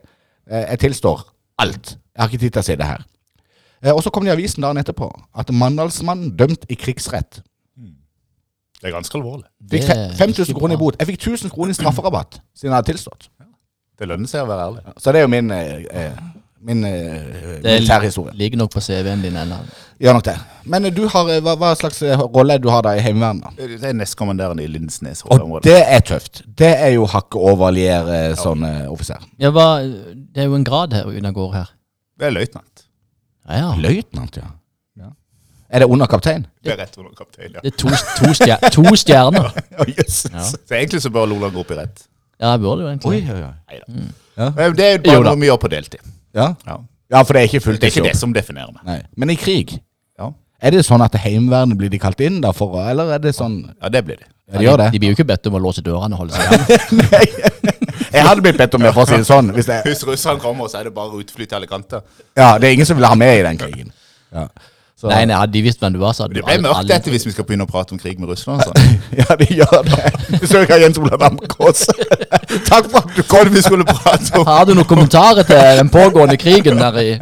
[0.51, 1.25] Eh, Jeg tilstår
[1.59, 1.97] alt.
[2.15, 3.03] Jeg har ikke tid til å si det her.
[3.83, 7.43] Eh, Og så kom det i avisen dagen etterpå at Mandalsmannen dømt i krigsrett.
[8.81, 9.45] Det er ganske alvorlig.
[9.61, 10.97] Fikk Det fe- er 5000 kroner i bot.
[11.01, 13.29] Jeg fikk 1000 kroner i strafferabatt siden jeg hadde tilstått.
[14.01, 14.83] Det lønner seg å være ærlig.
[14.97, 16.21] Så det er jo min, eh, eh,
[16.65, 17.03] min eh,
[17.61, 18.33] Det militærhistorie.
[18.37, 19.59] ligger nok på CV-en din ennå.
[20.01, 20.37] Gjør nok det.
[20.73, 22.01] Men eh, du har, eh, hva, hva slags
[22.33, 23.45] rolle du har da i Heimevernet?
[23.59, 23.67] da?
[23.77, 25.21] Det er nestkommanderende i Lindesnes.
[25.29, 26.43] Og det er tøft.
[26.57, 29.21] Det er jo hakket over lier eh, sånn eh, offiser.
[29.41, 31.75] Ja, hva, det er jo en grad her under går her.
[32.21, 32.87] Det er løytnant.
[33.51, 33.71] Ja, ja.
[33.81, 34.49] Løytnant, ja.
[35.01, 35.13] ja.
[35.71, 36.47] Er det under kaptein?
[36.65, 37.61] Det er rett under kaptein, ja.
[37.65, 37.89] Det er to,
[38.21, 39.53] to, stjer, to stjerner.
[39.81, 40.25] Oh, yes.
[40.33, 40.43] Ja.
[40.45, 42.07] Så egentlig så bør Lola gå opp i rett.
[42.41, 43.11] Ja, jeg burde jo egentlig.
[43.11, 43.53] Oi, oi, oi.
[43.71, 44.09] Neida.
[44.41, 44.49] Ja.
[44.73, 45.31] Det er jo Jo bare da.
[45.35, 46.01] noe vi gjør på deltid.
[46.35, 46.47] Ja.
[46.67, 46.77] Ja.
[47.13, 48.83] ja, for det er ikke fullt Det er ikke det som definerer meg.
[48.89, 48.99] Nei.
[49.17, 49.77] Men i krig,
[50.19, 50.31] Ja,
[50.63, 53.35] er det sånn at Heimevernet blir de kalt inn da for å Eller er det
[53.37, 54.29] sånn ja det blir det.
[54.51, 54.89] Ja, de gjør det.
[54.93, 57.05] De blir jo ikke bedt om å låse dørene og holde seg hjemme.
[58.11, 59.53] Jeg hadde blitt bedt om det, for å si det sånn.
[59.55, 62.01] Hvis det, Hvis russerne kommer, så er det bare utfly til alle kanter.
[62.37, 63.93] ja, det er ingen som vil ha med i den krigen.
[64.35, 64.49] Ja.
[65.01, 66.93] Så- Nei, nei, hadde de visst hvem du var, så hadde Det ble mørkt aldri-
[66.99, 68.61] etter hvis vi skal begynne å prate om krig med Russland.
[68.61, 68.99] Sånn.
[69.21, 70.11] Ja, det gjør det.
[70.43, 71.87] Besøk av Jens Olav Damkås.
[72.69, 73.49] Takk for at du kom.
[73.55, 77.15] vi skulle prate om Har du noen kommentarer til den pågående krigen der i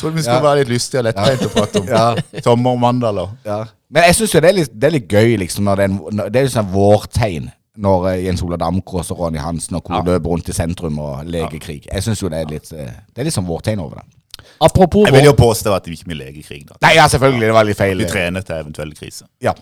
[0.00, 2.40] Trodde vi skulle være litt lystige og lettbeint å prate om Ja.
[2.46, 3.36] Tommer og mandaler.
[3.44, 3.60] Ja.
[3.92, 5.92] Men jeg syns jo det er, litt, det er litt gøy, liksom, når det er,
[5.92, 7.52] en, når- det er jo sånn vårtegn.
[7.76, 10.00] Når eh, Jens Olav Damkås og Ronny Hansen og co.
[10.00, 11.84] løper rundt i sentrum og leker krig.
[11.92, 14.06] Jeg syns jo det er litt eh, Det er litt sånn vårtegn over det.
[14.60, 16.66] Apropos Jeg vil jo påstå at vi ikke vil i krig.
[16.68, 16.76] da.
[16.82, 17.46] Nei, ja, selvfølgelig.
[17.46, 17.98] Det var litt feil.
[17.98, 19.26] Vi trener til eventuelle kriser.
[19.42, 19.52] Ja.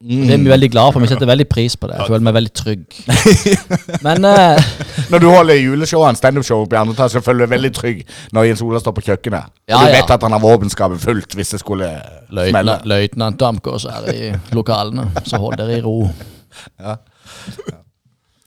[0.00, 1.00] det er vi veldig glad for.
[1.00, 1.98] Vi setter veldig pris på det.
[1.98, 2.84] Jeg føler meg veldig trygg.
[4.06, 4.70] Men uh,
[5.10, 8.00] Når du holder juleshowene, standup-show i andre etasje, føler du deg veldig trygg
[8.32, 9.52] når Jens Ola står på kjøkkenet.
[9.68, 9.98] Ja, og du ja.
[9.98, 11.90] vet at han har våpenskapet fullt hvis det skulle
[12.30, 12.78] smelle.
[12.84, 15.98] løytnant Damkås er i lokalene, så hold dere i ro.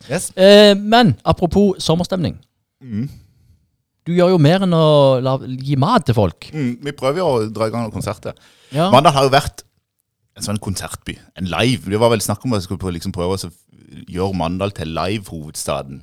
[0.07, 0.31] Yes.
[0.37, 2.37] Uh, men apropos sommerstemning.
[4.07, 4.85] Du gjør jo mer enn å
[5.23, 6.47] la, gi mat til folk.
[6.55, 8.37] Mm, vi prøver jo å dra i gang noen konserter.
[8.71, 8.89] Ja.
[8.93, 9.63] Mandal har jo vært
[10.37, 11.17] en sånn konsertby.
[11.39, 11.89] En live.
[11.91, 13.51] Det var vel snakk om at vi skulle liksom prøve å
[14.07, 15.99] gjøre Mandal til live-hovedstaden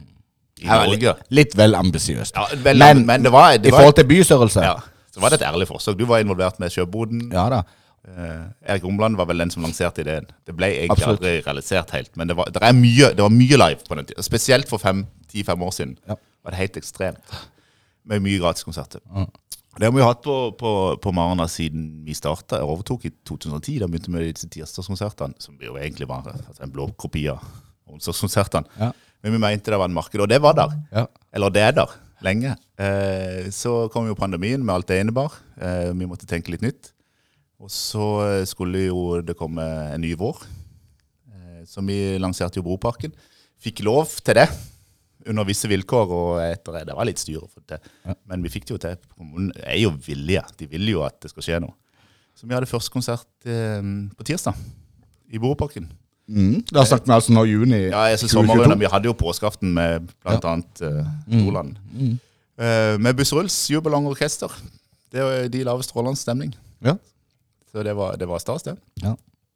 [0.62, 1.14] i Ja, Norge.
[1.16, 2.34] litt, litt vel ambisiøst.
[2.36, 4.76] Ja, Men men, det var, det I var forhold til bystørrelse ja,
[5.14, 5.96] så var det et ærlig forsøk.
[5.98, 7.30] Du var involvert med Sjøboden.
[7.32, 7.62] Ja da.
[8.04, 8.42] Eh,
[8.74, 10.26] Erik Romland var vel den som lanserte ideen.
[10.44, 11.22] Det ble egentlig Absolutt.
[11.24, 14.04] aldri realisert helt, men det var, det er mye, det var mye live på den
[14.10, 14.22] tiden.
[14.26, 16.16] Spesielt for fem- ti-fem år siden Ja.
[16.44, 17.36] var det helt ekstremt.
[18.04, 19.00] Med mye gratiskonserter.
[19.74, 20.70] Det har vi hatt på, på,
[21.02, 22.60] på Marna siden vi starta.
[22.60, 23.80] Jeg overtok i 2010.
[23.82, 27.42] Da begynte vi disse tirsdagskonsertene, som jo egentlig var altså, en blå kopi av
[27.90, 28.70] onsdagskonsertene.
[28.78, 28.92] Ja.
[29.24, 30.76] Men vi mente det var en marked, og det var der.
[30.92, 31.06] Ja.
[31.34, 31.94] Eller det er der
[32.24, 32.54] lenge.
[32.78, 35.34] Eh, så kom jo pandemien med alt det innebar.
[35.58, 36.92] Eh, vi måtte tenke litt nytt.
[37.58, 40.44] Og så eh, skulle jo det komme en ny vår.
[41.32, 43.14] Eh, så vi lanserte jo Broparken.
[43.64, 44.48] Fikk lov til det
[45.30, 47.80] under visse vilkår, og etter det var litt styr å få til.
[48.30, 48.96] Men vi fikk det jo til.
[49.16, 50.44] Kommunen er jo villige.
[50.60, 51.76] De vil jo at det skal skje noe.
[52.34, 53.84] Så vi hadde første konsert eh,
[54.16, 54.58] på tirsdag
[55.34, 55.86] i Boreparken.
[56.24, 56.62] Mm.
[56.72, 58.54] Da snakket vi altså nå juni Ja, jeg synes 2022.
[58.54, 61.74] sommeren, Vi hadde jo påskeaften med blant annet uh, Nordland.
[62.56, 63.20] Eh, med
[63.68, 64.48] jubelong orkester,
[65.12, 66.54] Det de lave strålende stemning.
[66.80, 66.96] Ja.
[67.70, 68.76] Så det var, det var stas, det.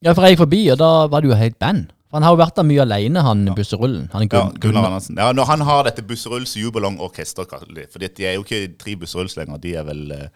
[0.02, 1.88] Ja, for jeg gikk forbi, og da var det jo helt band.
[2.09, 4.09] For Han har jo vært der mye alene, han busserullen.
[4.14, 5.16] Han er Ja, Gunnar Andersen.
[5.20, 7.44] Ja, når han har dette Busserulls jubelongorkester,
[7.92, 10.28] for de er jo ikke tre Busserulls lenger, de er vel, eh,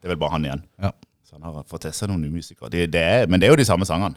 [0.00, 0.62] det er vel bare han igjen.
[0.80, 0.90] Ja.
[1.28, 2.70] Så han har fått til seg noen nye musikere.
[2.72, 4.16] Det, det er, men det er jo de samme sangene.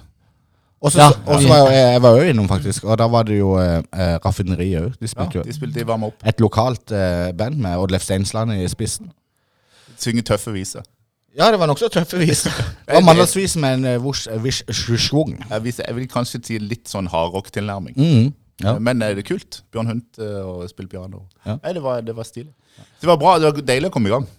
[0.81, 1.09] Og så Ja.
[1.25, 4.15] og var jeg, jeg var jo innom, faktisk, og da var det jo eh, eh,
[4.23, 4.97] Raffineriet òg.
[5.01, 6.23] De spilte jo de spilte de varme opp.
[6.23, 9.11] et lokalt eh, band med Oddleif Steinsland i spissen.
[9.97, 10.83] Synger tøffe viser.
[11.35, 12.53] Ja, det var nokså tøffe viser.
[12.87, 14.63] Det var mandalsvis med en eh, vors- eh, vis-
[15.03, 15.33] svung.
[15.49, 17.95] Jeg vil, jeg vil kanskje si litt sånn hardrock-tilnærming.
[17.99, 18.29] Mm.
[18.63, 18.77] Ja.
[18.79, 19.57] Men er det er kult.
[19.75, 21.25] Bjørn Hunt eh, og spille piano.
[21.43, 21.57] Ja.
[21.59, 22.53] Nei, det var, det var stilig.
[23.01, 23.33] Det var bra.
[23.41, 24.29] Det var deilig å komme i gang.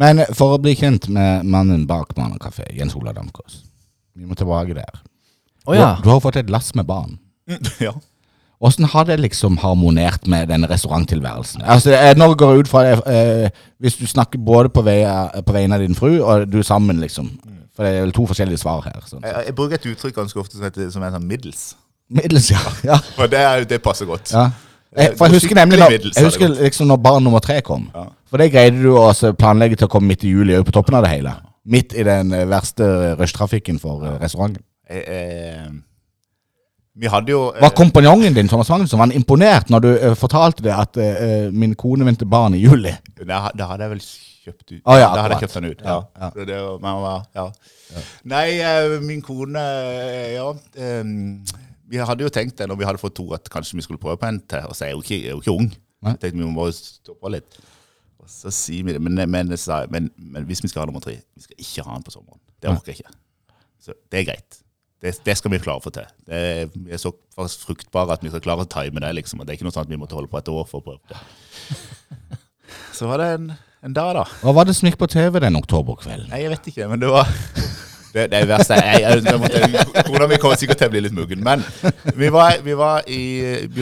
[0.00, 3.60] Men eh, for å bli kjent med mannen bak Mannen kafé, Jens Ola Damkås
[4.16, 5.02] Vi må tilbake der.
[5.66, 5.92] Oh, ja.
[6.00, 7.18] Du, du har fått et lass med barn.
[7.84, 7.92] ja.
[8.64, 11.62] Åssen har det liksom harmonert med denne restauranttilværelsen?
[11.68, 13.50] Altså, eh, Nå går jeg ut fra det eh,
[13.84, 17.32] Hvis du snakker både på, vegne av din fru og du sammen, liksom.
[17.76, 19.00] For det er vel to forskjellige svar her.
[19.10, 19.24] Sånn.
[19.26, 21.64] Jeg, jeg bruker et uttrykk ganske ofte som, heter, som er sånn middels.
[22.14, 22.60] Middels, ja.
[22.90, 22.98] ja.
[23.18, 24.32] Og det, er- det passer godt.
[24.32, 24.46] ja.
[24.46, 24.60] Eh,
[24.94, 27.88] Eh, For jeg husker nemlig når, jeg husker liksom når barn nummer tre kom.
[27.94, 28.04] Ja.
[28.30, 30.94] For det greide du å planlegge til å komme midt i juli, òg på toppen
[30.94, 31.32] av det hele.
[31.66, 32.86] Midt i den eh, verste
[33.18, 34.62] rushtrafikken for eh, restauranten.
[34.86, 35.66] Jeg, eh,
[36.94, 40.12] vi hadde jo eh, Var kompanjongen din Thomas Magnusson var han imponert når du uh,
[40.18, 42.92] fortalte det at uh, min kone venter barn i juli?
[43.18, 44.80] Da, da hadde jeg vel kjøpt ut.
[44.84, 45.84] Å, ja, da hadde jeg kjøpt den ut.
[45.84, 45.96] Ja.
[46.20, 46.30] Ja.
[46.36, 47.46] Det, var- ja.
[48.30, 49.64] Nei, uh, min kone
[50.36, 50.48] Ja.
[50.78, 51.14] Um,
[51.90, 54.16] vi hadde jo tenkt det når vi hadde fått to, at kanskje vi skulle prøve
[54.20, 54.64] på en til.
[54.70, 55.68] Og så er jo ikke, jeg er jo ikke ung.
[56.04, 56.14] Nei.
[56.14, 57.58] Jeg tenkte vi må bare stå på litt.
[58.22, 59.02] Og så sier vi det.
[59.04, 59.52] Men, men,
[59.92, 62.40] men, men hvis vi skal ha nummer tre, vi skal ikke ha den på sommeren.
[62.62, 63.16] Det orker jeg ikke.
[63.84, 64.63] Så det er greit.
[65.04, 66.06] Det, det skal vi klare å få til.
[66.24, 67.12] Det er, vi er så
[67.66, 69.10] fruktbare at vi skal klare å time det.
[69.20, 69.42] liksom.
[69.42, 70.86] Og det er ikke noe sånn at vi måtte holde på et år for å
[70.86, 71.20] prøve det.
[72.96, 73.50] Så var det en,
[73.84, 74.24] en dag, da.
[74.40, 76.30] Hva var det som gikk på TV den oktoberkvelden?
[76.32, 77.28] Nei, jeg vet ikke, men det var
[78.14, 78.70] Det, det er verst.
[78.70, 81.40] Jeg, jeg, jeg måtte, kona mi kommer sikkert til å bli litt muggen.
[81.42, 81.64] Men
[82.14, 83.22] vi var, vi var i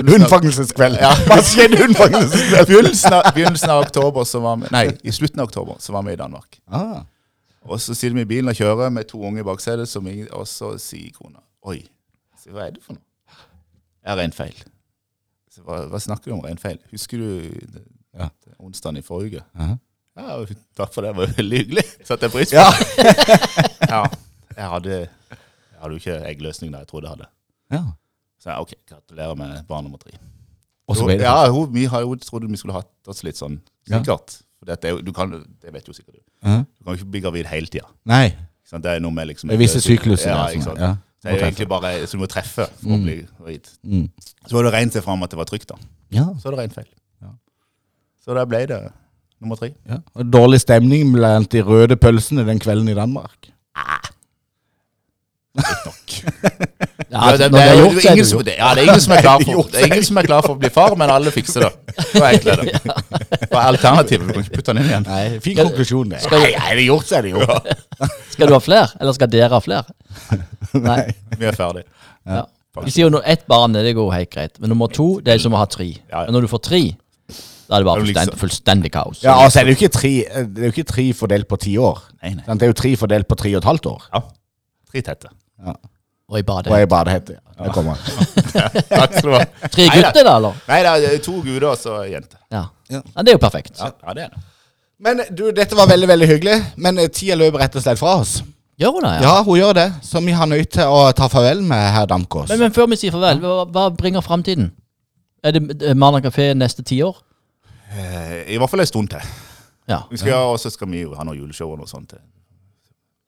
[0.00, 0.96] Unnfangelseskveld!
[1.04, 1.10] Ja.
[1.28, 2.70] Hva skjedde unnfangelseskveld?
[2.70, 6.08] begynnelsen, av, begynnelsen av oktober så var vi Nei, i slutten av oktober så var
[6.08, 6.56] vi i Danmark.
[6.72, 7.02] Ah,
[7.64, 9.90] Og så sitter vi i bilen og kjører med to unge i baksetet,
[10.34, 11.38] og så sier kona
[11.70, 11.84] Oi,
[12.50, 13.04] hva er det for noe?
[14.02, 14.56] Jeg har ren feil.
[15.52, 16.78] Så hva, hva snakker du om ren feil?
[16.90, 17.28] Husker du
[18.18, 18.28] Ja.
[18.58, 19.44] onsdagen i forrige uke?
[19.54, 19.76] Aha.
[20.16, 20.44] Ja,
[20.76, 21.12] takk for det.
[21.14, 21.84] Det var veldig hyggelig.
[22.04, 22.58] Satte jeg pris på.
[22.58, 22.68] Ja.
[23.92, 24.02] Ja,
[24.56, 27.26] jeg hadde, jeg hadde jo ikke eggløsning da jeg trodde jeg hadde.
[27.72, 27.82] ja.
[28.42, 30.16] Så jeg, ok, gratulerer med barn nummer tre.
[31.20, 34.00] Ja, hun, vi har jo trodd vi skulle hatt oss litt sånn, Ja.
[34.00, 34.40] sikkert.
[34.58, 35.30] For dette du kan,
[35.62, 36.22] det vet jo sikkert du.
[36.42, 37.87] Uh Du Du kan ikke bli gravid hele tida.
[38.11, 38.33] Nei.
[38.72, 40.78] Det er noe med liksom Det er visse sykluser Ja, ikke sant?
[40.80, 43.68] ja, Det er jo egentlig bare Så du må treffe for å bli gravid.
[43.85, 44.07] Mm.
[44.49, 45.76] Så var det rent seg fram at det var trygt, da.
[46.11, 46.24] Ja.
[46.41, 46.89] Så er det rent feil.
[48.24, 48.80] Så da ble det
[49.43, 49.72] nummer tre.
[49.91, 49.99] ja.
[50.14, 53.51] Og Dårlig stemning blant de røde pølsene den kvelden i Danmark.
[53.76, 53.99] Ja,
[55.55, 59.12] Ja, det, når det, det er gjort, ingen som, det, ja, det er ingen som
[59.16, 61.32] er klar for Det er ingen som er klar for å bli far, men alle
[61.34, 61.70] fikser det.
[62.12, 62.80] Det enkelt er det.
[63.50, 64.24] Hva er alternativet?
[64.28, 65.06] Du kan ikke putte den inn igjen.
[65.10, 66.22] Nei, fin konklusjon, det.
[66.24, 67.70] skal- Nei, er det gjort, så er det gjort.
[68.32, 69.96] Skal du ha flere, eller skal dere ha flere?
[70.80, 70.98] Nei.
[71.36, 71.84] Vi er ferdig.
[72.26, 72.46] Ja.
[72.82, 75.42] Vi sier jo når ett barn det går helt greit, men nummer to det er
[75.44, 75.90] som å ha tre.
[76.08, 76.26] Ja, ja.
[76.30, 76.80] Men når du får tre,
[77.68, 79.20] da er det bare fullstendig, liksom- fullstendig kaos.
[79.26, 80.14] Ja, altså er det jo ikke tre,
[80.48, 82.00] det er jo ikke tre fordelt på ti år.
[82.24, 82.46] Nei, nei.
[82.56, 84.08] Det er jo tre fordelt på tre og et halvt år.
[84.16, 84.22] Ja.
[84.92, 85.34] Tre tette.
[86.33, 86.72] Og i badet.
[86.72, 87.37] Og i badehette.
[87.37, 87.66] Ja.
[87.66, 87.99] Jeg kommer.
[88.89, 89.43] Takk skal du ha.
[89.68, 90.62] Tre gutter, da, eller?
[90.70, 92.41] Nei, det er to guder og så jente.
[92.53, 92.64] Ja.
[92.89, 93.03] Ja.
[93.20, 93.76] Det er jo perfekt.
[93.78, 94.43] Ja, ja, det er det.
[95.03, 96.57] Men du, dette var veldig, veldig hyggelig.
[96.80, 98.39] Men eh, tida løper rett og slett fra oss.
[98.80, 99.12] Gjør hun det?
[99.20, 99.87] Ja, ja hun gjør det.
[100.09, 102.49] Så vi har nødt til å ta farvel med herr Damkås.
[102.55, 104.72] Men, men før vi sier farvel, hva, hva bringer framtiden?
[105.45, 107.18] Er det Marna kafé neste tiår?
[107.93, 109.33] Eh, I hvert fall en stund til.
[109.91, 110.05] Ja.
[110.11, 112.14] Vi skal, Og så skal vi jo ha noe juleshow og noe sånt.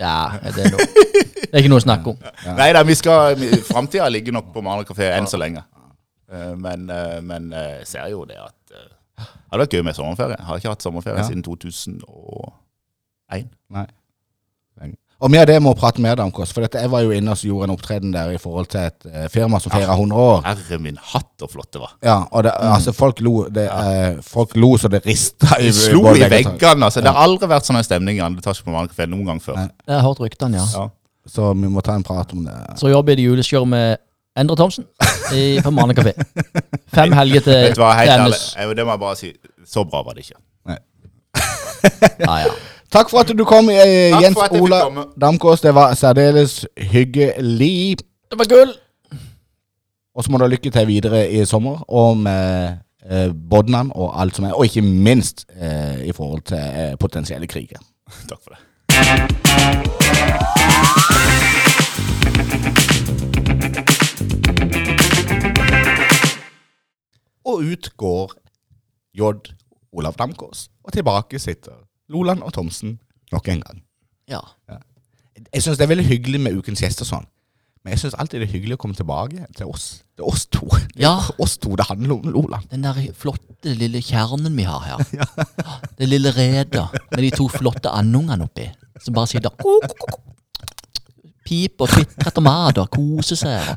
[0.01, 0.87] Ja det, er noe,
[1.45, 2.25] det er ikke noe å snakke om.
[2.59, 3.39] Nei da, vi skal
[3.69, 5.63] Framtida ligger nok på Maler kafé enn så lenge.
[6.33, 9.95] Eh, Men, eh, men eh, jeg ser jo det at Det hadde vært gøy med
[9.95, 10.35] sommerferie.
[10.41, 11.29] Jeg har ikke hatt sommerferie Ja.
[11.29, 13.53] siden 2001.
[13.71, 13.85] Nei.
[15.25, 16.51] Og vi har det med å prate mer Damkås.
[16.53, 19.07] For dette, jeg var jo inne og gjorde en opptreden der i forhold til et
[19.09, 20.43] eh, firma som feirer 100 år.
[20.45, 21.95] Herre min hatt og flott det var.
[22.05, 25.73] Ja, og det, altså folk lo det, eh, Folk lo så det rista i Vi
[25.79, 26.35] slo både i og tak.
[26.61, 26.85] veggene.
[26.91, 29.41] altså Det har aldri vært sånn en stemning i andre etasje på Maler noen gang
[29.41, 29.63] før.
[29.65, 30.67] Jeg har hørt ryktene, ja.
[30.77, 30.85] Ja.
[31.27, 32.59] Så vi må ta en prat om det.
[32.77, 33.97] Så jobber jeg i juleskjør med
[34.37, 34.85] Endre Thomsen
[35.33, 36.13] i, på Mane kafé.
[36.93, 38.45] Fem helger til Vet du hva, helt ærlig, Dennis.
[38.59, 39.33] jeg- det må jeg bare si.
[39.65, 40.37] Så bra var det ikke.
[42.21, 42.53] Ja, ja.
[42.95, 45.05] Takk for at du kom, eh, Takk Jens for at jeg fikk Ola komme.
[45.21, 45.61] Damkås.
[45.61, 47.97] Det var særdeles hyggelig.
[48.31, 48.71] Det var gull!
[50.15, 52.77] Og så må du ha lykke til videre i sommer, og med
[53.11, 54.53] eh, Bodnan og alt som er.
[54.55, 57.83] Og ikke minst eh, i forhold til eh, potensielle kriger.
[58.31, 58.59] Takk for det.
[67.45, 68.33] Og ut går
[69.19, 69.33] J.
[69.93, 70.69] Olav Damkås.
[70.85, 71.73] Og tilbake sitter
[72.13, 72.99] Loland og Thomsen
[73.33, 73.83] nok en gang.
[74.29, 74.41] Ja.
[75.53, 77.25] Jeg syns det er veldig hyggelig med ukens gjester sånn.
[77.85, 80.03] Men jeg syns alltid det er hyggelig å komme tilbake til oss.
[80.17, 80.69] Det er oss to.
[80.95, 81.15] Det Ja.
[81.43, 82.69] oss to det handler om, Loland.
[82.71, 85.05] Den der flotte lille kjernen vi har her.
[85.21, 85.79] ja.
[85.99, 88.71] Det lille redet med de to flotte andungene oppi.
[89.05, 89.85] Som bare sitter og
[91.47, 93.69] piper og kvitrer etter mat og koser seg.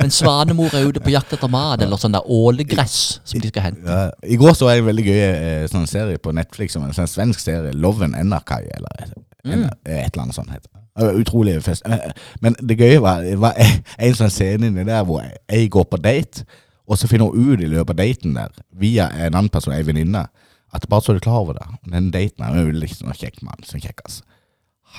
[0.00, 3.68] Men svanemor er ute på jakt etter mat, eller sånn der ålegress som de skal
[3.68, 3.84] hente.
[3.86, 7.10] Ja, I går så jeg en veldig gøy eh, sånn serie på Netflix, en sånn
[7.10, 9.14] svensk serie, Loven Enarkai, eller et,
[9.46, 10.52] en, et eller annet sånt.
[10.54, 11.84] heter Utrolig fest.
[11.84, 16.00] Eh, Men det gøye var, var en sånn scene inni der hvor jeg, går på
[16.00, 16.46] date,
[16.86, 19.84] og så finner hun ut i løpet av daten der, via en annen person, ei
[19.84, 20.26] venninne,
[20.74, 23.42] at bare så du er klar over det, den daten er jo liksom en kjekk
[23.46, 24.20] mann, sånn kjekkas.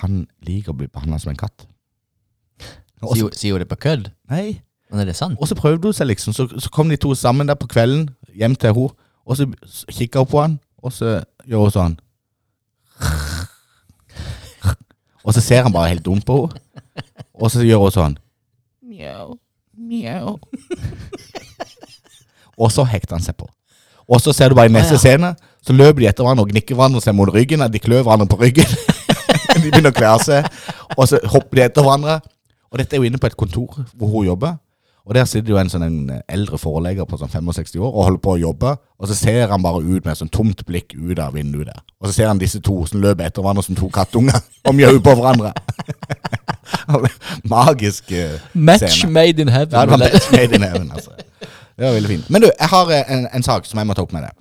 [0.01, 1.65] Han liker å bli behandla som en katt.
[3.01, 4.11] Sier hun- Sier hun det på kødd?
[4.29, 5.37] Nei, Men er det sant?
[5.39, 8.09] og så prøvde hun seg liksom, så, så kom de to sammen der på kvelden,
[8.35, 8.89] hjem til henne,
[9.27, 9.45] og så
[9.91, 11.97] kikker hun på han, og så gjør hun sånn.
[15.27, 16.61] Og så ser han bare helt dum på henne,
[17.35, 18.15] og så gjør hun sånn.
[18.87, 19.35] Mjau,
[19.77, 20.37] mjau.
[22.57, 23.45] Og så hekter han seg på.
[24.07, 25.03] Og så ser du bare i neste Ah, ja.
[25.03, 28.29] scene, så løper de etter hverandre og gnikker hverandre seg mot ryggen, de klør hverandre
[28.31, 28.71] på ryggen.
[29.53, 30.47] de begynner å klare seg,
[30.95, 32.21] og så hopper de etter hverandre.
[32.77, 34.57] Og dette er jo inne på et kontor hvor hun jobber.
[35.07, 35.97] Og der sitter jo en sånn en
[36.27, 38.73] eldre forelegger på sånn 65 år og holder på å jobbe.
[38.99, 41.79] Og så ser han bare ut med et sånn tomt blikk ut av vinduet der.
[42.03, 44.35] Og så ser han disse to som løper etter hverandre som to kattunger
[44.67, 45.53] og mjauer på hverandre.
[47.47, 49.11] Magisk eh, Match scene.
[49.13, 49.71] made in heaven.
[49.71, 51.11] Ja, det var match made in heaven, altså.
[51.77, 52.29] Det var veldig fint.
[52.29, 54.35] Men du, jeg har eh, en, en sak som jeg må ta opp med deg.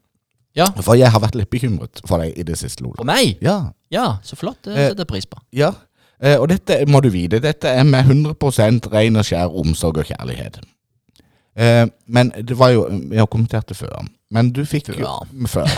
[0.56, 0.66] Ja.
[0.82, 2.96] For jeg har vært litt bekymret for deg i det siste, Lola.
[2.98, 3.36] For meg?
[3.44, 3.58] Ja,
[3.92, 4.58] Ja, så flott.
[4.66, 5.38] Det Eh, setter jeg pris på.
[5.54, 5.70] ja.
[6.22, 7.40] Eh, og dette må du vite.
[7.44, 10.60] Dette er med 100 ren og skjær omsorg og kjærlighet.
[11.56, 14.04] Eh, men det var jo Vi har kommentert det før.
[14.30, 15.06] Men du fikk jo
[15.46, 15.68] Før.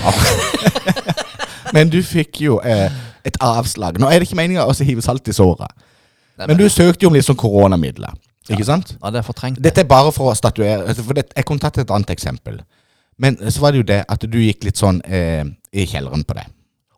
[1.74, 2.90] men du fikk jo eh,
[3.24, 3.98] et avslag.
[4.00, 5.70] Nå er det ikke meninga å hive salt i såret.
[6.38, 8.14] Men du søkte jo om litt sånn koronamidler.
[8.48, 8.94] Ikke sant?
[9.02, 9.58] Ja, det er fortrengt.
[9.60, 12.62] Dette er bare for å statuere For det, Jeg kunne tatt et annet eksempel.
[13.18, 15.42] Men så var det jo det at du gikk litt sånn eh,
[15.74, 16.46] i kjelleren på det.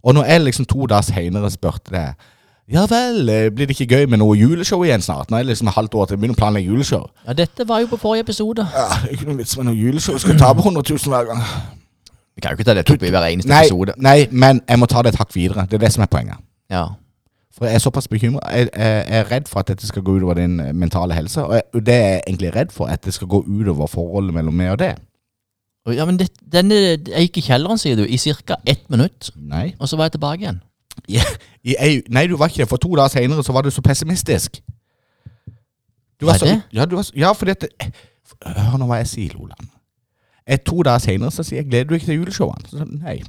[0.05, 2.05] Og når jeg liksom to dager seinere spurte det
[2.71, 5.31] Ja vel, eh, blir det ikke gøy med noe juleshow igjen snart?
[5.31, 7.09] Nå er det liksom et halvt år til vi begynner å planlegge juleshow.
[7.27, 8.67] Ja, dette var jo på forrige episode.
[8.75, 10.19] Ja, ikke noe vits med noe juleshow.
[10.23, 11.43] Skal ta tape 100 000 hver gang?
[12.37, 13.97] Vi kan jo ikke ta dette opp i hver eneste Nei, episode.
[13.99, 15.67] nei, men jeg må ta det et hakk videre.
[15.67, 16.39] Det er det som er poenget.
[16.71, 16.85] Ja.
[17.59, 18.41] For jeg er såpass bekymra.
[18.55, 21.43] Jeg, jeg er redd for at dette skal gå utover din eh, mentale helse.
[21.43, 24.55] Og jeg, det er jeg egentlig redd for, at det skal gå utover forholdet mellom
[24.55, 24.95] meg og det.
[25.91, 26.75] Ja, men det, denne,
[27.09, 28.17] Jeg gikk i kjelleren, sier du, i
[28.47, 28.61] ca.
[28.65, 29.33] ett minutt.
[29.35, 29.73] Nei.
[29.81, 30.61] Og så var jeg tilbake igjen.
[31.09, 31.23] Ja,
[31.65, 32.69] i nei, du var ikke det.
[32.69, 34.61] For to dager senere så var du så pessimistisk.
[36.21, 36.63] Du Var var det?
[36.73, 37.65] Ja, du var, ja fordi at
[38.45, 39.69] Hør nå hva jeg sier, Loland.
[40.47, 42.69] Et, To dager senere så sier jeg 'gleder du ikke til juleshowene'?
[42.71, 43.21] Så nei.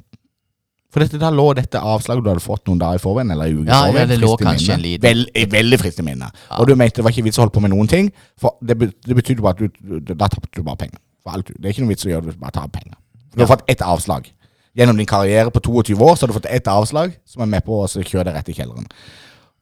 [0.92, 3.64] For dette, da lå dette avslaget du hadde fått noen dager i forveien, eller uke
[3.64, 3.96] i Ja, forveien.
[3.96, 6.28] ja, det lå i kanskje en liten- Vel, eh, veldig frist i Ja.
[6.58, 8.78] Og du mente det var ikke vits å holde på med noen ting, for det,
[8.78, 10.98] det betydde bare at du, da tapte du bare penger.
[11.22, 12.94] For alt, det er ikke noe vits å gjøre det, bare tar penger.
[13.34, 14.30] Du har fått ett avslag.
[14.76, 17.64] Gjennom din karriere på 22 år så har du fått ett avslag som er med
[17.66, 18.86] på å så kjøre deg rett i kjelleren.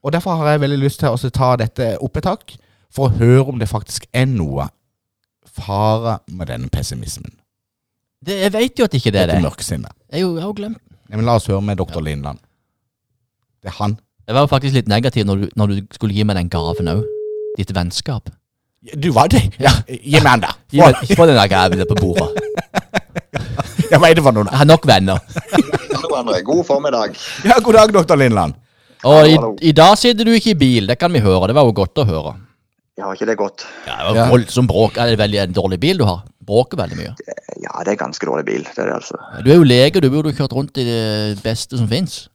[0.04, 2.54] Og Derfor har jeg veldig lyst til å ta dette opp et tak,
[2.90, 4.68] for å høre om det faktisk er noe
[5.50, 7.32] fare med denne pessimismen.
[8.22, 9.46] Det, jeg vet jo at ikke det er Dette det.
[9.48, 9.92] mørksinnet.
[10.12, 10.80] Jeg, jeg har jo glemt
[11.10, 12.38] Nei, men La oss høre med doktor Lindland.
[13.64, 13.96] Det er han.
[14.28, 16.90] Jeg var jo faktisk litt negativ når du, når du skulle gi meg den gaven
[16.92, 17.00] òg.
[17.58, 18.30] Ditt vennskap.
[18.94, 19.40] Du var det?
[19.58, 20.52] Ja, Gi meg den, da.
[21.18, 21.34] Få den.
[21.34, 22.30] der gaven på bordet.
[23.90, 24.46] Ja, Hva er det for noe?
[24.46, 25.18] Jeg har nok venner.
[25.94, 26.42] Hallo, André.
[26.46, 27.16] God formiddag.
[27.46, 28.54] Ja, God dag, doktor Lindland.
[29.08, 29.54] Og i, Hallo.
[29.64, 31.48] i dag sitter du ikke i bil, det kan vi høre.
[31.50, 32.34] Det var jo godt å høre.
[33.00, 33.64] Ja, har ikke det godt?
[33.88, 34.26] Ja, det var Ja.
[34.30, 34.98] voldsomt bråk.
[35.00, 36.20] Er det veldig en dårlig bil du har?
[36.46, 37.14] Bråker veldig mye.
[37.62, 38.62] Ja, det er ganske dårlig bil.
[38.64, 39.16] Det er det altså.
[39.44, 42.28] Du er jo lege, du burde jo kjørt rundt i det beste som fins.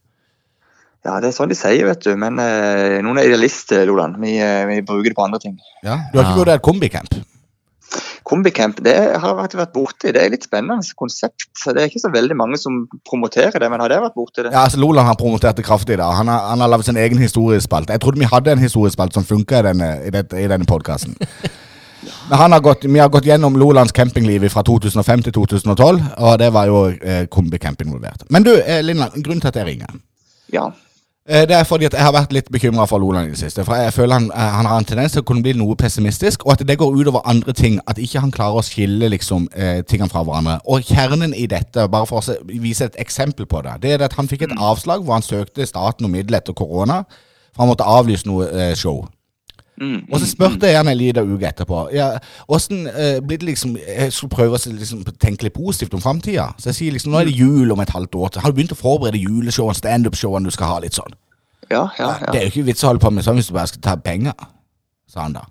[1.06, 2.16] Ja, det er sånn de sier, vet du.
[2.18, 4.16] Men eh, noen er idealister, Loland.
[4.18, 5.56] Vi, eh, vi bruker det på andre ting.
[5.86, 6.54] Ja, Du har ikke Ja.
[6.58, 7.14] et kombicamp?
[8.26, 10.10] Kombicamp det har jeg vært borti.
[10.10, 11.46] Det er litt spennende konsept.
[11.54, 14.42] Så Det er ikke så veldig mange som promoterer det, men har dere vært borti
[14.42, 14.50] det?
[14.50, 16.08] Ja, altså Loland har promotert det kraftig da.
[16.18, 17.92] Han har, han har lagd sin egen historiespalt.
[17.94, 21.14] Jeg trodde vi hadde en historiespalt som funka i denne, i dette- i denne podkasten.
[22.30, 26.66] Har gått, vi har gått gjennom Lolands campingliv fra 2005 til 2012, og det var
[26.70, 28.22] jo eh, kombicamp involvert.
[28.30, 29.96] Men du, eh, Lindland, grunnen til at jeg ringer
[30.52, 30.68] Ja.
[31.28, 33.64] Eh, Det er fordi at jeg har vært litt bekymra for Loland i det siste.
[33.64, 36.46] For jeg føler han, eh, han har en tendens til å kunne bli noe pessimistisk,
[36.46, 37.80] og at det går utover andre ting.
[37.88, 40.60] At ikke han klarer å skille liksom, eh, tingene fra hverandre.
[40.66, 44.12] Og kjernen i dette, bare for å vise et eksempel på det, det er at
[44.12, 47.04] han fikk et avslag hvor han søkte staten om midler etter korona.
[47.54, 49.08] For han måtte avlyse noe show.
[49.76, 50.06] Mm.
[50.08, 52.06] Og så spurte jeg han en liten uke etterpå ja,
[52.48, 56.46] hvordan, eh, blir det liksom Jeg skulle prøve å liksom, tenke litt positivt om framtida.
[56.56, 58.38] Så jeg sier liksom nå er det jul om et halvt år.
[58.40, 60.78] Har du begynt å forberede juleshowene, standup-showene du skal ha?
[60.80, 61.12] litt sånn?
[61.68, 63.68] Ja, ja, Det er jo ikke vits å holde på med sånn hvis du bare
[63.68, 64.32] skal ta penger,
[65.10, 65.44] sa han da.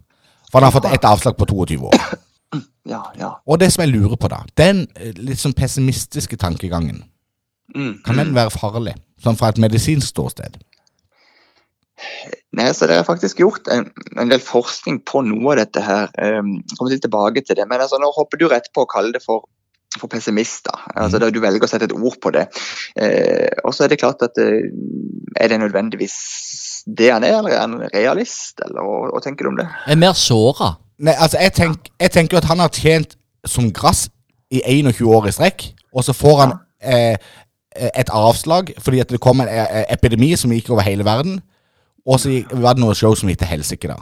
[0.51, 1.97] For han har fått ett avslag på 22 år.
[2.93, 3.33] ja, ja.
[3.45, 7.03] Og det som jeg lurer på, da, den eh, litt sånn pessimistiske tankegangen,
[7.75, 8.03] Mm.
[8.05, 8.93] kan den være farlig?
[9.19, 10.53] Sånn fra et medisinsk ståsted?
[12.55, 13.89] Nei, så Det er faktisk gjort en,
[14.19, 16.11] en del forskning på noe av dette her.
[16.19, 17.67] Um, kommer litt tilbake til det.
[17.69, 19.47] Men altså, nå hopper du rett på å kalle det for,
[19.97, 20.65] for pessimist.
[20.67, 20.79] da.
[20.95, 22.47] Altså, da Du velger å sette et ord på det.
[22.99, 24.63] Uh, og så er det klart at uh,
[25.39, 26.17] Er det nødvendigvis
[26.85, 28.59] det han er, eller er han realist?
[28.65, 29.69] Eller hva, hva tenker du om det?
[29.87, 30.75] Jeg er mer såra.
[30.99, 34.07] Nei, altså, jeg, tenk, jeg tenker at han har tjent som grass
[34.53, 35.65] i 21 år i strekk,
[35.95, 37.17] og så får han eh,
[37.75, 41.41] et avslag fordi at det kom en eh, epidemi som gikk over hele verden,
[42.05, 43.97] og så var det noen show som gikk til helsike, da.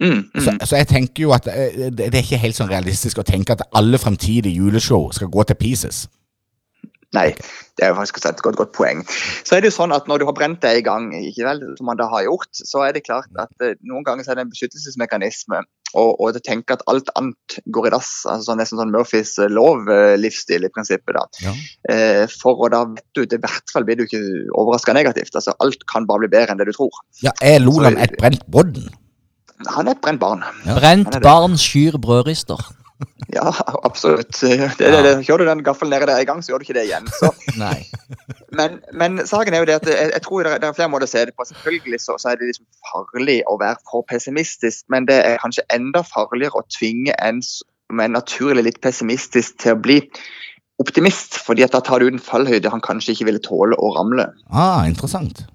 [0.00, 0.40] Mm, mm.
[0.44, 3.24] Så, så jeg tenker jo at eh, det, det er ikke helt sånn realistisk å
[3.24, 6.04] tenke at alle fremtidige juleshow skal gå til pieces.
[7.14, 7.30] Nei,
[7.78, 9.00] det er jo faktisk et godt, godt poeng.
[9.46, 11.62] Så er det jo sånn at Når du har brent deg i gang, ikke vel,
[11.78, 14.40] som man da har gjort, så er det klart at eh, noen ganger så er
[14.40, 15.62] det en beskyttelsesmekanisme.
[15.94, 18.10] Og, og tenke at alt annet går i dass.
[18.26, 21.14] altså sånn, Nesten sånn Murphys eh, lov-livsstil i prinsippet.
[21.14, 21.24] da.
[21.44, 21.54] Ja.
[21.92, 24.20] Eh, for å da vet du, I hvert fall blir du ikke
[24.58, 25.34] overraska negativt.
[25.34, 26.90] altså Alt kan bare bli bedre enn det du tror.
[27.22, 28.90] Ja, Er Loland et brent bodden?
[29.72, 30.42] Han er et brent barn.
[30.66, 31.22] Brent er det.
[31.24, 32.60] barn skyr brødrister.
[33.34, 33.50] Ja,
[33.84, 34.40] absolutt.
[34.40, 36.76] Det, det, det, kjører du den gaffelen nedi der i gang, så gjør du ikke
[36.78, 37.08] det igjen.
[37.18, 37.32] så
[37.64, 37.82] Nei.
[38.56, 40.92] Men, men saken er jo det at jeg, jeg tror det er, det er flere
[40.92, 41.48] måter å se det på.
[41.48, 45.66] Selvfølgelig så, så er det liksom farlig å være for pessimistisk, men det er kanskje
[45.74, 50.00] enda farligere å tvinge en som er naturlig litt pessimistisk til å bli
[50.82, 53.92] optimist, fordi at da tar du ut en fallhøyde han kanskje ikke ville tåle å
[53.96, 54.28] ramle.
[54.50, 55.46] Ah, interessant.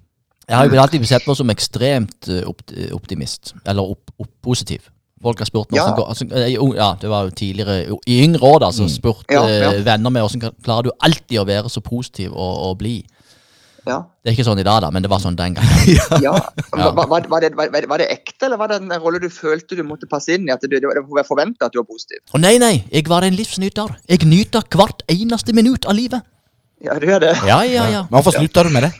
[0.48, 3.54] Jeg har jo alltid sett meg som ekstremt eh, opt optimist.
[3.68, 4.10] Eller opp
[4.42, 4.90] positiv.
[5.22, 5.86] Folk har spurt Ja.
[5.96, 9.46] går- altså, eh, Ja, det var jo tidligere I yngre år, da, som spurte Ja,
[9.46, 9.72] ja.
[9.72, 13.04] eh, venner med hvordan klarer du alltid å være så positiv og, og blid.
[13.86, 15.96] Ja, Det er ikke sånn i dag, da, men det var sånn den gangen.
[16.22, 16.32] ja.
[16.72, 19.74] Var, var, var, det, var, var det ekte, eller var det en rolle du følte
[19.76, 20.52] du måtte passe inn i?
[20.54, 22.20] At du, det var forventa at du var positiv?
[22.32, 23.90] Å nei, nei, jeg var en livsnyter.
[24.08, 26.22] Jeg nyter hvert eneste minutt av livet.
[26.82, 27.34] Ja, du gjør det.
[27.46, 28.04] Ja, ja, ja.
[28.06, 28.92] Men Hvorfor slutta du med det?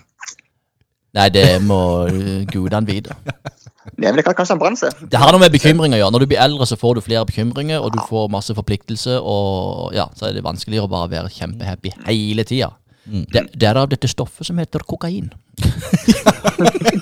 [1.14, 3.14] Nei, det må uh, gudene vite.
[3.98, 4.76] Det kan kanskje en.
[5.10, 6.14] Det har noe med bekymringer å gjøre.
[6.14, 9.90] Når du blir eldre, så får du flere bekymringer, og du får masse forpliktelse, og
[9.96, 12.70] ja, så er det vanskeligere å bare være kjempehappy hele tida.
[13.02, 15.32] Det, det er av dette stoffet som heter kokain.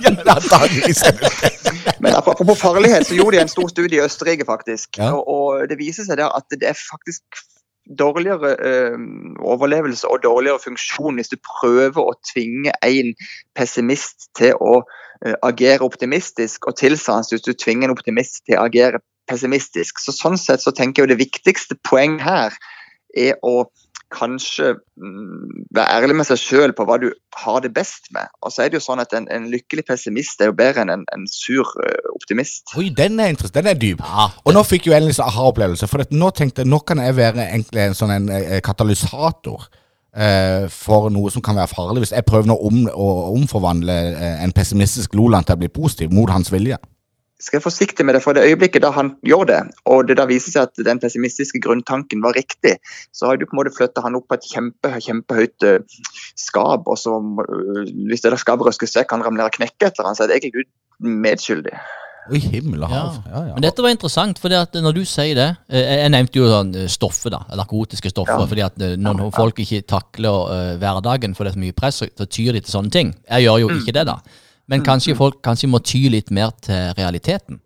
[0.00, 1.20] ja, er.
[2.00, 4.96] Men apropos farlighet, så gjorde de en stor studie i Østerrike, faktisk.
[4.96, 5.12] Ja.
[5.12, 7.44] Og, og det viser seg der at det er faktisk
[7.98, 8.72] dårligere ø,
[9.52, 13.14] overlevelse og dårligere funksjon hvis du prøver å tvinge en
[13.58, 14.80] pessimist til å
[15.44, 20.00] agere optimistisk, og tilsvarende hvis du tvinger en optimist til å agere pessimistisk.
[20.02, 22.56] Så Sånn sett så tenker jeg jo det viktigste poeng her
[23.18, 23.68] er å
[24.10, 27.08] kanskje mm, være ærlig med seg sjøl på hva du
[27.38, 28.26] har det best med.
[28.42, 30.92] Og så er det jo sånn at en, en lykkelig pessimist er jo bedre enn
[30.96, 32.74] en, en sur eh, optimist.
[32.78, 33.60] Oi, den er interessant.
[33.60, 34.02] Den er dyp.
[34.02, 35.90] Ja, Og nå fikk jeg jo endelig en aha-opplevelse.
[35.90, 39.68] For at nå tenkte jeg nå kan jeg være egentlig en sånn en, eh, katalysator
[39.68, 39.78] eh,
[40.74, 42.04] for noe som kan være farlig.
[42.04, 46.14] Hvis jeg prøver nå om, å omforvandle eh, en pessimistisk Loland til å bli positiv
[46.14, 46.78] mot hans vilje.
[47.40, 50.26] skal være forsiktig med det, for det øyeblikket da han gjør det, og det da
[50.28, 52.74] viser seg at den pessimistiske grunntanken var riktig,
[53.16, 56.02] så har du på en måte flytta han opp på et kjempe, kjempehøyt eh,
[56.36, 59.94] skap, og så hvis det der skapet røskes vekk, kan han ramle og knekke et
[59.94, 60.68] eller annet, så er det egentlig
[61.00, 61.78] medskyldig.
[62.30, 63.16] Oi, himmel og hav.
[63.26, 63.54] Ja, ja.
[63.56, 66.86] Men dette var interessant, for når du sier det eh, Jeg nevnte jo sånn eh,
[66.92, 67.40] stoffer, da.
[67.58, 68.38] Narkotiske stoffer.
[68.38, 68.46] Ja.
[68.46, 72.10] fordi at eh, når folk ikke takler hverdagen for det er så mye press, så-
[72.16, 73.14] så tyr de til sånne ting.
[73.28, 74.18] Jeg gjør jo ikke det, da.
[74.70, 77.58] Men kanskje folk kanskje må ty litt mer til realiteten.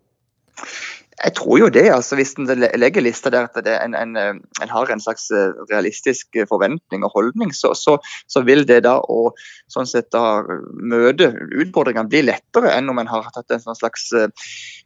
[1.25, 2.45] Jeg tror jo det, altså hvis en
[2.77, 7.05] legger lista der at en, en, eh, en har en slags eh, realistisk eh, forventning
[7.07, 7.97] og holdning, så, så,
[8.29, 9.31] så vil det da å
[9.71, 14.11] sånn sett da møte utfordringene bli lettere enn om en har tatt en sånn slags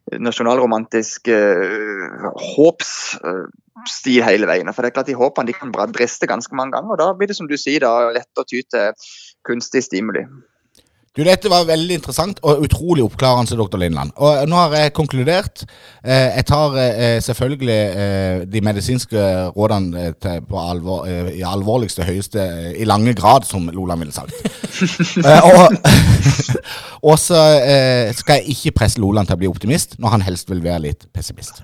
[0.09, 4.71] nasjonalromantisk uh, håpsstil hele veien.
[4.73, 7.29] For det er klart De håpene de kan briste ganske mange ganger, og da blir
[7.29, 9.11] det som du sier da lett å ty til
[9.45, 10.23] kunstig stimuli.
[11.19, 13.75] Du, Dette var veldig interessant og utrolig oppklarende, dr.
[13.81, 14.13] Lindland.
[14.23, 15.65] Og nå har jeg konkludert.
[15.99, 22.05] Eh, jeg tar eh, selvfølgelig eh, de medisinske rådene til, på alvor, eh, i alvorligste,
[22.07, 22.45] høyeste,
[22.79, 24.31] i lange grad, som Loland ville sagt.
[25.27, 25.75] eh, og
[27.11, 30.47] og så eh, skal jeg ikke presse Loland til å bli optimist, når han helst
[30.53, 31.59] vil være litt pessimist.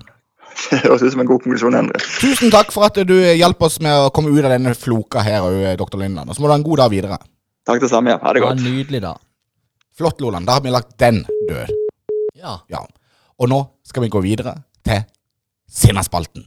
[0.68, 2.02] Det høres ut som en god konklusjon, Endre.
[2.20, 5.48] Tusen takk for at du hjalp oss med å komme ut av denne floka her,
[5.48, 5.96] òg, dr.
[6.04, 6.28] Lindland.
[6.28, 7.18] Og så må du ha en god dag videre.
[7.66, 8.12] Takk det samme.
[8.12, 8.20] Ja.
[8.20, 8.60] Ha det godt.
[8.60, 9.16] Ha en nydelig, da.
[9.96, 10.46] Flott, Loland.
[10.46, 11.70] Da har vi lagt den død.
[12.34, 12.58] Ja.
[12.68, 12.82] Ja.
[13.40, 14.52] Og nå skal vi gå videre
[14.84, 15.00] til
[15.72, 16.44] Sinnaspalten.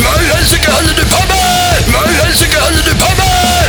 [0.00, 1.86] Hva i helsike holder du på med?
[1.92, 3.62] Hva i helsike holder du på med?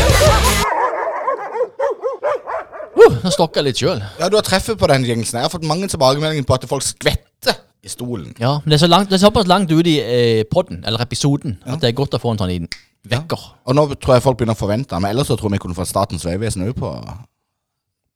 [2.98, 4.02] Uh, stokka jeg litt sjøl.
[4.18, 5.38] Ja, du har treffet på den gjenksen.
[5.38, 8.34] Jeg har fått mange tilbakemeldinger på at folk skvetter i stolen.
[8.42, 11.06] Ja, men det er, så langt, det er såpass langt ute i eh, podden, eller
[11.06, 12.74] episoden, at det er godt å få en sånn liten
[13.06, 13.52] vekker.
[13.70, 15.78] Og nå tror jeg folk begynner å forvente Men ellers så tror jeg vi kunne
[15.78, 16.90] fått Statens vegvesen òg på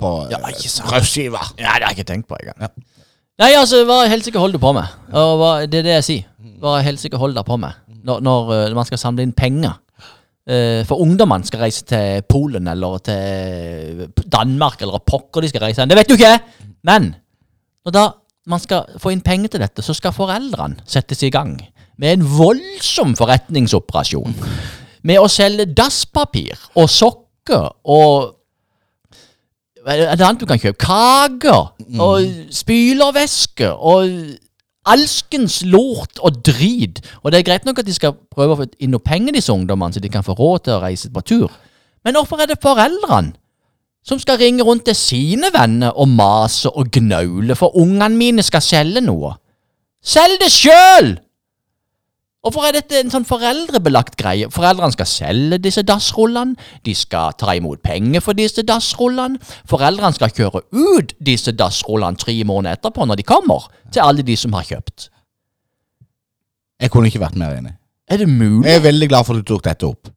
[0.02, 0.92] På Ja, eh, ikke sant.
[0.92, 2.74] Ja, det har jeg ikke tenkt på engang.
[3.42, 4.92] Nei, altså, hva helsike holder du på med?
[5.14, 6.28] Og hva, det er det jeg sier.
[6.62, 9.80] Hva helsike holder du på med når, når eh, man skal samle inn penger?
[10.44, 15.82] Eh, for ungdommene skal reise til Polen eller til Danmark eller pokker de skal reise
[15.82, 15.92] hen.
[15.92, 16.36] Det vet du ikke!
[16.84, 17.14] Men
[17.88, 18.06] når da
[18.52, 21.56] man skal få inn penger til dette, så skal foreldrene settes i gang
[22.02, 24.36] med en voldsom forretningsoperasjon.
[25.08, 28.34] Med å selge dasspapir og sokker og
[29.88, 30.80] er det annet du kan kjøpe?
[30.80, 34.10] Kaker og spylervæske og
[34.86, 37.02] alskens lort og drit.
[37.24, 39.54] Og det er greit nok at de skal prøve å få inn noe penger, disse
[39.54, 41.52] ungdommene, så de kan få råd til å reise på tur.
[42.04, 43.36] Men hvorfor er det foreldrene
[44.04, 48.64] som skal ringe rundt til sine venner og mase og gnaule for ungene mine skal
[48.64, 49.38] selge noe?
[50.04, 51.14] Selg det sjøl!
[52.44, 54.50] Hvorfor er dette en sånn foreldrebelagt greie?
[54.52, 59.40] Foreldrene skal selge disse dassrullene, de skal ta imot penger for disse dassrullene,
[59.72, 64.36] foreldrene skal kjøre ut disse dassrullene tre måneder etterpå når de kommer, til alle de
[64.36, 65.08] som har kjøpt.
[66.84, 67.78] Jeg kunne ikke vært mer enig.
[68.12, 68.68] Er det mulig?
[68.68, 70.12] Jeg er veldig glad for at du tok dette opp.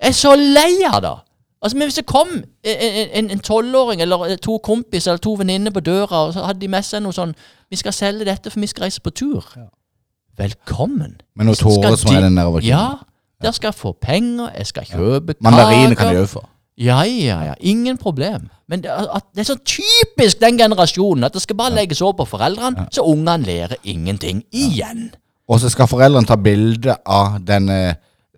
[0.00, 1.14] Jeg er så lei av det!
[1.60, 2.28] Altså, men Hvis det kom
[2.64, 6.84] en tolvåring eller to kompiser eller to venninner på døra, og så hadde de med
[6.84, 7.34] seg noe sånn
[7.68, 9.56] 'Vi skal selge dette, for vi skal reise på tur'.
[10.38, 11.16] Velkommen.
[11.36, 12.64] Med Skal tårer som er den kinnet.
[12.64, 12.86] Ja.
[13.42, 16.22] der skal jeg få penger, jeg skal kjøpe Mandariner kan de kaker.
[16.22, 16.42] òg få.
[16.78, 17.54] Ja, ja, ja.
[17.60, 18.48] Ingen problem.
[18.68, 22.00] Men det, er- at det er så typisk den generasjonen at det skal bare legges
[22.02, 25.10] over på foreldrene, så ungene lærer ingenting igjen.
[25.48, 27.96] Og så skal foreldrene ta bilde av denne,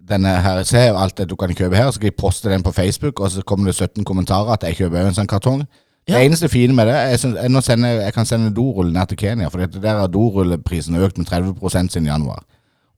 [0.08, 0.62] denne her.
[0.62, 3.30] Se alt det du kan kjøpe her, så skal de poste den på Facebook, og
[3.30, 5.64] så kommer det 17 kommentarer at jeg kjøper en sånn kartong.
[6.08, 9.18] Det eneste fine med det, jeg, synes, jeg, sende, jeg kan sende dorull ned til
[9.18, 12.44] Kenya, for der har dorulleprisen økt med 30% siden januar.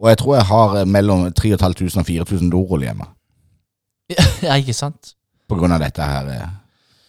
[0.01, 3.05] Og jeg tror jeg har eh, mellom 3500 og 4000 dorull hjemme,
[4.47, 5.15] Ja, ikke sant?
[5.51, 6.49] på grunn av dette her eh,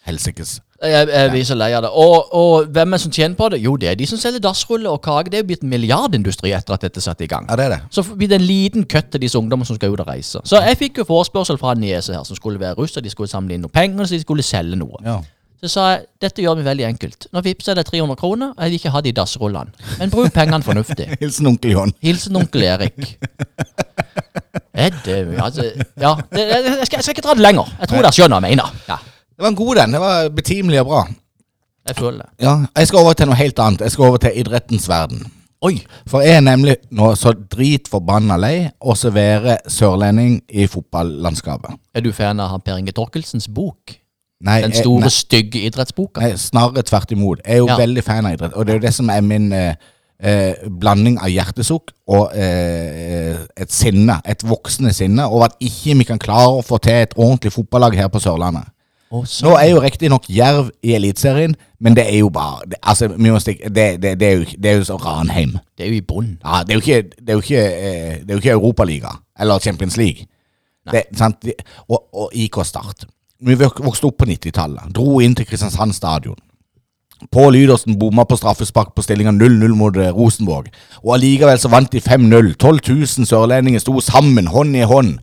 [0.06, 0.60] helsikes.
[0.82, 1.90] Jeg, jeg blir så lei av det.
[1.94, 3.60] Og, og hvem er det som tjener på det?
[3.62, 5.30] Jo, det er de som selger dassruller og kake.
[5.30, 7.46] Det er jo blitt en milliardindustri etter at dette er satt i gang.
[7.46, 7.80] Ja, det er det.
[7.94, 10.42] Så blir det en liten køtt til disse ungdommene som skal ut og reise.
[10.42, 13.14] Så jeg fikk jo forespørsel fra en niese her som skulle være russ, og de
[13.14, 14.98] skulle samle inn noe penger, så de skulle selge noe.
[15.06, 15.20] Ja.
[15.62, 17.28] Så sa jeg dette gjør vi veldig enkelt.
[17.30, 19.70] Nå vippser jeg deg 300 kroner, og jeg vil ikke ha de dassrullene.
[20.00, 21.06] Men bruk pengene fornuftig.
[21.22, 21.92] Hilsen onkel John.
[22.02, 23.12] Hilsen onkel Erik.
[24.74, 25.62] Er det, altså,
[26.00, 27.68] ja, det, jeg, skal, jeg skal ikke dra det lenger.
[27.80, 28.80] Jeg tror dere skjønner hva jeg mener.
[28.88, 28.96] Ja,
[29.36, 29.94] Det var en god den.
[29.94, 31.02] Det var betimelig og bra.
[31.88, 32.28] jeg føler det.
[32.46, 33.86] Ja, Jeg skal over til noe helt annet.
[33.86, 35.22] Jeg skal over til idrettens verden.
[35.62, 35.76] Oi!
[36.10, 41.78] For jeg er nemlig nå så dritforbanna lei å servere sørlending i fotballandskapet.
[41.94, 43.94] Er du fan av Per Inge Torkelsens bok?
[44.42, 46.20] Nei, Den store, nei, stygge idrettsboka?
[46.20, 47.40] nei, snarere tvert imot.
[47.46, 47.76] Jeg er jo Ja.
[47.78, 49.74] veldig fan av idrett, og det er jo det som er min eh,
[50.22, 56.04] eh, blanding av hjertesukk og eh, et sinne, et voksende sinne, over at ikke vi
[56.04, 58.64] kan klare å få til et ordentlig fotballag her på Sørlandet.
[59.12, 59.44] Også.
[59.44, 63.68] Nå er jo riktignok Jerv i Eliteserien, men det er jo bare det, Altså, stikke,
[63.68, 65.58] det, det, det, er jo, det er jo så Ranheim.
[65.76, 66.38] Det er jo i bunnen.
[66.44, 69.08] Ja, det er jo ikke, det er jo ikke, eh, det er jo ikke Europaliga
[69.38, 70.26] eller Champions League.
[70.90, 71.04] Det-
[71.88, 73.04] Og, og IK Start.
[73.42, 74.92] Vi vokste opp på 90-tallet.
[74.94, 76.38] Dro inn til Kristiansand stadion.
[77.30, 80.70] Pål Lydersen bomma på straffespark på stillinga 0-0 mot eh, Rosenborg.
[81.02, 82.54] Og allikevel så vant de 5-0.
[82.56, 85.18] 12 000 sørlendinger sto sammen, hånd i hånd,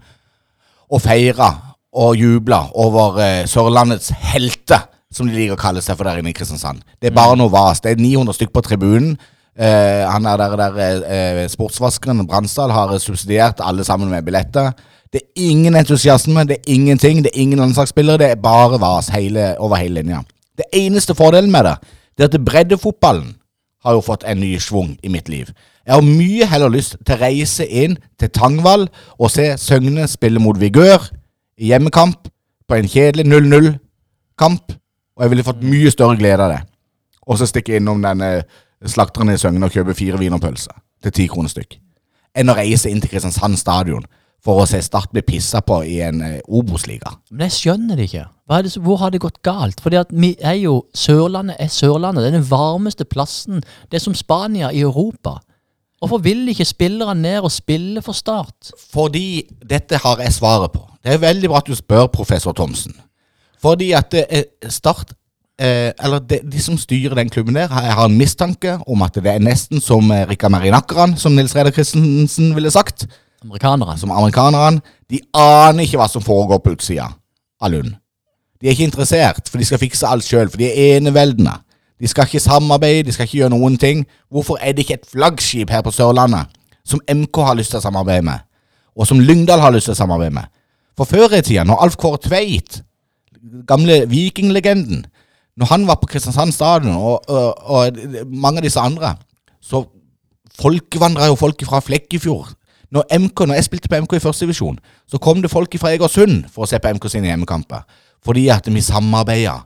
[0.89, 1.49] og feira
[1.95, 6.31] og jubla over eh, Sørlandets helter, som de liker å kalle seg for der inne
[6.31, 6.83] i Kristiansand.
[7.01, 7.81] Det er bare noe vas.
[7.83, 9.17] Det er 900 stykker på tribunen.
[9.59, 14.71] Eh, han er der, der eh, sportsvaskeren Bransdal har subsidiert alle sammen med billetter.
[15.13, 19.07] Det er ingen entusiasme, det er ingenting, det er ingen landslagsspillere, det er bare vas
[19.09, 20.21] hele, over hele linja.
[20.57, 21.75] Det eneste fordelen med det,
[22.17, 23.35] det er at breddefotballen
[23.83, 25.49] har jo fått en ny svung i mitt liv.
[25.85, 28.85] Jeg har mye heller lyst til å reise inn til Tangvall
[29.17, 31.07] og se Søgne spille mot Vigør
[31.57, 32.29] i hjemmekamp
[32.69, 34.75] på en kjedelig 0-0-kamp,
[35.17, 36.59] og jeg ville fått mye større glede av det.
[37.25, 38.43] Og så stikke innom denne
[38.85, 41.79] slakteren i Søgne og kjøpe fire wienerpølser til ti kroner stykk.
[42.37, 44.05] Enn å reise inn til Kristiansand stadion
[44.45, 47.11] for å se Start bli pissa på i en eh, Obos-liga.
[47.31, 48.25] Men jeg skjønner det ikke.
[48.47, 49.81] Hva er det, som- hvor har det gått galt?
[49.83, 52.23] Fordi at vi er jo Sørlandet er Sørlandet.
[52.23, 53.61] Det er den varmeste plassen.
[53.91, 55.39] Det er som Spania i Europa.
[56.01, 58.71] Hvorfor vil ikke spillerne ned og spille for Start?
[58.93, 60.85] Fordi dette har jeg svaret på.
[61.03, 62.95] Det er veldig bra at du spør professor Thomsen.
[63.61, 65.11] Fordi at det er Start
[65.59, 69.01] eh, Eller de, de som styrer den klubben der, har- jeg har en mistanke om
[69.01, 73.05] at det er nesten som eh, Rikard Marinakran, som Nils Reidar Christensen ville sagt.
[73.43, 73.97] Amerikanerne.
[73.97, 74.81] Som amerikanerne.
[75.09, 77.07] De aner ikke hva som foregår på utsida
[77.61, 77.95] av Lund.
[78.59, 81.53] De er ikke interessert, for de skal fikse alt sjøl, for de er eneveldende.
[81.99, 84.05] De skal ikke samarbeide, de skal ikke gjøre noen ting.
[84.31, 86.51] Hvorfor er det ikke et flaggskip her på Sørlandet
[86.87, 88.43] som MK har lyst til å samarbeide med,
[88.97, 90.51] og som Lyngdal har lyst til å samarbeide med?
[90.99, 92.81] For før i tida, når Alf Kåre Tveit,
[93.67, 95.05] gamle vikinglegenden,
[95.59, 99.13] når han var på Kristiansand stadion, og, og, og mange av disse andre,
[99.63, 99.85] så
[100.59, 102.51] folkevandra jo folk fra Flekkefjord.
[102.91, 104.79] Når, MK, når jeg spilte på MK i første divisjon,
[105.09, 107.83] så kom det folk fra Egersund for å se på MK sine hjemmekamper.
[108.25, 109.59] Fordi at vi samarbeida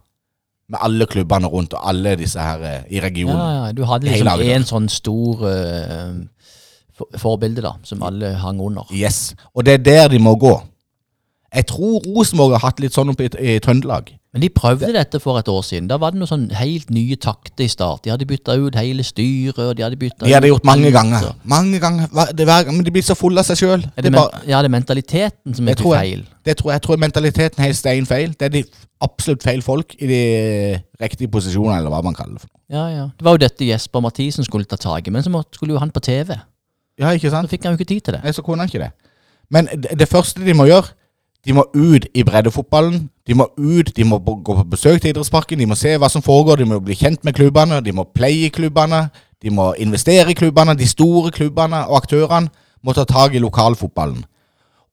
[0.69, 3.39] med alle klubbene rundt, og alle disse her eh, i regionen.
[3.39, 6.13] Ja, ja, du hadde liksom én en sånn stor uh,
[6.95, 8.87] for, forbilde, da, som alle hang under.
[8.95, 10.55] Yes, og det er der de må gå.
[11.53, 14.09] Jeg tror Rosenborg har hatt litt sånn oppe i, i Trøndelag.
[14.33, 15.87] Men de prøvde dette for et år siden.
[15.91, 17.99] Da var det noe sånn helt nye takter i start.
[18.03, 20.93] De hadde bytta ut hele styret, og de hadde bytta De hadde gjort mange ut,
[20.95, 21.27] ganger.
[21.45, 23.83] Mange ganger, Hva- det hver Men de blir så fulle av seg sjøl.
[23.95, 26.01] Er det, men, ja, det er mentaliteten som er til tror jeg.
[26.09, 26.23] feil.
[26.45, 28.33] Det tror jeg, jeg tror mentaliteten er stein feil.
[28.33, 28.63] Det er de
[29.05, 32.41] absolutt feil folk i de riktige posisjonene, eller hva man kaller det.
[32.41, 32.49] for.
[32.73, 33.03] Ja, ja.
[33.19, 35.79] Det var jo dette Jesper Mathisen skulle ta tak i, men så måtte, skulle jo
[35.79, 36.33] han på TV.
[36.97, 37.49] Ja, ikke Så sant?
[37.53, 38.23] fikk han jo ikke tid til det.
[38.23, 38.91] Nei, så kunne han ikke det.
[39.51, 40.89] Men det, det første de må gjøre,
[41.45, 43.09] de må ut i breddefotballen.
[43.27, 46.23] De må ut, de må gå på besøk til idrettsparken, de må se hva som
[46.23, 49.07] foregår, de må bli kjent med klubbene, de må playe klubbene,
[49.43, 50.75] de må investere i klubbene.
[50.79, 52.51] De store klubbene og aktørene
[52.83, 54.23] må ta tak i lokalfotballen.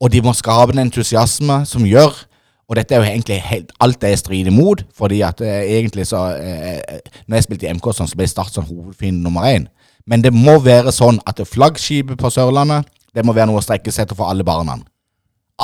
[0.01, 2.27] Og de må skape en entusiasme som gjør
[2.71, 6.05] Og dette er jo egentlig helt, alt det jeg strider imot, fordi at eh, egentlig
[6.07, 9.67] så eh, Når jeg spilte i MK, sånn, så ble Start sånn hovedfiende nummer én.
[10.07, 13.65] Men det må være sånn at det flaggskipet på Sørlandet, det må være noe å
[13.65, 14.79] strekke seg etter for alle barna.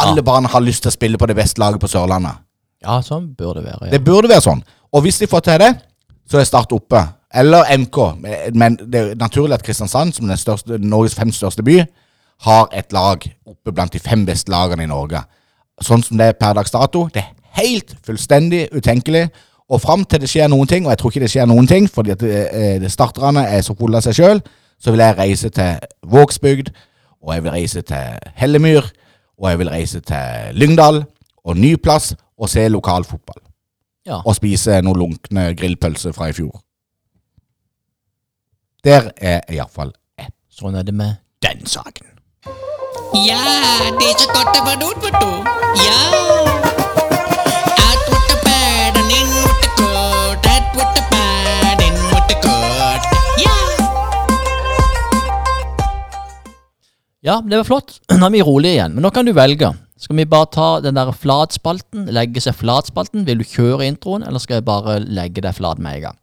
[0.02, 2.42] Alle barna har lyst til å spille på det beste laget på Sørlandet.
[2.84, 3.88] Ja, sånn bør det være.
[3.88, 3.92] Ja.
[3.96, 4.62] Det burde være sånn.
[4.92, 5.70] Og hvis de får til det,
[6.30, 7.02] så er Start oppe.
[7.36, 7.98] Eller MK.
[8.54, 11.80] Men det er naturlig at Kristiansand, som den største, Norges fem største by,
[12.46, 15.22] har et lag oppe blant de fem beste lagene i Norge.
[15.82, 17.06] Sånn som det er per dags dato.
[17.12, 19.26] Det er helt fullstendig utenkelig.
[19.72, 21.88] Og fram til det skjer noen ting, og jeg tror ikke det skjer noen ting,
[21.90, 24.42] fordi at eh, det starterne er så fulle av seg sjøl,
[24.78, 26.70] så vil jeg reise til Vågsbygd,
[27.24, 28.86] og jeg vil reise til Hellemyr,
[29.38, 31.04] og jeg vil reise til Lyngdal
[31.44, 33.42] og ny plass og se lokalfotball.
[34.06, 34.20] Ja.
[34.24, 36.60] Og spise noen lunkne grillpølser fra i fjor.
[38.86, 40.30] Der er iallfall jeg.
[40.50, 42.06] Sånn er det med den saken.
[43.26, 43.40] Ja,
[43.98, 45.30] det er så godt å være ute, vet du.
[45.86, 46.55] Ja.
[57.26, 57.96] Ja, det var flott.
[58.20, 58.94] Nå er vi rolige igjen.
[58.94, 59.72] Men nå kan du velge.
[59.98, 63.24] Skal vi bare ta den der flatspalten, legge seg flatspalten?
[63.26, 66.18] Vil du kjøre introen, eller skal jeg bare legge deg flat med en gang?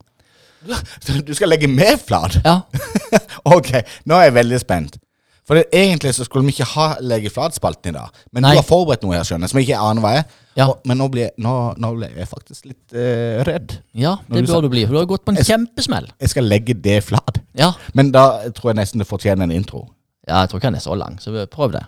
[1.28, 2.38] Du skal legge meg flat?
[2.46, 2.62] Ja,
[3.58, 3.74] ok,
[4.08, 5.00] nå er jeg veldig spent.
[5.44, 8.14] For det, egentlig så skulle vi ikke ha legge flat-spalten i dag.
[8.32, 8.54] Men Nei.
[8.56, 10.38] du har forberedt noe her, skjønner som jeg ikke aner hva er.
[10.56, 10.70] Ja.
[10.70, 13.74] Og, men nå ble, nå, nå ble jeg faktisk litt uh, redd.
[13.98, 16.08] ja det bør du bli, for du har gått på en Jeg- kjempesmell.
[16.24, 17.42] Jeg skal legge det flat.
[17.60, 17.74] Ja.
[17.98, 18.24] Men da
[18.56, 19.84] tror jeg nesten det fortjener en intro.
[20.28, 21.86] Ja, jeg tror ikke han er så lang, så prøv det.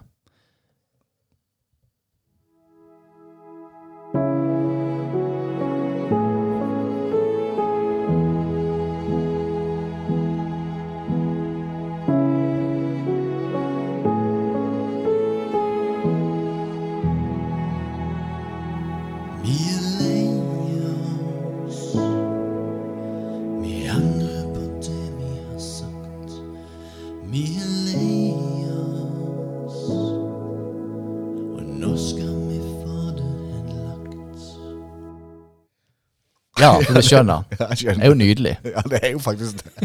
[36.66, 37.39] Ja, for du skjønner.
[37.59, 38.55] Ja, jeg Det er jo nydelig.
[38.76, 39.72] Ja, det er jo faktisk det.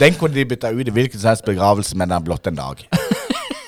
[0.00, 2.56] Den kunne de bytta ut i hvilken som helst begravelse, men den er blott en
[2.56, 2.86] dag.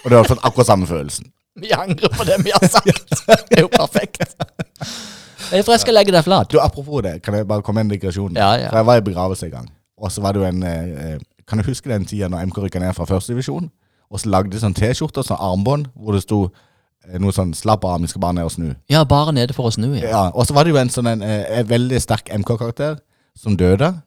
[0.04, 1.26] Og du har fått akkurat samme følelsen.
[1.60, 3.12] Vi angrer på det vi har sagt.
[3.28, 4.24] Det er jo perfekt.
[5.52, 6.48] Jeg tror jeg skal legge deg flat.
[6.48, 8.32] Du, Apropos det, kan jeg bare komme med en digresjon?
[8.36, 8.70] Ja, ja.
[8.72, 9.68] For Jeg var i begravelse en gang,
[10.00, 12.80] og så var det jo en eh, Kan du huske den tida når MK rykka
[12.80, 13.68] ned fra førstedivisjon?
[14.10, 16.52] Og så lagde de sånn T-skjorter, sånn armbånd, hvor det sto eh,
[17.18, 18.76] noe sånn 'Slapp av, vi skal bare ned og snu'.
[18.90, 20.08] Ja, bare nede for å snu, ja.
[20.08, 22.98] Ja, Og så var det jo en sånn en, eh, en veldig sterk MK-karakter
[23.36, 24.02] som døde.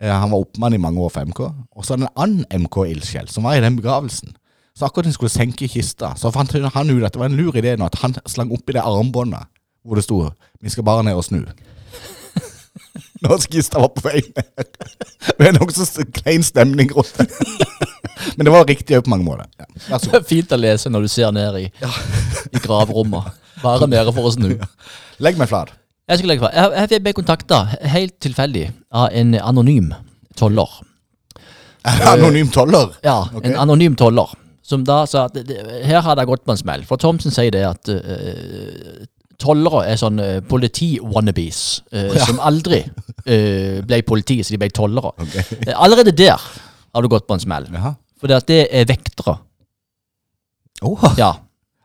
[0.00, 1.40] Eh, Han var oppmann i mange år for MK.
[1.76, 4.34] Og så en annen MK-ildsjel som var i den begravelsen.
[4.76, 7.52] Så akkurat de skulle senke kista, så fant han ut at det var en lur
[7.52, 9.46] idé nå at han slang oppi det armbåndet
[9.84, 11.48] hvor det sto 'Vi skal bare ned og snu'.
[13.24, 14.68] Når kista var på vei ned.
[15.38, 17.26] Det er nokså klein stemning rundt det.
[18.36, 19.48] Men det var riktig òg på mange måter.
[19.58, 19.66] Ja.
[19.88, 20.20] Vær så Det god.
[20.20, 21.66] er fint å lese når du ser ned i,
[22.54, 23.32] i gravrommet.
[23.62, 24.52] Bare nede for å snu.
[25.22, 25.72] Legg meg flat.
[26.08, 26.54] Jeg skal legge flat.
[26.56, 27.62] Jeg, jeg ble kontakta
[27.94, 29.90] helt tilfeldig av en anonym
[30.38, 30.78] toller.
[31.84, 32.94] Anonym toller.
[33.02, 33.50] Ja, okay.
[33.50, 34.30] en anonym toller.
[34.62, 35.36] Som da sa at
[35.88, 36.82] her har det gått på en smell.
[36.88, 39.06] For Thomsen sier det at eh,
[39.38, 41.60] tollere er sånn uh, politi-wannabes.
[41.94, 42.26] uh, Ja.
[42.26, 45.12] Som aldri uh, ble politi, så de ble tollere.
[45.24, 45.72] Okay.
[45.74, 47.68] Allerede der har du gått på en smell.
[48.18, 49.38] For det, det er vektere.
[50.82, 51.02] Oh.
[51.18, 51.34] Ja.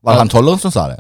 [0.04, 1.00] Var det han tolleren som sa det?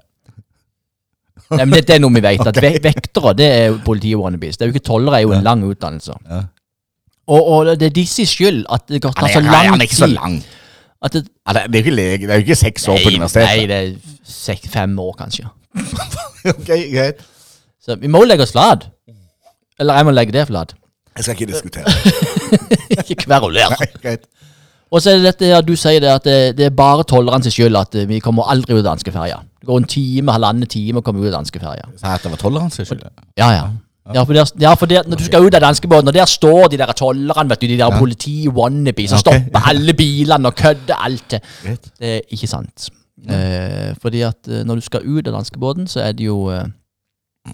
[1.53, 2.41] Nei, men det, det er noe vi vet.
[2.49, 4.57] At ve vektere det er politi-wannabes.
[4.57, 6.15] Det er jo ikke tollere, er jo en lang utdannelse.
[6.29, 6.43] Ja.
[7.27, 9.69] Og, og det er disse skyld at det tar så lang tid.
[9.71, 10.39] han er ikke så lang.
[11.03, 13.49] Det, det, det er jo ikke det ikke seks år på universitetet.
[13.49, 13.93] nei, det er
[14.23, 15.47] seks, fem år, kanskje.
[16.53, 17.23] ok, greit.
[17.83, 18.87] Så vi må legge oss flat.
[19.79, 20.75] Eller jeg må legge det flat.
[21.17, 21.93] Jeg skal ikke diskutere.
[23.01, 23.75] ikke kveruler.
[24.01, 24.27] Greit.
[24.93, 27.41] Og så er det dette her, du sier det at det, det er bare tollerne
[27.45, 29.39] sin skyld at eh, vi kommer aldri ut av danskeferja.
[29.61, 31.87] Det går en time, halvannen time å komme ut av danskeferja.
[32.05, 33.07] At det var tolleren sin skyld?
[33.39, 33.65] Ja, ja.
[34.13, 36.67] Ja, for, der, ja, for der, når du skal ut av danskebåten, og der står
[36.73, 37.99] de der tollerne, vet du, de der Ja.
[37.99, 39.45] politi-wannabes, som okay.
[39.45, 41.39] stopper alle bilene og kødder alt til.
[41.63, 42.89] Det er ikke sant.
[43.29, 46.65] Eh, fordi at eh, når du skal ut av danskebåten, så er det jo eh,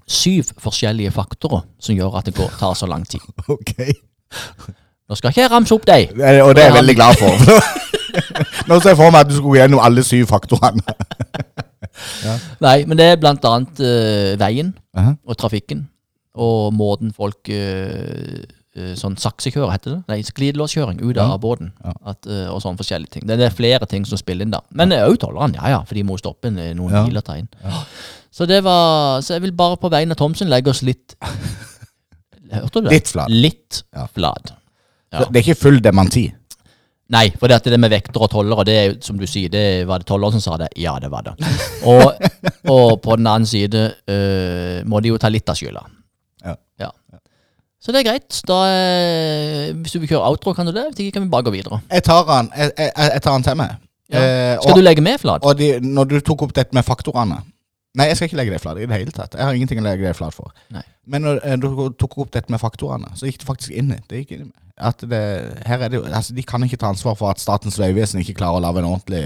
[0.09, 3.21] syv forskjellige faktorer som gjør at det går, tar så lang tid.
[3.49, 3.75] Ok.
[5.09, 6.11] Nå skal ikke jeg ramse opp deg.
[6.13, 7.31] Det er- Og det er jeg veldig glad for.
[8.69, 10.81] Nå ser jeg for meg at du skulle gå gjennom alle syv faktorene.
[12.61, 15.15] Nei, men det er blant annet eh, veien Aha.
[15.25, 15.87] og trafikken.
[16.39, 18.45] Og måten folk eh, eh,
[18.99, 19.99] Sånn saksekjører, heter det?
[20.11, 21.37] Nei, glidelåskjøring ut av Ja.
[21.37, 21.71] båten.
[21.83, 21.93] Ja.
[22.13, 23.27] At, eh, og sånne forskjellige ting.
[23.27, 24.61] Det er flere ting som spiller inn da.
[24.71, 27.03] Men òg tollerne, ja ja, for de må stoppe en- noen Ja.
[27.05, 27.47] biler ta inn.
[28.31, 31.15] Så det var Så jeg vil bare på vegne av Thomsen legge oss litt
[32.51, 32.91] Hørte du det?
[32.91, 33.29] Litt flat.
[33.29, 34.07] Litt Ja.
[34.07, 34.53] flat.
[35.13, 35.25] Ja.
[35.25, 36.33] Det er ikke full dementi.
[37.11, 39.87] Nei, for det, det med vekter og tollere, det er jo som du sier, det
[39.87, 40.67] var det tollere som sa det?
[40.77, 41.33] Ja, det var det.
[41.83, 42.13] Og,
[42.69, 45.81] og på den annen side eh, må de jo ta litt av skylda.
[46.45, 46.91] Ja.
[47.79, 48.41] Så det er greit.
[48.47, 50.89] Da, eh, hvis du vil kjøre outro, kan du det?
[50.89, 51.79] Hvis ikke kan vi bare gå videre.
[51.91, 53.77] Jeg tar han, jeg, jeg, jeg tar han til meg.
[54.09, 54.19] Ja.
[54.19, 55.45] Eh, Skal og, du legge med, Flad?
[55.45, 57.43] og de, når du tok opp dette med faktorene
[57.97, 59.33] Nei, jeg skal ikke legge det flat i det hele tatt.
[59.33, 60.51] Jeg har ingenting å legge det flat for.
[60.71, 60.83] Nei.
[61.09, 61.67] Men når eh, du
[61.97, 64.21] tok opp dette med faktorene, så gikk det faktisk inn i det.
[64.21, 64.57] Gikk inn i meg.
[64.79, 65.21] At det,
[65.67, 68.37] her er det jo, altså De kan ikke ta ansvar for at Statens vegvesen ikke
[68.37, 69.23] klarer å lage en ordentlig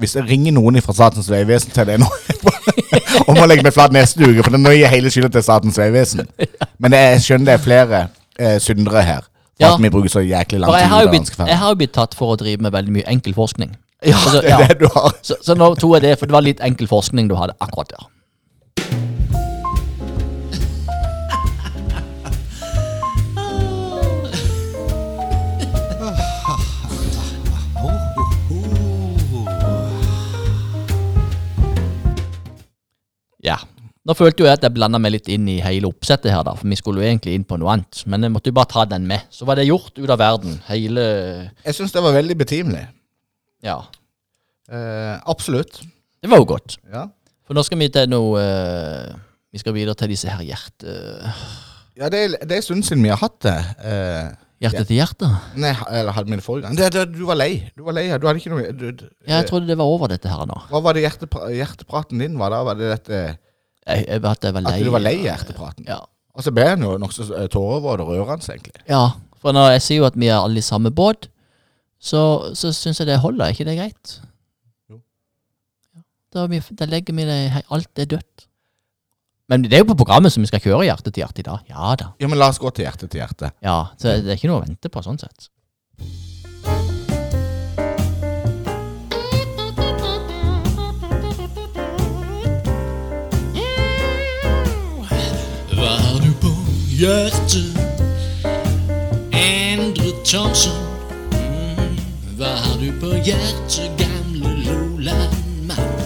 [0.00, 2.08] Hvis det ringer noen fra Statens vegvesen til det nå
[3.30, 6.26] om å legge meg flat neste uke, for nå gir hele skylda til Statens vegvesen.
[6.82, 8.02] Men jeg skjønner det er flere
[8.38, 9.24] eh, syndere her.
[9.56, 9.74] For Ja.
[9.74, 10.80] at vi bruker så jæklig lang tid.
[10.82, 13.32] jeg har, blitt, jeg har jo blitt tatt for å drive med veldig mye enkel
[13.36, 13.70] forskning.
[14.04, 15.14] Ja, Altså, det er det du har.
[15.24, 17.88] Så, så nå tror jeg det, for det var litt enkel forskning du hadde akkurat
[17.94, 18.04] der.
[34.06, 36.52] Nå følte jo jeg at jeg blanda meg litt inn i hele oppsettet her, da,
[36.54, 38.04] for vi skulle jo egentlig inn på noe annet.
[38.06, 39.24] Men jeg måtte jo bare ta den med.
[39.34, 40.60] Så var det gjort ut av verden.
[40.68, 41.06] Hele
[41.64, 42.84] Jeg syns det var veldig betimelig.
[43.66, 43.80] Ja.
[44.70, 45.80] Eh, absolutt.
[46.22, 46.78] Det var jo godt.
[46.92, 47.08] Ja.
[47.46, 49.10] For nå skal vi til noe eh,
[49.54, 50.94] Vi skal videre til disse her hjerte...
[51.96, 53.58] ja det, det er en stund siden vi har hatt det.
[53.90, 55.28] Eh, Hjerte til hjerte?
[55.60, 56.76] nei, eller hadde vi det forrige gang?
[56.78, 57.50] Det, det, du var lei.
[57.76, 58.06] Du var lei.
[58.16, 60.56] Du hadde ikke noe du, du, Ja, jeg trodde det var over, dette her nå.
[60.70, 62.62] Hva var det hjertepra hjertepraten din var da?
[62.70, 64.72] Var det dette Jeg, jeg, at jeg var lei.
[64.72, 65.84] At du var lei hjertepraten?
[65.90, 66.00] Ja.
[66.36, 68.80] Og så ble han jo nokså eh, tårevåt og rørende, egentlig.
[68.88, 69.04] ja.
[69.44, 71.28] For når jeg sier jo at vi er alle i samme båt,
[72.00, 72.22] så,
[72.56, 73.44] så syns jeg det holder.
[73.44, 74.14] Er ikke det greit?
[74.90, 74.96] Jo.
[76.34, 77.36] Da, vi, da legger vi det
[77.70, 78.45] Alt er dødt.
[79.48, 81.60] Men det er jo på programmet som vi skal kjøre hjerte til hjerte i dag.
[81.70, 82.08] Ja da.
[82.18, 83.52] Ja, men la oss gå til hjerte til hjerte.
[83.62, 85.50] Ja, Så det er ikke noe å vente på sånn sett.
[95.76, 96.50] Hva har du på
[96.98, 97.78] hjertet?
[99.30, 100.74] Endre Thomsen.
[101.36, 101.94] Mm.
[102.40, 105.96] Hva har du på hjertet, gamle Loland-mann?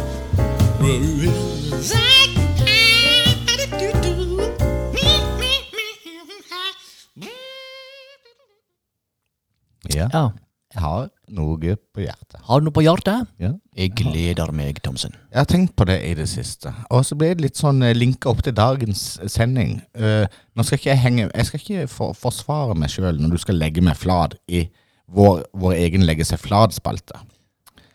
[9.94, 10.08] Ja.
[10.12, 10.28] Ja.
[10.70, 12.36] Jeg har noe på hjertet.
[12.46, 13.26] Har du noe på hjertet?
[13.42, 13.48] Ja.
[13.74, 15.16] Jeg gleder meg, Thomsen.
[15.32, 16.70] Jeg har tenkt på det i det siste.
[16.94, 19.80] Og så ble det litt sånn eh, linka opp til dagens sending.
[19.98, 23.42] Uh, nå skal ikke jeg henge Jeg skal ikke for, forsvare meg sjøl når du
[23.42, 24.68] skal legge meg flat i
[25.10, 27.18] vår, vår egen legge seg flat-spalte.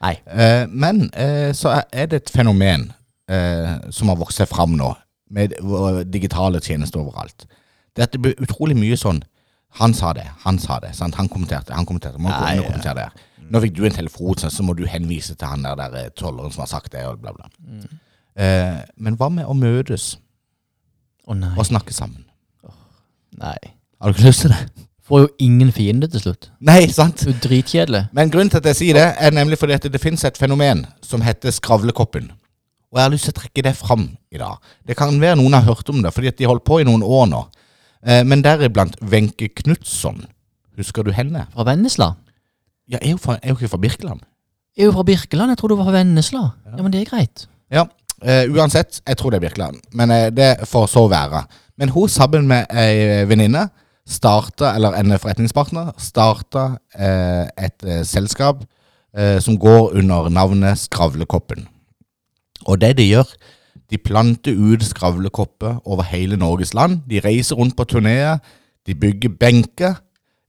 [0.03, 0.17] Nei.
[0.27, 2.89] Uh, men uh, så er- det et fenomen
[3.31, 4.91] eh, som har vokst seg fram nå,
[5.33, 5.55] med
[6.11, 7.47] digitale tjenester overalt.
[7.95, 9.23] Det er at det blir utrolig mye sånn
[9.79, 10.93] Han sa det, han sa det.
[10.95, 11.15] Sant?
[11.19, 12.19] Han kommenterte, han kommenterte.
[12.21, 13.25] Må gå inn og kommentere det.
[13.51, 16.53] Nå fikk du en telefon, så må du henvise til han der, der eh, tolleren
[16.53, 17.49] som har sagt det, og bla, bla.
[18.35, 20.15] Eh, men hva med å møtes
[21.27, 21.53] Å nei.
[21.57, 22.23] og snakke sammen?
[23.35, 23.57] nei.
[24.01, 24.63] Har du ikke lyst til det?
[25.05, 26.49] Får jo ingen fiende til slutt.
[26.65, 27.19] Nei, sant?
[27.21, 28.01] Det er jo dritkjedelig.
[28.17, 30.81] Men grunnen til at jeg sier det, er nemlig fordi at det finnes et fenomen
[31.05, 32.31] som heter skravlekoppen.
[32.89, 34.57] Og jeg har lyst til å trekke det fram i dag.
[34.87, 37.03] Det kan være noen har hørt om det, fordi at de holdt på i noen
[37.05, 37.43] år nå.
[38.05, 40.25] Eh, men deriblant Wenche Knutson.
[40.77, 41.47] Husker du henne?
[41.53, 42.13] Fra Vennesla?
[42.91, 44.21] Ja, er hun, fra, er hun ikke fra Birkeland?
[44.77, 45.51] Jeg er jo fra Birkeland.
[45.51, 46.43] Jeg tror du var fra Vennesla.
[46.69, 47.47] Ja, men det er greit.
[47.73, 47.85] Ja,
[48.21, 49.79] uh, uansett, jeg tror det er Birkeland.
[49.93, 51.45] Men uh, det får så være.
[51.77, 53.65] Men hun sammen med ei venninne
[54.05, 58.63] starta, eller en forretningspartner, starta uh, et selskap
[59.39, 61.61] som går under navnet Skravlekoppen.
[62.67, 63.29] Og det de gjør,
[63.91, 67.03] de planter ut skravlekopper over hele Norges land.
[67.09, 68.37] De reiser rundt på turneer.
[68.87, 69.99] De bygger benker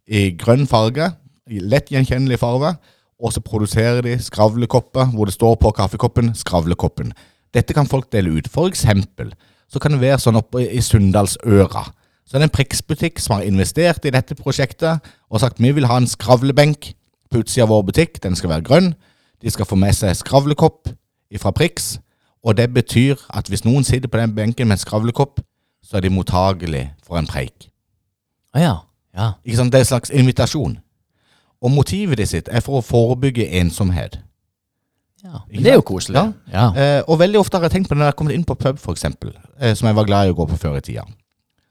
[0.06, 1.10] i grønn farge,
[1.50, 2.74] i lett gjenkjennelig farge.
[3.20, 7.12] Og så produserer de skravlekopper hvor det står på kaffekoppen 'Skravlekoppen'.
[7.54, 8.48] Dette kan folk dele ut.
[8.48, 9.32] For eksempel
[9.68, 11.84] så kan det være sånn oppe i Sunndalsøra.
[12.26, 15.86] Så er det en Prix-butikk som har investert i dette prosjektet og sagt vi vil
[15.86, 16.94] ha en skravlebenk
[17.30, 18.22] på utsida av vår butikk.
[18.22, 18.94] Den skal være grønn.
[19.42, 20.90] De skal få med seg skravlekopp
[21.38, 21.98] fra Prix.
[22.46, 25.40] Og det betyr at hvis noen sitter på den benken med en skravlekopp,
[25.82, 27.68] så er de mottagelig for en preik.
[28.54, 28.74] Å ja.
[29.16, 29.32] Ja.
[29.44, 29.72] Ikke sant?
[29.72, 30.78] Det er en slags invitasjon.
[31.64, 34.18] Og motivet de sitt er for å forebygge ensomhet.
[35.24, 35.42] ja.
[35.50, 36.22] Men det er jo koselig.
[36.52, 36.66] Ja.
[36.76, 38.54] Eh, og veldig ofte har jeg tenkt på det når jeg har kommet inn på
[38.54, 41.06] pub, for eksempel, eh, som jeg var glad i å gå på før i tida.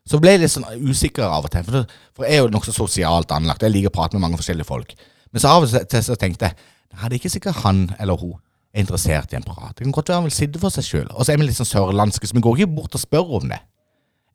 [0.06, 2.52] Så ble jeg litt sånn usikker av og til, for, det, for jeg er jo
[2.54, 3.64] nokså sosialt anlagt.
[3.64, 4.92] Jeg liker å prate med mange forskjellige folk.
[5.32, 6.58] Men så av og til så tenkte jeg
[6.96, 8.38] Nei, det er ikke sikkert han eller hun
[8.76, 9.72] er interessert i en prat.
[9.78, 11.08] Det kan godt være han vil sitte for seg sjøl.
[11.16, 13.48] Og så er vi litt sånn sørlandske, så vi går ikke bort og spør om
[13.52, 13.62] det.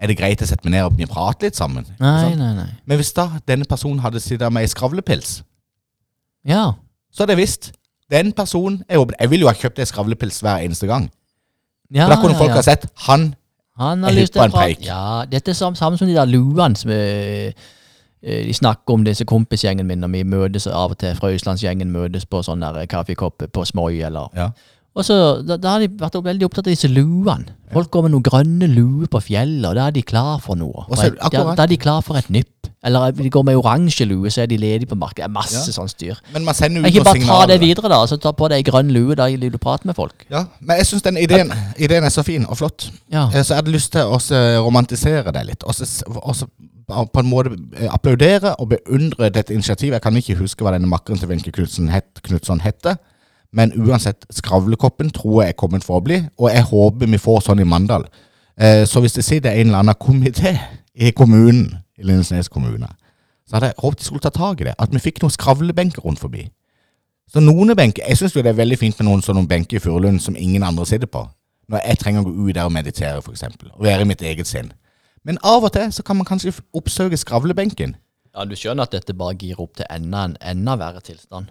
[0.00, 1.84] Er det greit å sette meg ned og vi prater litt sammen?
[2.00, 2.68] Nei, nei, nei.
[2.88, 5.42] Men hvis da denne personen hadde sittet med ei skravlepils,
[6.48, 6.72] Ja.
[7.12, 7.72] så hadde jeg visst
[8.10, 9.14] den personen er åpen.
[9.20, 11.10] Jeg ville jo ha kjøpt ei skravlepils hver eneste gang.
[11.92, 12.56] ja For da kunne ja, folk ja.
[12.56, 13.34] ha sett han
[13.76, 14.86] Han har Jeg lyst til hypp på en prate preik.
[14.86, 17.52] Ja, dette er samme, samme som de der luene som eh, eh,
[18.22, 22.26] de snakker om disse kompisgjengen min, og vi møtes av og til fra Østlandsgjengen møtes
[22.26, 24.02] på sånn kaffekopper kaffekopp på Smøy.
[24.06, 24.51] eller Ja.
[24.92, 25.14] Og så,
[25.47, 27.52] da, da har de vært veldig opptatt av disse luene.
[27.72, 30.82] Folk går med noen grønne luer på fjellet, og da er de klar for noe.
[30.90, 32.66] For et- da, da er de klar for et nypp.
[32.82, 35.16] Eller de går med oransje lue, så er de ledige på markedet.
[35.16, 35.72] Det er masse Ja.
[35.82, 36.16] sånn styr.
[36.32, 38.06] Men man sender ut ikke bare bare ta det videre, da.
[38.06, 40.26] Så ta på deg grønn lue da du prate med folk.
[40.30, 42.90] Ja, men jeg syns den ideen, ideen er så fin og flott.
[43.12, 43.26] Ja.
[43.28, 44.18] Eh, Så jeg hadde lyst til å
[44.64, 45.62] romantisere det litt.
[45.62, 46.48] Og så
[46.90, 49.98] på en måte eh, applaudere og beundre dette initiativet.
[49.98, 52.60] Jeg kan ikke huske hva denne makkeren til Wenche Knutsen het, Knutson.
[53.52, 57.40] Men uansett, skravlekoppen tror jeg er kommet for å bli, og jeg håper vi får
[57.48, 58.04] sånn i Mandal.
[58.58, 60.58] Eh, Så hvis det sitter en eller annen komité
[60.94, 62.86] i kommunen, i Lindesnes kommune,
[63.48, 64.74] så hadde jeg håpet de skulle ta tak i det.
[64.78, 66.50] At vi fikk noen skravlebenker rundt forbi.
[67.28, 70.20] Så noen benker Jeg syns det er veldig fint med noen sånne benker i Furulund
[70.20, 71.28] som ingen andre sitter på.
[71.70, 74.46] når jeg trenger å gå ut der og meditere, eksempel, og være i mitt eget
[74.46, 74.72] sinn.
[75.24, 77.97] Men av og til så kan man kanskje oppsøke skravlebenken.
[78.34, 81.51] Ja, Du skjønner at dette bare gir opp til enda en enda verre tilstand.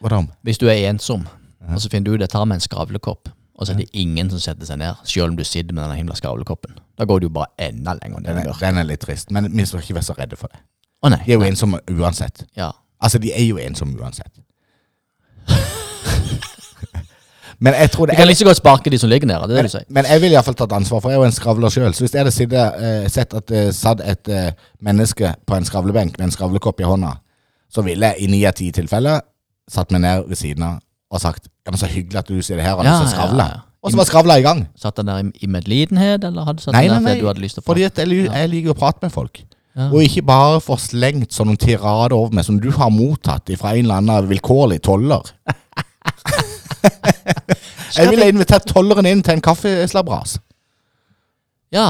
[0.00, 0.20] Hva da?
[0.42, 1.26] Hvis du er ensom,
[1.70, 4.40] og så finner du ut tar med en skravlekopp, og så er det ingen som
[4.42, 6.74] setter seg ned, selv om du sitter med denne himla skravlekoppen.
[6.98, 9.66] Da går du jo bare enda lenger ned Den den er litt trist, men vi
[9.66, 10.58] skal ikke være så redde for det.
[11.04, 11.20] Å nei.
[11.26, 12.44] De er jo ensomme uansett.
[12.56, 12.72] Ja.
[13.00, 14.32] Altså, de er jo ensomme uansett.
[17.60, 19.48] Men jeg tror det, Vi kan ikke like så godt sparke de som ligger nede,
[19.48, 19.84] det er det men, du sier.
[19.88, 21.92] men jeg ville iallfall tatt ansvar, for jeg er jo en skravler sjøl.
[21.94, 24.50] Så hvis jeg hadde sittet, eh, sett at det satt et eh,
[24.82, 27.12] menneske på en skravlebenk med en skravlekopp i hånda,
[27.74, 29.20] så ville jeg i ni av ti tilfeller
[29.70, 30.80] satt meg ned ved siden av
[31.14, 33.44] og sagt ja, men så hyggelig at du sier det her og Ja, så skravler.
[33.44, 33.70] ja, ja.
[33.84, 34.62] Og så var skravla i gang.
[34.80, 37.42] Satt han der i, i medlidenhet, eller hadde satt Nei, nei, nei, der du hadde
[37.44, 37.72] lyst til å prate?
[37.74, 39.42] Fordi at jeg, jeg liker å prate med folk.
[39.76, 39.90] Ja.
[39.90, 43.84] Og ikke bare få slengt sånne tirader over meg som du har mottatt fra en
[43.84, 45.26] eller annen vilkårlig toller.
[47.96, 50.36] jeg ville invitert tolleren inn til en kaffeslabras.
[51.74, 51.88] Ja,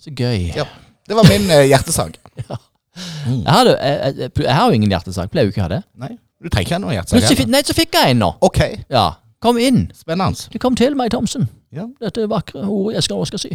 [0.00, 0.50] så gøy.
[0.56, 0.66] Ja.
[1.08, 2.18] Det var min eh, hjertesak.
[3.00, 5.78] Jeg, hadde, jeg, jeg, jeg har jo ingen hjertesak, pleier jo ikke å ha det.
[6.02, 6.08] Nei,
[6.42, 7.22] du trenger ikke ha noe hjertesak.
[7.30, 7.50] Heller.
[7.54, 8.28] nei, så fikk jeg en nå.
[8.44, 8.58] Ok,
[8.92, 9.04] Ja,
[9.40, 9.84] kom inn.
[9.96, 10.50] spennende.
[10.52, 11.46] Du kom til meg, Thomsen.
[11.72, 11.86] Ja.
[12.02, 13.52] Dette vakre ordet jeg skal, skal si.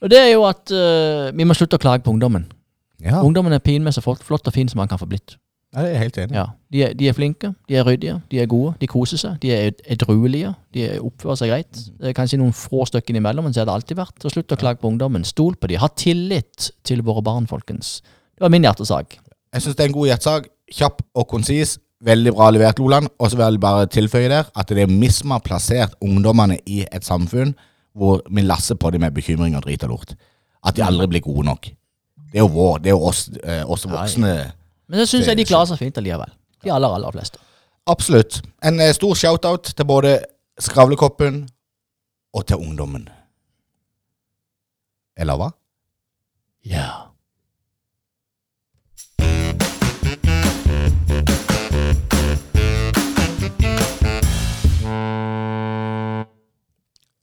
[0.00, 2.46] Og det er jo at eh, vi må slutte å klage på ungdommen.
[3.02, 5.34] Ja, Ungdommen er pinmessig flott, flott og fin som han kan få blitt.
[5.74, 6.34] Ja jeg er helt enig.
[6.34, 9.36] Ja, de er, de er flinke, de er ryddige, de er gode, de koser seg,
[9.42, 11.72] de er ed- edruelige, de er- oppfører seg greit.
[12.00, 14.16] Det er kanskje noen få stykker imellom, men så har det alltid vært.
[14.22, 15.24] Så slutt å klage på ungdommen.
[15.24, 15.76] Stol på de.
[15.78, 18.00] Ha tillit til våre barn, folkens.
[18.34, 19.18] Det var min hjertesak.
[19.52, 20.50] Jeg syns det er en god hjertesak.
[20.70, 21.78] Kjapp og konsis.
[22.02, 23.08] Veldig bra levert, Loland.
[23.18, 26.84] Og så vil jeg bare tilføye der at det er som har plassert ungdommene i
[26.90, 27.54] et samfunn
[27.94, 30.14] hvor vi lasser på dem med bekymring og drit og lort.
[30.64, 31.66] At de aldri blir gode nok.
[32.32, 34.52] Det er jo vår, det er jo oss, eh, oss voksne.
[34.90, 36.32] Men så syns jeg de klarer seg fint allikevel.
[36.64, 37.38] De aller, aller fleste.
[37.90, 38.40] Absolutt.
[38.66, 40.16] En eh, stor shout-out til både
[40.60, 41.44] Skravlekoppen
[42.34, 43.06] og til ungdommen.
[45.20, 45.52] Eller hva?
[46.66, 46.88] Ja.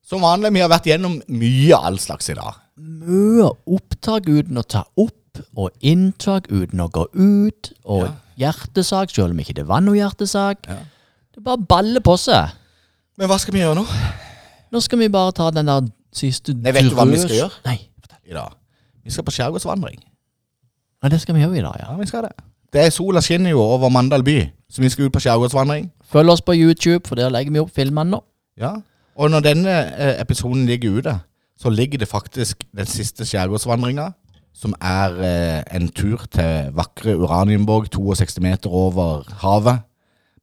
[0.07, 2.64] Som vanlig, vi har vært gjennom mye all slags i dag.
[2.80, 5.27] Mye opptak uten å ta opp,
[5.57, 10.67] og inntak uten å gå ut, og hjertesak selv om ikke det var noe hjertesak.
[10.69, 10.77] Ja.
[11.34, 12.53] Det bare baller på seg.
[13.17, 13.85] Men hva skal vi gjøre nå?
[14.73, 17.63] Nå skal vi bare ta den der siste Nei, vet du hva vi skal gjøre?
[17.65, 17.79] Nei.
[18.27, 18.53] I dag?
[19.07, 20.01] Vi skal på skjærgårdsvandring.
[21.03, 21.91] Ja, det skal vi gjøre i dag, ja.
[21.93, 22.34] Ja, vi skal det.
[22.73, 25.88] Det er Sola skinner jo over Mandal by, så vi skal ut på skjærgårdsvandring.
[26.11, 28.19] Følg oss på YouTube, for der legger vi opp filmene nå.
[28.59, 28.73] Ja.
[29.15, 31.15] Og når denne eh, episoden ligger ute,
[31.57, 34.11] så ligger det faktisk den siste skjærgårdsvandringa,
[34.57, 39.84] som er eh, en tur til vakre Uranienborg, 62 meter over havet,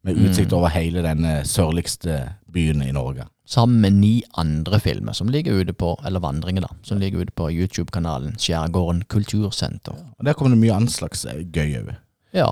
[0.04, 2.18] med utsikt over hele denne sørligste
[2.52, 3.24] byen i Norge.
[3.48, 7.34] Sammen med ni andre filmer som ligger ute på, eller vandringer da, som ligger ute
[7.36, 9.96] på YouTube-kanalen Skjærgården Kultursenter.
[10.18, 11.98] Og Der kommer det mye annet slags eh, gøy over.
[12.36, 12.48] Ja.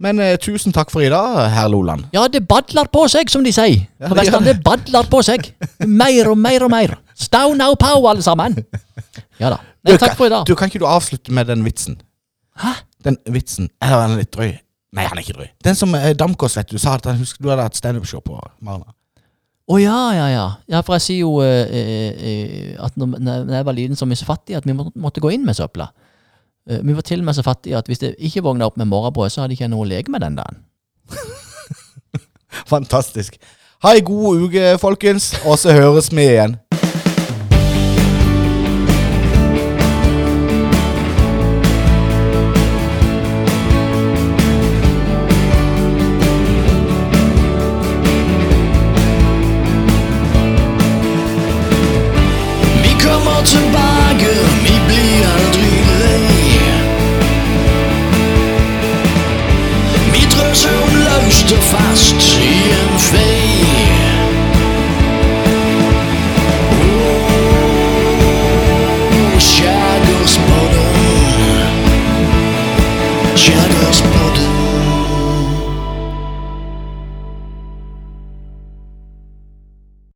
[0.00, 2.06] Men eh, tusen takk for i dag, herr Loland.
[2.14, 3.86] Ja, det badler på seg, som de sier.
[4.00, 5.50] På det Vestlandet, det badler på seg.
[6.02, 6.94] Mer og mer og mer.
[7.20, 8.56] Stau now pow, alle sammen.
[9.40, 9.60] Ja da.
[9.84, 10.46] Nei, takk for i dag.
[10.48, 12.00] Du, kan ikke du avslutte med den vitsen?
[12.60, 12.74] Hæ?
[13.04, 13.70] Den vitsen.
[13.80, 14.54] Eller er litt drøy.
[14.96, 15.50] Nei, han er ikke drøy.
[15.64, 18.40] Den som eh, Damkos, vet du, sa at han husker du hadde hatt standup-show på
[18.64, 18.90] Marna.
[19.70, 20.46] Å ja, ja, ja.
[20.72, 24.04] Ja, For jeg sier jo eh, eh, eh, at når, når jeg var liten, så
[24.04, 25.90] var vi så fattige at vi må, måtte gå inn med søpla.
[26.66, 28.90] Eh, vi var til og med så fattige at hvis det ikke våkna opp med
[28.90, 30.60] morgenbrød, så hadde jeg ikke noe å leke med den dagen.
[32.72, 33.38] Fantastisk.
[33.86, 36.58] Ha ei god uke, folkens, og så høres vi igjen.